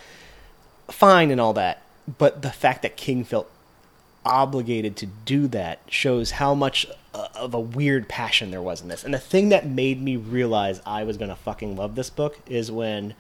[0.91, 1.83] fine and all that,
[2.19, 3.51] but the fact that King felt
[4.25, 8.89] obligated to do that shows how much uh, of a weird passion there was in
[8.89, 9.05] this.
[9.05, 12.73] And the thing that made me realize I was gonna fucking love this book is
[12.73, 13.15] when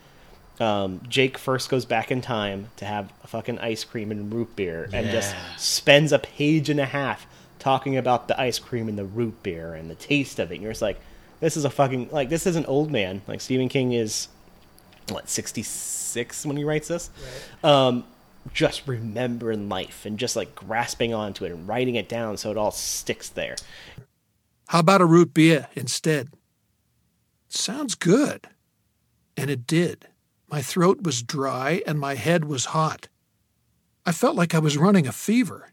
[0.60, 4.54] um, Jake first goes back in time to have a fucking ice cream and root
[4.56, 7.26] beer, and just spends a page and a half
[7.64, 10.56] talking about the ice cream and the root beer and the taste of it.
[10.56, 11.00] And you're just like,
[11.40, 13.22] this is a fucking like this is an old man.
[13.26, 14.28] Like Stephen King is
[15.08, 17.10] what 66 when he writes this.
[17.62, 18.04] Um,
[18.52, 22.58] just remembering life and just like grasping onto it and writing it down so it
[22.58, 23.56] all sticks there.
[24.68, 26.28] How about a root beer instead?
[27.48, 28.46] Sounds good.
[29.38, 30.08] And it did.
[30.50, 33.08] My throat was dry and my head was hot.
[34.04, 35.70] I felt like I was running a fever.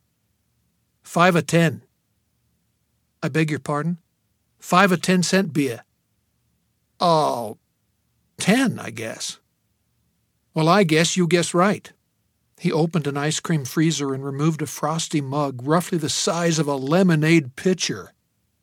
[1.03, 1.83] Five a ten.
[3.23, 3.97] I beg your pardon?
[4.59, 5.83] Five a ten cent beer.
[6.99, 7.57] Oh,
[8.37, 9.39] ten, I guess.
[10.53, 11.91] Well, I guess you guess right.
[12.59, 16.67] He opened an ice cream freezer and removed a frosty mug roughly the size of
[16.67, 18.13] a lemonade pitcher.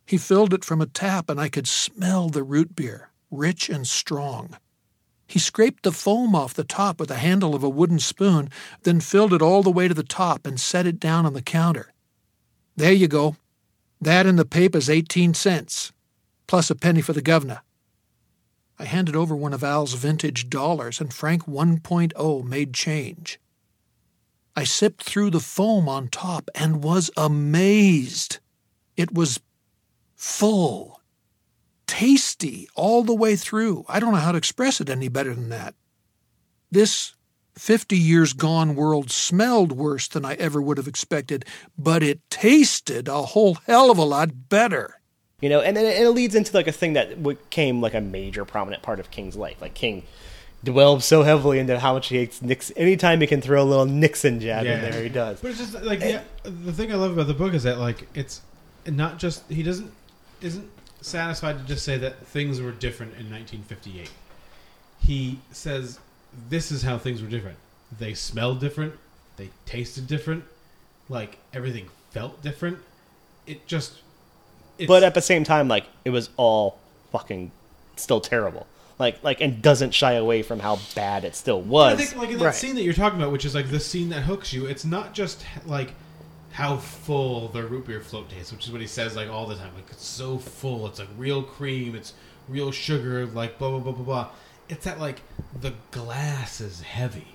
[0.07, 3.87] He filled it from a tap, and I could smell the root beer, rich and
[3.87, 4.57] strong.
[5.27, 8.51] He scraped the foam off the top with the handle of a wooden spoon,
[8.85, 11.43] then filled it all the way to the top and set it down on the
[11.43, 11.93] counter.
[12.79, 13.35] There you go.
[14.01, 15.91] That and the paper's 18 cents,
[16.47, 17.63] plus a penny for the governor.
[18.79, 23.41] I handed over one of Al's vintage dollars, and Frank 1.0 made change.
[24.55, 28.39] I sipped through the foam on top and was amazed.
[28.97, 29.41] It was
[30.15, 31.01] full,
[31.89, 33.87] tasty all the way through.
[33.89, 35.75] I don't know how to express it any better than that.
[36.71, 37.17] This
[37.59, 41.45] 50 years gone world smelled worse than I ever would have expected,
[41.77, 45.01] but it tasted a whole hell of a lot better.
[45.41, 48.01] You know, and then it, it leads into like a thing that became like a
[48.01, 49.61] major prominent part of King's life.
[49.61, 50.03] Like King
[50.65, 52.77] dwells so heavily into how much he hates Nixon.
[52.77, 55.41] Anytime he can throw a little Nixon jab in there, he does.
[55.41, 56.21] But it's just like eh.
[56.43, 58.41] the, the thing I love about the book is that like it's
[58.87, 59.93] not just he doesn't
[60.41, 60.69] isn't
[61.01, 64.11] satisfied to just say that things were different in 1958.
[65.01, 66.01] He says
[66.49, 67.59] this is how things were different.
[67.97, 68.95] They smelled different.
[69.37, 70.45] They tasted different.
[71.09, 72.79] Like everything felt different.
[73.47, 74.01] It just.
[74.79, 76.79] It's, but at the same time, like it was all
[77.11, 77.51] fucking
[77.97, 78.67] still terrible.
[78.99, 81.95] Like like and doesn't shy away from how bad it still was.
[81.95, 84.09] I think like in that scene that you're talking about, which is like the scene
[84.11, 84.67] that hooks you.
[84.67, 85.95] It's not just like
[86.51, 89.55] how full the root beer float tastes, which is what he says like all the
[89.55, 89.73] time.
[89.77, 90.87] Like it's so full.
[90.89, 91.95] It's like real cream.
[91.95, 92.13] It's
[92.49, 93.27] real sugar.
[93.27, 94.29] Like blah blah blah blah blah.
[94.69, 95.23] It's that like
[95.59, 97.29] the glass is heavy,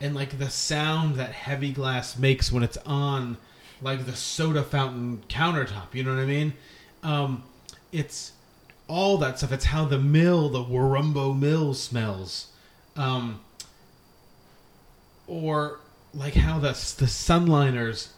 [0.00, 3.36] and like the sound that heavy glass makes when it's on,
[3.82, 5.94] like the soda fountain countertop.
[5.94, 6.54] You know what I mean?
[7.02, 7.42] Um,
[7.92, 8.32] it's
[8.88, 9.52] all that stuff.
[9.52, 12.48] It's how the mill, the Worumbo mill, smells.
[12.96, 13.40] Um,
[15.26, 15.78] or
[16.14, 18.08] like how the the Sunliner's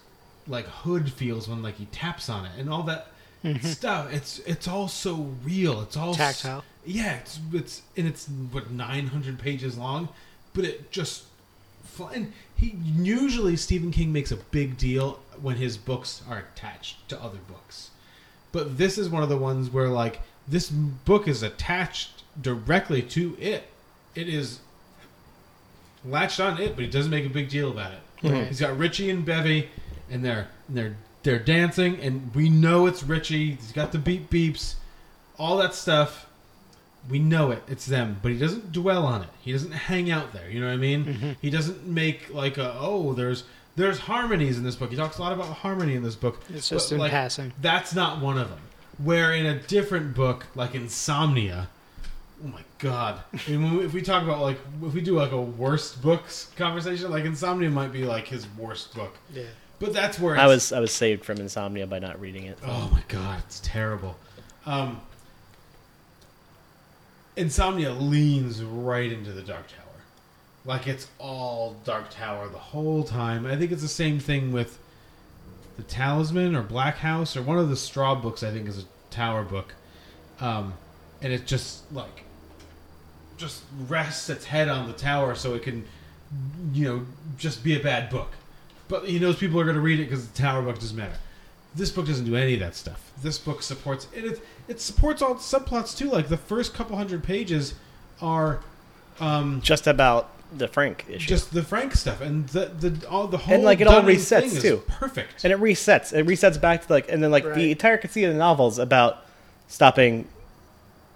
[0.48, 3.08] like hood feels when like he taps on it and all that
[3.44, 3.64] Mhm.
[3.64, 4.12] stuff.
[4.12, 5.82] It's it's all so real.
[5.82, 6.64] It's all Tactile.
[6.84, 10.08] Yeah, it's it's and it's what nine hundred pages long,
[10.54, 11.24] but it just.
[12.14, 17.22] And he usually Stephen King makes a big deal when his books are attached to
[17.22, 17.90] other books,
[18.50, 23.36] but this is one of the ones where like this book is attached directly to
[23.38, 23.64] it.
[24.14, 24.60] It is
[26.04, 28.00] latched on it, but he doesn't make a big deal about it.
[28.22, 28.46] Right.
[28.46, 29.66] He's got Richie and Bevvie,
[30.10, 33.52] and they're and they're they're dancing, and we know it's Richie.
[33.52, 34.74] He's got the beep beeps,
[35.38, 36.26] all that stuff.
[37.08, 37.62] We know it.
[37.68, 39.28] It's them, but he doesn't dwell on it.
[39.40, 40.48] He doesn't hang out there.
[40.48, 41.04] You know what I mean?
[41.04, 41.36] Mhm.
[41.40, 43.44] He doesn't make like a oh, there's
[43.76, 44.90] there's harmonies in this book.
[44.90, 46.42] He talks a lot about harmony in this book.
[46.48, 47.52] It's just but, in like, passing.
[47.60, 48.60] That's not one of them.
[48.98, 51.68] Where in a different book, like Insomnia,
[52.44, 53.20] oh my god!
[53.32, 57.10] I mean, if we talk about like if we do like a worst books conversation,
[57.10, 59.16] like Insomnia might be like his worst book.
[59.32, 59.44] Yeah.
[59.82, 62.56] But that's where I was I was saved from insomnia by not reading it.
[62.64, 64.16] Oh my god, it's terrible.
[64.64, 65.00] Um,
[67.36, 69.78] Insomnia leans right into the Dark Tower.
[70.64, 73.46] Like it's all Dark Tower the whole time.
[73.46, 74.78] I think it's the same thing with
[75.76, 78.42] the Talisman or Black House or one of the Straub books.
[78.42, 79.74] I think is a Tower book,
[80.40, 80.74] um,
[81.20, 82.24] and it just like
[83.36, 85.84] just rests its head on the tower so it can,
[86.72, 87.06] you know,
[87.36, 88.30] just be a bad book.
[88.88, 91.16] But he knows people are going to read it because the Tower book doesn't matter.
[91.74, 93.12] This book doesn't do any of that stuff.
[93.22, 94.40] This book supports and it.
[94.68, 96.10] It supports all subplots too.
[96.10, 97.74] Like the first couple hundred pages
[98.20, 98.60] are
[99.20, 101.26] um, just about the Frank issue.
[101.28, 104.16] just the Frank stuff, and the the all the whole and like it all thing
[104.16, 104.82] resets is too.
[104.86, 105.44] Perfect.
[105.44, 106.12] And it resets.
[106.12, 108.78] It resets back to like, and then like the entire conceit of the novel is
[108.78, 109.24] about
[109.68, 110.28] stopping,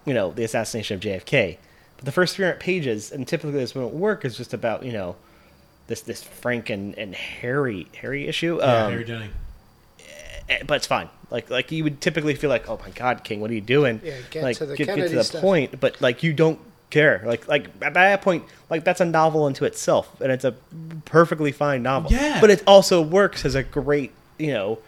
[0.05, 1.57] you know, the assassination of JFK.
[1.97, 5.15] But the first 300 pages, and typically this won't work, is just about you know,
[5.87, 8.57] this this Frank and, and Harry Harry issue.
[8.59, 9.31] Yeah, Um, Harry Dunning.
[10.49, 11.09] Eh, but it's fine.
[11.29, 14.01] Like like you would typically feel like, oh my god, King, what are you doing?
[14.03, 15.41] Yeah, get like to the get, get to the stuff.
[15.41, 15.79] point.
[15.79, 16.59] But like you don't
[16.89, 17.21] care.
[17.25, 20.53] Like like at that point, like that's a novel unto itself, and it's a
[21.05, 22.11] perfectly fine novel.
[22.11, 22.39] Yeah.
[22.39, 24.79] But it also works as a great you know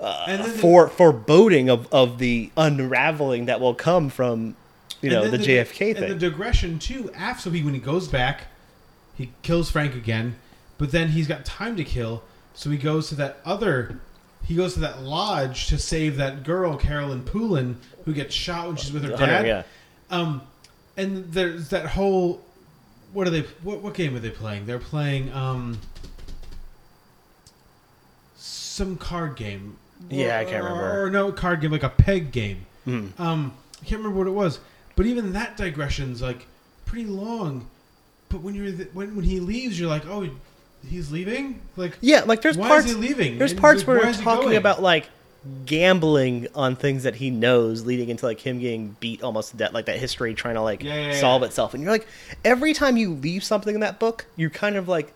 [0.00, 4.54] And then the- for foreboding of of the unraveling that will come from
[5.00, 5.96] you know And the, then JFK thing.
[6.04, 7.10] And the digression too.
[7.16, 8.42] After so he, when he goes back,
[9.16, 10.36] he kills Frank again,
[10.78, 12.22] but then he's got time to kill,
[12.54, 13.98] so he goes to that other.
[14.44, 18.76] He goes to that lodge to save that girl, Carolyn Poulin, who gets shot when
[18.76, 19.46] she's with her dad.
[19.46, 19.62] yeah.
[20.10, 20.42] Um,
[20.96, 22.40] and there's that whole.
[23.12, 23.42] What are they?
[23.62, 24.66] What, what game are they playing?
[24.66, 25.78] They're playing um.
[28.36, 29.76] Some card game.
[30.08, 31.04] Yeah, I can't remember.
[31.04, 32.64] Or no card game, like a peg game.
[32.86, 33.18] Mhm.
[33.20, 33.52] Um,
[33.82, 34.58] I can't remember what it was,
[34.96, 36.46] but even that digression's like
[36.86, 37.68] pretty long.
[38.30, 40.26] But when you're when when he leaves, you're like, oh,
[40.88, 41.60] he's leaving.
[41.76, 42.86] Like, Yeah, like there's why parts.
[42.86, 43.38] is he leaving?
[43.38, 44.56] There's And, parts like, where we're talking going?
[44.56, 45.08] about like
[45.66, 49.72] gambling on things that he knows, leading into like him getting beat almost to death,
[49.72, 51.48] like that history trying to like Yeah, yeah, solve yeah.
[51.48, 51.74] itself.
[51.74, 52.06] And you're like,
[52.44, 55.12] every time you leave something in that book, you're kind of like,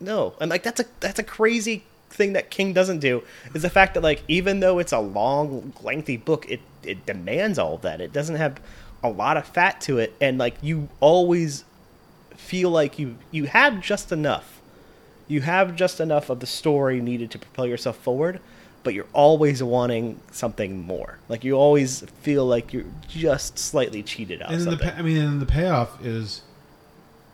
[0.00, 3.22] no, and like that's a that's a crazy thing that King doesn't do
[3.54, 7.58] is the fact that like even though it's a long, lengthy book, it it demands
[7.58, 8.00] all of that.
[8.00, 8.60] It doesn't have
[9.02, 11.64] a lot of fat to it, and like you always
[12.36, 14.59] feel like you you have just enough
[15.30, 18.40] you have just enough of the story needed to propel yourself forward,
[18.82, 21.18] but you're always wanting something more.
[21.28, 24.50] Like you always feel like you're just slightly cheated out.
[24.52, 26.42] and then the pa- I mean, and the payoff is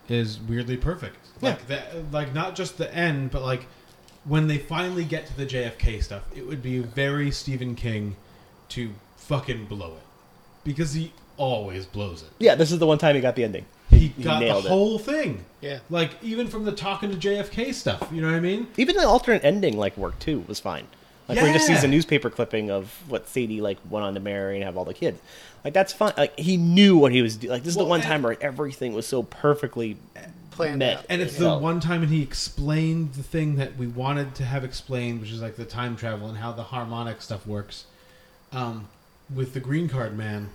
[0.08, 1.16] is weirdly perfect.
[1.40, 3.66] Like that, like not just the end, but like
[4.24, 8.16] when they finally get to the JFK stuff, it would be very Stephen King
[8.70, 10.02] to fucking blow it
[10.64, 12.28] because he always blows it.
[12.38, 13.66] yeah, this is the one time he got the ending.
[13.96, 14.68] He got the nailed it.
[14.68, 15.44] whole thing.
[15.60, 15.80] Yeah.
[15.90, 18.68] Like even from the talking to JFK stuff, you know what I mean?
[18.76, 20.86] Even the alternate ending like worked too was fine.
[21.28, 21.88] Like where he just sees Yeah.
[21.88, 24.94] a newspaper clipping of what Sadie like went on to marry and have all the
[24.94, 25.20] kids.
[25.64, 26.12] Like that's fine.
[26.16, 27.50] Like he knew what he was doing.
[27.52, 29.96] Like this is Well, the one and- time where everything was so perfectly
[30.52, 30.98] Planned met.
[30.98, 31.06] out.
[31.10, 31.62] And it's it the felt.
[31.62, 35.42] one time and he explained the thing that we wanted to have explained, which is
[35.42, 37.84] like the time travel and how the harmonic stuff works.
[38.52, 38.88] Um,
[39.34, 40.50] with the green card man,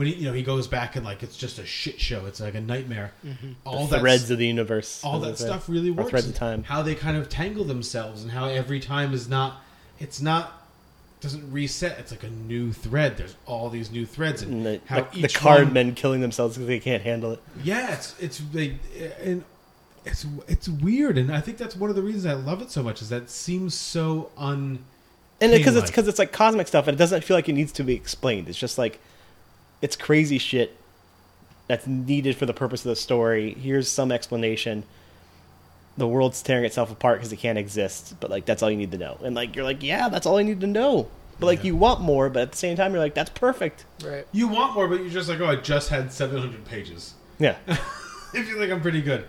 [0.00, 2.24] when he you know he goes back and like it's just a shit show.
[2.24, 3.12] It's like a nightmare.
[3.22, 3.52] Mm-hmm.
[3.66, 5.04] All the that threads of the universe.
[5.04, 5.44] all that they say.
[5.44, 6.08] stuff really works.
[6.08, 6.62] threads of time.
[6.62, 9.60] How they kind of tangle themselves and how every time is not.
[9.98, 10.54] It's not.
[11.20, 11.98] Doesn't reset.
[11.98, 13.18] It's like a new thread.
[13.18, 16.22] There's all these new threads and, And the, how the, the card one- men killing
[16.22, 17.42] themselves because they can't handle it.
[17.62, 18.78] yeah, it's it's they,
[19.22, 19.44] and
[20.06, 22.82] it's it's weird, and I think that's one of the reasons I love it so
[22.82, 24.78] much is that it seems so un.
[25.42, 27.72] and because it's because it's like cosmic stuff and it doesn't feel like it needs
[27.72, 28.98] to be explained it's just like
[29.82, 30.76] it's crazy shit
[31.68, 34.82] that's needed for the purpose of the story here's some explanation
[35.96, 38.90] the world's tearing itself apart because it can't exist but like that's all you need
[38.92, 41.08] to know and like you're like yeah that's all i need to know
[41.38, 41.66] but like Yeah.
[41.66, 44.26] you want more but at the same time you're like that's perfect Right.
[44.32, 47.12] You want more, but you're just like, oh, I just had 700 pages.
[47.38, 49.24] yeah I feel like I'm pretty good.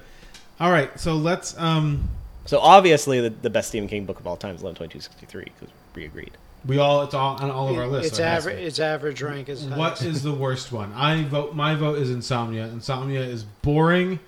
[0.61, 2.07] All right, so let's um,
[2.45, 6.05] so obviously the, the best stephen king book of all time is 112263 because we
[6.05, 6.31] agreed
[6.65, 8.09] we all it's all on all of our lists.
[8.09, 8.67] It's so it has to average.
[8.67, 10.93] Its average rank is What is the worst one?
[10.93, 11.55] I vote.
[11.55, 12.65] My vote is Insomnia.
[12.65, 14.19] Insomnia is boring,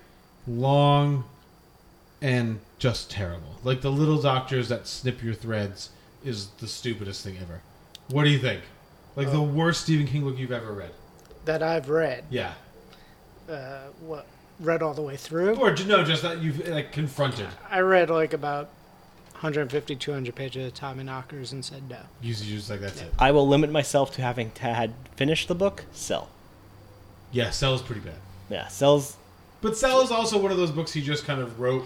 [0.46, 1.24] long,
[2.20, 3.56] and just terrible.
[3.62, 5.90] Like the little doctors that snip your threads
[6.24, 7.60] is the stupidest thing ever.
[8.10, 8.62] What do you think?
[9.16, 10.90] Like the worst Stephen King book you've ever read?
[11.44, 12.24] that I've read.
[12.30, 12.52] Yeah.
[13.48, 14.26] Uh, what
[14.60, 15.56] read all the way through?
[15.56, 17.48] Or no, just that you've like confronted.
[17.70, 18.70] I read like about
[19.34, 21.98] 150, 200 pages of Tommyknockers and said no.
[22.22, 23.12] You just like that's it.
[23.18, 26.28] i will limit myself to having to had finished the book Cell
[27.32, 28.14] Yeah, Cell's pretty bad.
[28.48, 29.16] yeah sells
[29.60, 31.84] But Cell is also one of those books he just kind of wrote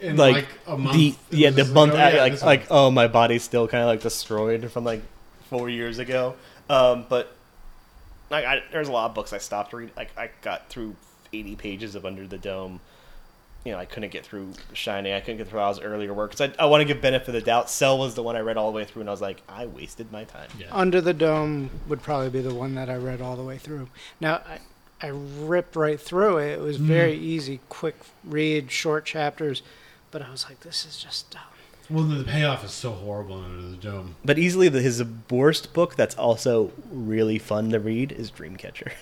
[0.00, 0.96] in like, like, a month.
[0.96, 3.82] The, yeah, the just month oh, yeah, like this like oh my body's still kind
[3.82, 5.02] of like destroyed from like
[5.48, 6.34] four years ago.
[6.68, 7.34] Um, but
[8.30, 9.94] like I, there's a lot of books I stopped reading.
[9.96, 10.96] Like I got through
[11.32, 12.80] 80 pages of Under the Dome.
[13.66, 15.12] You know, I couldn't get through Shining.
[15.12, 17.34] I couldn't get through Al's earlier work because I, I want to give benefit of
[17.34, 17.68] the doubt.
[17.68, 19.66] Cell was the one I read all the way through, and I was like, I
[19.66, 20.48] wasted my time.
[20.56, 20.68] Yeah.
[20.70, 23.88] Under the Dome would probably be the one that I read all the way through.
[24.20, 24.60] Now, I,
[25.02, 26.52] I ripped right through it.
[26.52, 26.82] It was mm.
[26.82, 29.62] very easy, quick read, short chapters.
[30.12, 31.42] But I was like, this is just dumb.
[31.90, 34.16] Well, the payoff is so horrible under the dome.
[34.24, 38.92] But easily the, his worst book that's also really fun to read is Dreamcatcher.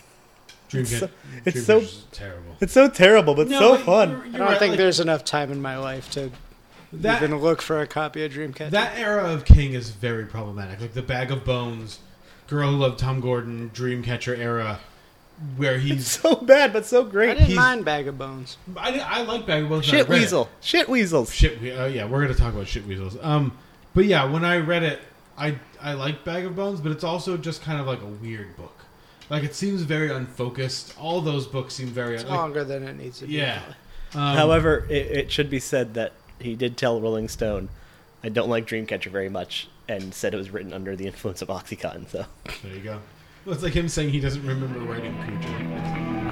[0.69, 1.09] Dream It's so-
[1.45, 1.83] it's so-
[2.13, 2.57] terrible.
[2.61, 4.11] It's so terrible, but No, so fun.
[4.11, 6.31] you're- I you're don't right, think like, there's enough time in my life to
[6.93, 8.71] that even look for a copy of Dreamcatcher.
[8.71, 10.81] that era of King is very problematic.
[10.81, 11.99] Like the Bag of Bones,
[12.47, 14.81] Girl Who Loved Tom Gordon, Dreamcatcher era.
[15.57, 17.31] where he's so bad but so great.
[17.31, 18.57] I didn't He's- mind Bag of Bones.
[18.77, 19.89] I, I like Bag of Bones.
[19.89, 20.21] I Shit read it.
[20.21, 20.49] weasel.
[20.61, 21.35] Shit weasels.
[21.35, 21.61] Shit.
[21.61, 23.17] We, uh, yeah, we're gonna talk about shit weasels.
[23.21, 23.51] Um,
[23.95, 25.01] but yeah, when I read it,
[25.37, 28.57] I I like Bag of Bones, but it's also just kind of like a weird
[28.57, 28.74] book.
[29.35, 30.95] Like it seems very unfocused.
[30.99, 33.33] All those books seem very It's like, longer than it needs to be.
[33.35, 33.61] yeah.
[34.15, 37.69] Um, However, it, it should be said that he did tell Rolling Stone,
[38.23, 41.49] "I don't like Dreamcatcher very much," and said it was written under the influence of
[41.49, 42.09] OxyContin.
[42.11, 42.27] So
[42.63, 43.01] there you go.
[43.45, 46.24] Well, it's like him saying he doesn't remember writing Cujo.